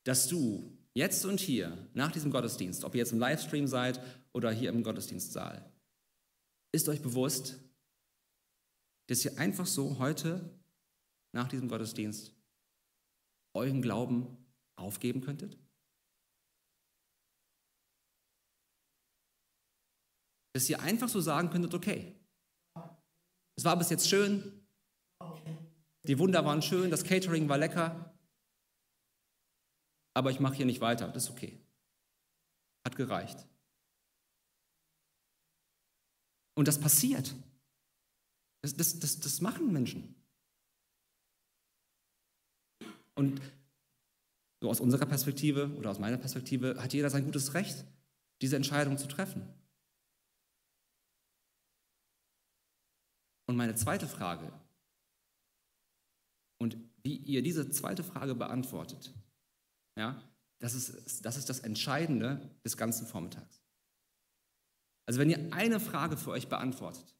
dass 0.04 0.28
du 0.28 0.78
jetzt 0.94 1.26
und 1.26 1.40
hier 1.40 1.78
nach 1.94 2.12
diesem 2.12 2.32
Gottesdienst, 2.32 2.84
ob 2.84 2.96
ihr 2.96 3.00
jetzt 3.00 3.12
im 3.12 3.20
Livestream 3.20 3.68
seid 3.68 4.02
oder 4.34 4.52
hier 4.52 4.70
im 4.70 4.84
Gottesdienstsaal, 4.84 5.72
ist 6.72 6.90
euch 6.90 7.02
bewusst, 7.02 7.60
dass 9.08 9.24
ihr 9.24 9.38
einfach 9.38 9.66
so 9.66 10.00
heute 10.00 10.50
nach 11.32 11.48
diesem 11.48 11.68
Gottesdienst 11.68 12.34
euren 13.54 13.82
Glauben 13.82 14.38
aufgeben 14.76 15.22
könntet? 15.22 15.58
Dass 20.54 20.70
ihr 20.70 20.82
einfach 20.82 21.10
so 21.10 21.22
sagen 21.22 21.50
könntet, 21.50 21.74
okay, 21.74 22.17
es 23.58 23.66
war 23.66 23.78
bis 23.78 23.90
jetzt 23.90 24.08
schön. 24.08 24.66
Die 26.04 26.20
Wunder 26.20 26.46
waren 26.46 26.62
schön, 26.62 26.90
das 26.90 27.04
Catering 27.04 27.50
war 27.50 27.58
lecker. 27.58 28.14
Aber 30.14 30.32
ich 30.32 30.40
mache 30.40 30.56
hier 30.56 30.66
nicht 30.66 30.80
weiter, 30.80 31.08
das 31.10 31.26
ist 31.26 31.32
okay. 31.32 31.60
Hat 32.86 32.96
gereicht. 32.96 33.46
Und 36.56 36.68
das 36.68 36.80
passiert. 36.80 37.36
Das, 38.62 38.76
das, 38.76 39.00
das, 39.00 39.20
das 39.20 39.42
machen 39.42 39.74
Menschen. 39.74 40.16
Und 43.16 43.42
so 44.62 44.70
aus 44.70 44.80
unserer 44.80 45.06
Perspektive 45.06 45.76
oder 45.78 45.92
aus 45.92 46.00
meiner 46.00 46.18
Perspektive 46.18 46.82
hat 46.82 46.94
jeder 46.94 47.10
sein 47.10 47.26
gutes 47.26 47.54
Recht, 47.54 47.86
diese 48.42 48.56
Entscheidung 48.56 48.98
zu 48.98 49.08
treffen. 49.08 49.48
Und 53.48 53.56
meine 53.56 53.76
zweite 53.76 54.08
Frage, 54.08 54.52
und 56.60 56.78
wie 57.04 57.18
ihr 57.18 57.42
diese 57.42 57.70
zweite 57.72 58.04
Frage 58.04 58.36
beantwortet, 58.36 59.14
ja, 59.96 60.22
das 60.60 60.74
ist, 60.74 61.26
das 61.26 61.38
ist 61.38 61.50
das 61.50 61.60
Entscheidende 61.60 62.60
des 62.66 62.78
ganzen 62.78 63.08
Vormittags. 63.08 63.62
Also 65.06 65.20
wenn 65.20 65.30
ihr 65.30 65.54
eine 65.54 65.80
Frage 65.80 66.18
für 66.18 66.32
euch 66.32 66.50
beantwortet, 66.50 67.16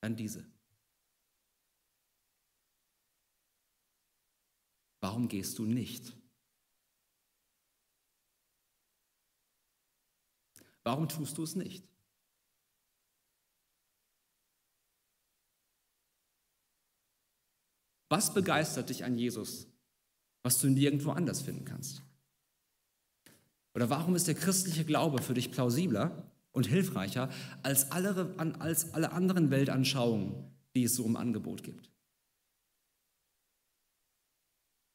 dann 0.00 0.16
diese. 0.16 0.50
Warum 5.00 5.28
gehst 5.28 5.58
du 5.58 5.66
nicht? 5.66 6.14
Warum 10.82 11.08
tust 11.08 11.36
du 11.36 11.42
es 11.42 11.56
nicht? 11.56 11.89
Was 18.10 18.34
begeistert 18.34 18.90
dich 18.90 19.04
an 19.04 19.16
Jesus, 19.16 19.68
was 20.42 20.58
du 20.58 20.68
nirgendwo 20.68 21.12
anders 21.12 21.40
finden 21.40 21.64
kannst? 21.64 22.02
Oder 23.72 23.88
warum 23.88 24.16
ist 24.16 24.26
der 24.26 24.34
christliche 24.34 24.84
Glaube 24.84 25.22
für 25.22 25.32
dich 25.32 25.52
plausibler 25.52 26.30
und 26.50 26.66
hilfreicher 26.66 27.30
als 27.62 27.92
alle, 27.92 28.34
als 28.58 28.92
alle 28.94 29.12
anderen 29.12 29.50
Weltanschauungen, 29.50 30.50
die 30.74 30.82
es 30.82 30.96
so 30.96 31.06
im 31.06 31.16
Angebot 31.16 31.62
gibt? 31.62 31.88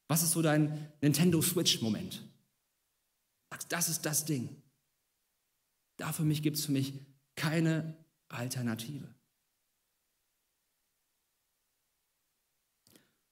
Was 0.08 0.22
ist 0.22 0.32
so 0.32 0.42
dein 0.42 0.92
Nintendo 1.00 1.40
Switch-Moment? 1.40 2.22
Das 3.70 3.88
ist 3.88 4.04
das 4.04 4.26
Ding. 4.26 4.62
Da 5.96 6.12
für 6.12 6.24
mich 6.24 6.42
gibt 6.42 6.58
es 6.58 6.66
für 6.66 6.72
mich 6.72 6.92
keine 7.34 7.96
Alternative. 8.28 9.15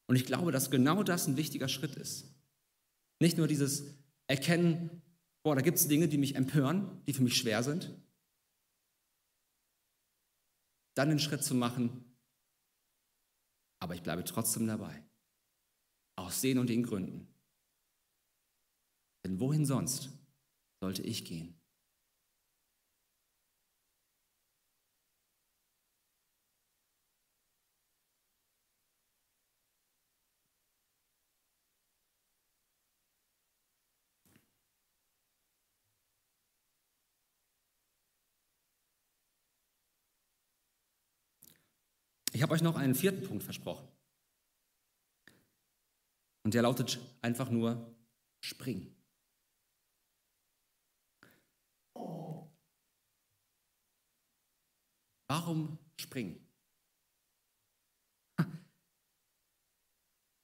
Und 0.07 0.17
ich 0.17 0.27
glaube, 0.27 0.53
dass 0.53 0.71
genau 0.71 1.03
das 1.03 1.27
ein 1.27 1.37
wichtiger 1.37 1.69
Schritt 1.69 1.97
ist. 1.97 2.35
Nicht 3.21 3.39
nur 3.39 3.49
dieses 3.49 3.85
Erkennen, 4.27 5.03
boah, 5.43 5.55
da 5.55 5.63
gibt 5.63 5.79
es 5.79 5.89
Dinge, 5.89 6.09
die 6.09 6.19
mich 6.19 6.37
empören, 6.37 7.03
die 7.07 7.13
für 7.13 7.23
mich 7.23 7.37
schwer 7.37 7.63
sind. 7.63 7.95
Dann 10.95 11.09
den 11.09 11.19
Schritt 11.19 11.43
zu 11.43 11.55
machen, 11.55 12.05
aber 13.81 13.95
ich 13.95 14.03
bleibe 14.03 14.25
trotzdem 14.25 14.67
dabei. 14.67 15.03
Aus 16.17 16.41
den 16.41 16.59
und 16.59 16.69
den 16.69 16.85
Gründen. 16.85 17.27
Denn 19.25 19.41
wohin 19.41 19.67
sonst 19.67 20.11
sollte 20.81 21.03
ich 21.03 21.25
gehen? 21.25 21.55
Habe 42.45 42.53
euch 42.53 42.63
noch 42.63 42.77
einen 42.77 42.95
vierten 42.95 43.27
Punkt 43.27 43.43
versprochen. 43.43 43.89
Und 46.43 46.53
der 46.53 46.61
lautet 46.61 47.01
einfach 47.23 47.49
nur 47.49 47.97
spring. 48.43 48.95
Warum 55.27 55.79
springen? 55.99 56.47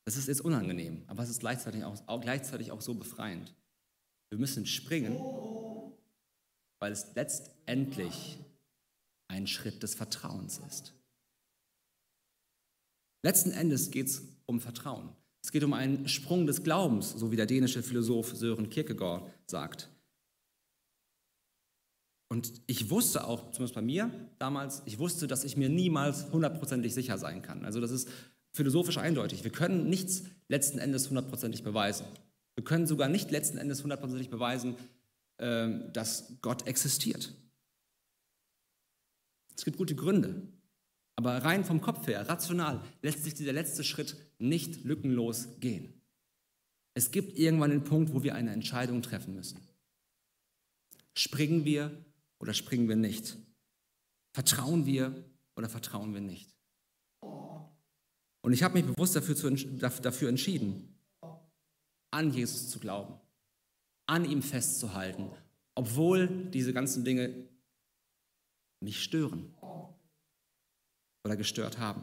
Das 0.07 0.17
ist 0.17 0.27
jetzt 0.27 0.41
unangenehm, 0.41 1.05
aber 1.07 1.23
es 1.23 1.29
ist 1.29 1.41
gleichzeitig 1.41 1.85
auch, 1.85 1.97
auch, 2.07 2.23
gleichzeitig 2.23 2.73
auch 2.73 2.81
so 2.81 2.95
befreiend. 2.95 3.55
Wir 4.31 4.39
müssen 4.39 4.65
springen, 4.65 5.19
weil 6.79 6.93
es 6.93 7.15
letztendlich 7.15 8.39
ein 9.29 9.47
Schritt 9.47 9.83
des 9.83 9.95
Vertrauens 9.95 10.63
ist. 10.67 10.95
Letzten 13.23 13.51
Endes 13.53 13.91
geht 13.91 14.07
es 14.07 14.23
um 14.47 14.61
Vertrauen. 14.61 15.11
Es 15.43 15.53
geht 15.53 15.65
um 15.65 15.73
einen 15.73 16.09
Sprung 16.09 16.47
des 16.47 16.63
Glaubens, 16.63 17.13
so 17.13 17.33
wie 17.33 17.37
der 17.37 17.47
dänische 17.47 17.83
Philosoph 17.83 18.35
Sören 18.35 18.69
Kierkegaard 18.71 19.31
sagt. 19.47 19.91
Und 22.29 22.63
ich 22.67 22.91
wusste 22.91 23.27
auch, 23.27 23.51
zumindest 23.51 23.75
bei 23.75 23.83
mir 23.83 24.11
damals, 24.39 24.83
ich 24.85 24.99
wusste, 24.99 25.27
dass 25.27 25.45
ich 25.45 25.57
mir 25.57 25.69
niemals 25.69 26.31
hundertprozentig 26.31 26.95
sicher 26.95 27.19
sein 27.19 27.43
kann. 27.43 27.65
Also 27.65 27.81
das 27.81 27.91
ist 27.91 28.09
philosophisch 28.53 28.99
eindeutig. 28.99 29.43
Wir 29.43 29.51
können 29.51 29.89
nichts 29.89 30.25
letzten 30.49 30.79
Endes 30.79 31.09
hundertprozentig 31.09 31.63
beweisen. 31.63 32.07
Wir 32.55 32.65
können 32.65 32.87
sogar 32.87 33.09
nicht 33.09 33.31
letzten 33.31 33.59
Endes 33.59 33.83
hundertprozentig 33.83 34.31
beweisen, 34.31 34.77
ähm, 35.39 35.93
dass 35.93 36.41
Gott 36.41 36.67
existiert. 36.67 37.35
Es 39.57 39.65
gibt 39.65 39.77
gute 39.77 39.95
Gründe, 39.95 40.43
aber 41.21 41.45
rein 41.45 41.65
vom 41.65 41.81
Kopf 41.81 42.07
her, 42.07 42.27
rational, 42.29 42.83
lässt 43.03 43.25
sich 43.25 43.35
dieser 43.35 43.53
letzte 43.53 43.85
Schritt 43.85 44.17
nicht 44.39 44.85
lückenlos 44.85 45.49
gehen. 45.61 45.93
Es 46.95 47.11
gibt 47.11 47.39
irgendwann 47.39 47.71
den 47.71 47.85
Punkt, 47.85 48.15
wo 48.15 48.23
wir 48.23 48.35
eine 48.35 48.53
Entscheidung 48.53 49.03
treffen 49.03 49.35
müssen. 49.35 49.61
Springen 51.15 51.65
wir 51.65 52.05
oder 52.39 52.55
springen 52.55 52.89
wir 52.89 52.97
nicht? 52.97 53.37
Vertrauen 54.33 54.87
wir 54.87 55.25
oder 55.57 55.69
vertrauen 55.69 56.15
wir 56.15 56.23
nicht? 56.23 56.57
Und 58.43 58.53
ich 58.55 58.63
habe 58.63 58.81
mich 58.81 58.87
bewusst 58.87 59.15
dafür, 59.15 59.37
zu, 59.37 59.51
dafür 59.51 60.29
entschieden, 60.31 60.99
an 62.11 62.33
Jesus 62.33 62.71
zu 62.71 62.81
glauben, 62.81 63.21
an 64.07 64.25
ihm 64.25 64.43
festzuhalten, 64.43 65.31
obwohl 65.75 66.29
diese 66.51 66.73
ganzen 66.73 67.05
Dinge 67.05 67.47
mich 68.81 69.03
stören 69.03 69.55
oder 71.25 71.37
gestört 71.37 71.79
haben. 71.79 72.03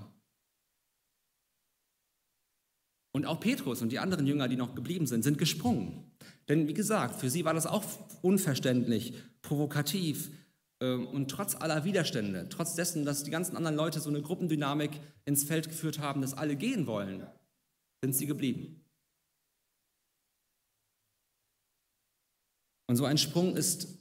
Und 3.13 3.26
auch 3.26 3.39
Petrus 3.39 3.82
und 3.82 3.91
die 3.91 3.99
anderen 3.99 4.28
Jünger, 4.28 4.47
die 4.47 4.57
noch 4.57 4.76
geblieben 4.76 5.07
sind, 5.07 5.24
sind 5.24 5.38
gesprungen. 5.38 6.11
Denn 6.49 6.68
wie 6.68 6.74
gesagt, 6.74 7.20
für 7.20 7.30
sie 7.30 7.45
war 7.45 7.53
das 7.53 7.65
auch 7.65 7.84
unverständlich, 8.22 9.13
provokativ 9.41 10.30
ähm, 10.82 11.07
und 11.07 11.30
trotz 11.30 11.55
aller 11.55 11.84
Widerstände, 11.84 12.47
trotz 12.49 12.76
dessen, 12.76 13.05
dass 13.05 13.24
die 13.24 13.32
ganzen 13.32 13.57
anderen 13.57 13.76
Leute 13.76 13.99
so 13.99 14.09
eine 14.09 14.22
Gruppendynamik 14.22 14.91
ins 15.26 15.43
Feld 15.43 15.68
geführt 15.68 15.99
haben, 15.99 16.22
dass 16.22 16.36
alle 16.36 16.55
gehen 16.55 16.86
wollen, 16.86 17.26
sind 18.03 18.13
sie 18.13 18.28
geblieben. 18.28 18.84
Und 22.88 22.95
so 22.95 23.05
ein 23.05 23.18
Sprung 23.18 23.55
ist 23.55 23.97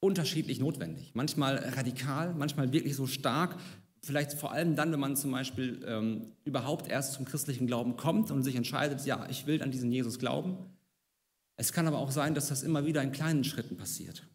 unterschiedlich 0.00 0.60
notwendig. 0.60 1.10
Manchmal 1.14 1.56
radikal, 1.56 2.34
manchmal 2.34 2.72
wirklich 2.72 2.94
so 2.96 3.06
stark, 3.06 3.58
vielleicht 4.02 4.32
vor 4.32 4.52
allem 4.52 4.76
dann, 4.76 4.92
wenn 4.92 5.00
man 5.00 5.16
zum 5.16 5.32
Beispiel 5.32 5.84
ähm, 5.86 6.32
überhaupt 6.44 6.88
erst 6.88 7.14
zum 7.14 7.24
christlichen 7.24 7.66
Glauben 7.66 7.96
kommt 7.96 8.30
und 8.30 8.42
sich 8.42 8.56
entscheidet, 8.56 9.04
ja, 9.06 9.28
ich 9.28 9.46
will 9.46 9.62
an 9.62 9.70
diesen 9.70 9.90
Jesus 9.92 10.18
glauben. 10.18 10.56
Es 11.56 11.72
kann 11.72 11.86
aber 11.86 11.98
auch 11.98 12.10
sein, 12.10 12.34
dass 12.34 12.48
das 12.48 12.62
immer 12.62 12.86
wieder 12.86 13.02
in 13.02 13.12
kleinen 13.12 13.44
Schritten 13.44 13.76
passiert. 13.76 14.26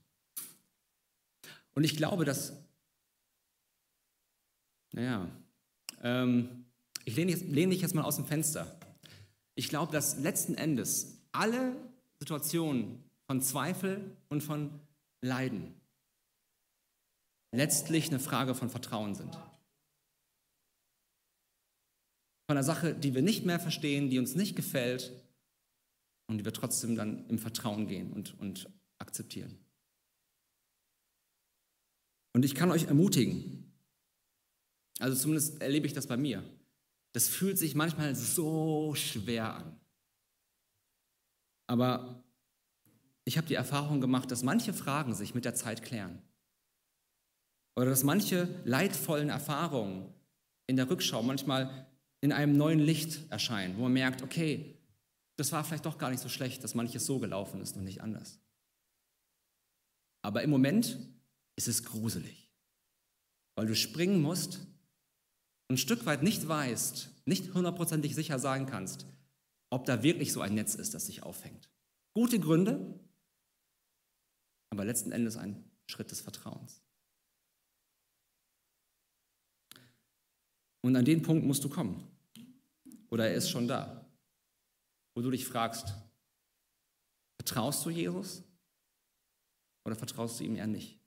Und 1.73 1.83
ich 1.83 1.95
glaube, 1.95 2.25
dass, 2.25 2.53
naja, 4.91 5.27
ähm, 6.01 6.65
ich 7.05 7.15
lehne, 7.15 7.31
jetzt, 7.31 7.45
lehne 7.45 7.73
dich 7.73 7.81
jetzt 7.81 7.95
mal 7.95 8.03
aus 8.03 8.17
dem 8.17 8.25
Fenster. 8.25 8.79
Ich 9.55 9.69
glaube, 9.69 9.91
dass 9.91 10.19
letzten 10.19 10.55
Endes 10.55 11.19
alle 11.31 11.75
Situationen 12.19 13.03
von 13.25 13.41
Zweifel 13.41 14.15
und 14.29 14.41
von 14.41 14.79
Leiden 15.21 15.73
letztlich 17.51 18.09
eine 18.09 18.19
Frage 18.19 18.55
von 18.55 18.69
Vertrauen 18.69 19.15
sind 19.15 19.37
von 22.45 22.57
einer 22.57 22.63
Sache, 22.63 22.93
die 22.93 23.13
wir 23.13 23.21
nicht 23.21 23.45
mehr 23.45 23.59
verstehen, 23.59 24.09
die 24.09 24.19
uns 24.19 24.35
nicht 24.35 24.55
gefällt 24.55 25.11
und 26.27 26.37
die 26.37 26.45
wir 26.45 26.53
trotzdem 26.53 26.95
dann 26.95 27.27
im 27.29 27.39
Vertrauen 27.39 27.87
gehen 27.87 28.11
und, 28.11 28.37
und 28.39 28.69
akzeptieren. 28.97 29.57
Und 32.33 32.43
ich 32.43 32.55
kann 32.55 32.71
euch 32.71 32.85
ermutigen, 32.85 33.71
also 34.99 35.15
zumindest 35.15 35.61
erlebe 35.61 35.87
ich 35.87 35.93
das 35.93 36.07
bei 36.07 36.17
mir, 36.17 36.43
das 37.13 37.27
fühlt 37.27 37.57
sich 37.57 37.75
manchmal 37.75 38.15
so 38.15 38.95
schwer 38.95 39.55
an. 39.55 39.79
Aber 41.67 42.23
ich 43.25 43.37
habe 43.37 43.47
die 43.47 43.53
Erfahrung 43.53 44.01
gemacht, 44.01 44.31
dass 44.31 44.43
manche 44.43 44.73
Fragen 44.73 45.13
sich 45.13 45.33
mit 45.33 45.45
der 45.45 45.55
Zeit 45.55 45.83
klären. 45.83 46.21
Oder 47.75 47.87
dass 47.87 48.03
manche 48.03 48.61
leidvollen 48.65 49.29
Erfahrungen 49.29 50.13
in 50.67 50.75
der 50.75 50.89
Rückschau 50.89 51.23
manchmal 51.23 51.87
in 52.23 52.31
einem 52.31 52.55
neuen 52.55 52.79
Licht 52.79 53.29
erscheinen, 53.31 53.75
wo 53.75 53.81
man 53.81 53.91
merkt, 53.91 54.21
okay, 54.21 54.77
das 55.35 55.51
war 55.51 55.61
vielleicht 55.65 55.85
doch 55.85 55.97
gar 55.97 56.09
nicht 56.09 56.21
so 56.21 56.29
schlecht, 56.29 56.63
dass 56.63 56.73
manches 56.73 57.05
so 57.05 57.19
gelaufen 57.19 57.59
ist 57.59 57.75
und 57.75 57.83
nicht 57.83 57.99
anders. 57.99 58.39
Aber 60.21 60.41
im 60.41 60.49
Moment 60.49 60.97
ist 61.57 61.67
es 61.67 61.83
gruselig, 61.83 62.49
weil 63.57 63.67
du 63.67 63.75
springen 63.75 64.21
musst 64.21 64.59
und 65.67 65.75
ein 65.75 65.77
Stück 65.77 66.05
weit 66.05 66.23
nicht 66.23 66.47
weißt, 66.47 67.09
nicht 67.25 67.53
hundertprozentig 67.53 68.15
sicher 68.15 68.39
sein 68.39 68.67
kannst, 68.67 69.05
ob 69.69 69.83
da 69.83 70.01
wirklich 70.01 70.31
so 70.31 70.39
ein 70.39 70.55
Netz 70.55 70.75
ist, 70.75 70.93
das 70.93 71.07
sich 71.07 71.23
aufhängt. 71.23 71.69
Gute 72.13 72.39
Gründe, 72.39 73.01
aber 74.69 74.85
letzten 74.85 75.11
Endes 75.11 75.35
ein 75.35 75.69
Schritt 75.87 76.09
des 76.09 76.21
Vertrauens. 76.21 76.81
Und 80.85 80.95
an 80.95 81.03
den 81.03 81.21
Punkt 81.21 81.45
musst 81.45 81.65
du 81.65 81.69
kommen. 81.69 82.12
Oder 83.13 83.29
er 83.29 83.35
ist 83.35 83.51
schon 83.51 83.67
da, 83.67 84.03
wo 85.13 85.21
du 85.21 85.29
dich 85.29 85.45
fragst, 85.45 85.93
vertraust 87.39 87.85
du 87.85 87.91
Jesus 87.91 88.41
oder 89.85 89.95
vertraust 89.95 90.39
du 90.39 90.45
ihm 90.45 90.55
eher 90.55 90.65
nicht? 90.65 90.99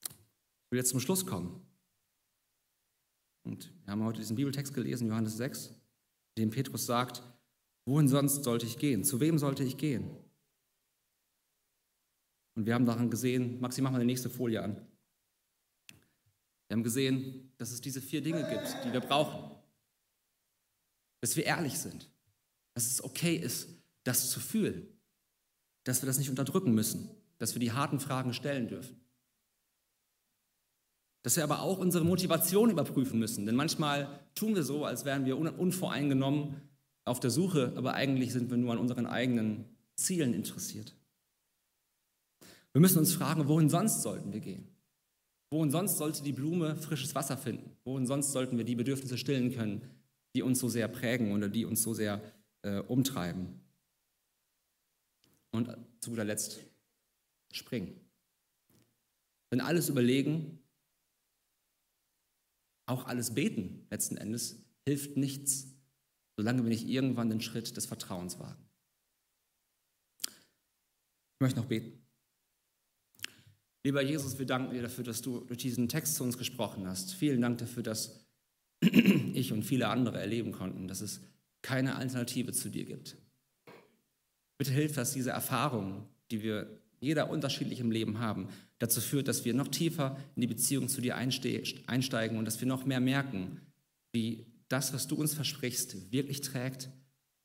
Ich 0.00 0.70
will 0.70 0.78
jetzt 0.78 0.88
zum 0.88 1.00
Schluss 1.00 1.26
kommen. 1.26 1.60
Und 3.44 3.70
wir 3.84 3.92
haben 3.92 4.02
heute 4.02 4.20
diesen 4.20 4.36
Bibeltext 4.36 4.72
gelesen, 4.72 5.08
Johannes 5.08 5.36
6, 5.36 5.74
in 6.36 6.44
dem 6.44 6.50
Petrus 6.52 6.86
sagt, 6.86 7.22
wohin 7.84 8.08
sonst 8.08 8.44
sollte 8.44 8.64
ich 8.64 8.78
gehen? 8.78 9.04
Zu 9.04 9.20
wem 9.20 9.38
sollte 9.38 9.62
ich 9.62 9.76
gehen? 9.76 10.08
Und 12.54 12.64
wir 12.64 12.72
haben 12.72 12.86
daran 12.86 13.10
gesehen, 13.10 13.60
Maxi, 13.60 13.82
mach 13.82 13.90
mal 13.90 14.00
die 14.00 14.06
nächste 14.06 14.30
Folie 14.30 14.62
an. 14.62 14.95
Wir 16.68 16.76
haben 16.76 16.82
gesehen, 16.82 17.52
dass 17.58 17.70
es 17.70 17.80
diese 17.80 18.00
vier 18.00 18.20
Dinge 18.20 18.48
gibt, 18.48 18.84
die 18.84 18.92
wir 18.92 19.00
brauchen. 19.00 19.50
Dass 21.20 21.36
wir 21.36 21.44
ehrlich 21.44 21.78
sind, 21.78 22.10
dass 22.74 22.86
es 22.86 23.02
okay 23.02 23.36
ist, 23.36 23.68
das 24.04 24.30
zu 24.30 24.40
fühlen, 24.40 24.86
dass 25.84 26.02
wir 26.02 26.06
das 26.06 26.18
nicht 26.18 26.30
unterdrücken 26.30 26.74
müssen, 26.74 27.10
dass 27.38 27.54
wir 27.54 27.60
die 27.60 27.72
harten 27.72 28.00
Fragen 28.00 28.32
stellen 28.32 28.68
dürfen. 28.68 29.00
Dass 31.22 31.36
wir 31.36 31.44
aber 31.44 31.60
auch 31.60 31.78
unsere 31.78 32.04
Motivation 32.04 32.70
überprüfen 32.70 33.18
müssen, 33.18 33.46
denn 33.46 33.56
manchmal 33.56 34.20
tun 34.34 34.54
wir 34.54 34.62
so, 34.62 34.84
als 34.84 35.04
wären 35.04 35.24
wir 35.24 35.38
unvoreingenommen 35.38 36.60
auf 37.04 37.20
der 37.20 37.30
Suche, 37.30 37.72
aber 37.76 37.94
eigentlich 37.94 38.32
sind 38.32 38.50
wir 38.50 38.56
nur 38.56 38.72
an 38.72 38.78
unseren 38.78 39.06
eigenen 39.06 39.64
Zielen 39.94 40.34
interessiert. 40.34 40.94
Wir 42.72 42.80
müssen 42.80 42.98
uns 42.98 43.14
fragen, 43.14 43.48
wohin 43.48 43.70
sonst 43.70 44.02
sollten 44.02 44.32
wir 44.32 44.40
gehen? 44.40 44.75
Wohin 45.50 45.70
sonst 45.70 45.96
sollte 45.98 46.22
die 46.22 46.32
Blume 46.32 46.76
frisches 46.76 47.14
Wasser 47.14 47.36
finden? 47.36 47.76
Wohin 47.84 48.06
sonst 48.06 48.32
sollten 48.32 48.58
wir 48.58 48.64
die 48.64 48.74
Bedürfnisse 48.74 49.16
stillen 49.16 49.54
können, 49.54 49.88
die 50.34 50.42
uns 50.42 50.58
so 50.58 50.68
sehr 50.68 50.88
prägen 50.88 51.32
oder 51.32 51.48
die 51.48 51.64
uns 51.64 51.82
so 51.82 51.94
sehr 51.94 52.20
äh, 52.62 52.78
umtreiben? 52.80 53.60
Und 55.52 55.74
zu 56.00 56.10
guter 56.10 56.24
Letzt, 56.24 56.60
springen. 57.52 57.98
Wenn 59.50 59.60
alles 59.60 59.88
überlegen, 59.88 60.58
auch 62.86 63.06
alles 63.06 63.34
beten 63.34 63.86
letzten 63.90 64.16
Endes, 64.16 64.62
hilft 64.84 65.16
nichts, 65.16 65.68
solange 66.36 66.62
wir 66.62 66.68
nicht 66.68 66.86
irgendwann 66.86 67.30
den 67.30 67.40
Schritt 67.40 67.76
des 67.76 67.86
Vertrauens 67.86 68.38
wagen. 68.38 68.62
Ich 70.26 71.40
möchte 71.40 71.60
noch 71.60 71.66
beten. 71.66 72.05
Lieber 73.86 74.02
Jesus, 74.02 74.36
wir 74.36 74.46
danken 74.46 74.74
dir 74.74 74.82
dafür, 74.82 75.04
dass 75.04 75.22
du 75.22 75.44
durch 75.44 75.60
diesen 75.60 75.88
Text 75.88 76.16
zu 76.16 76.24
uns 76.24 76.36
gesprochen 76.36 76.88
hast. 76.88 77.14
Vielen 77.14 77.40
Dank 77.40 77.58
dafür, 77.58 77.84
dass 77.84 78.26
ich 78.80 79.52
und 79.52 79.62
viele 79.62 79.86
andere 79.86 80.18
erleben 80.18 80.50
konnten, 80.50 80.88
dass 80.88 81.00
es 81.00 81.20
keine 81.62 81.94
Alternative 81.94 82.50
zu 82.50 82.68
dir 82.68 82.84
gibt. 82.84 83.16
Bitte 84.58 84.72
hilf, 84.72 84.96
dass 84.96 85.12
diese 85.12 85.30
Erfahrung, 85.30 86.08
die 86.32 86.42
wir 86.42 86.80
jeder 86.98 87.30
unterschiedlich 87.30 87.78
im 87.78 87.92
Leben 87.92 88.18
haben, 88.18 88.48
dazu 88.80 89.00
führt, 89.00 89.28
dass 89.28 89.44
wir 89.44 89.54
noch 89.54 89.68
tiefer 89.68 90.16
in 90.34 90.40
die 90.40 90.48
Beziehung 90.48 90.88
zu 90.88 91.00
dir 91.00 91.14
einsteigen 91.14 92.38
und 92.38 92.44
dass 92.44 92.60
wir 92.60 92.66
noch 92.66 92.86
mehr 92.86 92.98
merken, 92.98 93.60
wie 94.12 94.46
das, 94.66 94.94
was 94.94 95.06
du 95.06 95.14
uns 95.14 95.32
versprichst, 95.32 96.10
wirklich 96.10 96.40
trägt, 96.40 96.90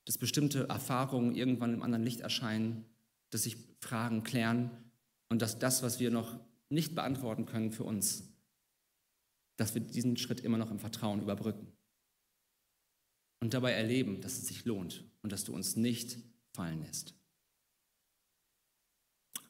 dass 0.06 0.18
bestimmte 0.18 0.68
Erfahrungen 0.70 1.36
irgendwann 1.36 1.76
im 1.76 1.84
anderen 1.84 2.04
Licht 2.04 2.22
erscheinen, 2.22 2.86
dass 3.30 3.44
sich 3.44 3.58
Fragen 3.80 4.24
klären 4.24 4.72
und 5.32 5.41
dass 5.41 5.57
das, 5.57 5.82
was 5.82 6.01
wir 6.01 6.11
noch 6.11 6.38
nicht 6.67 6.93
beantworten 6.93 7.45
können 7.45 7.71
für 7.71 7.86
uns, 7.86 8.29
dass 9.55 9.73
wir 9.73 9.79
diesen 9.82 10.17
Schritt 10.17 10.41
immer 10.41 10.57
noch 10.57 10.71
im 10.71 10.77
Vertrauen 10.77 11.21
überbrücken. 11.21 11.71
Und 13.39 13.53
dabei 13.53 13.71
erleben, 13.71 14.19
dass 14.19 14.34
es 14.34 14.47
sich 14.47 14.65
lohnt 14.65 15.05
und 15.21 15.32
dass 15.32 15.45
du 15.45 15.53
uns 15.53 15.77
nicht 15.77 16.17
fallen 16.53 16.82
lässt. 16.82 17.15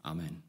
Amen. 0.04 0.44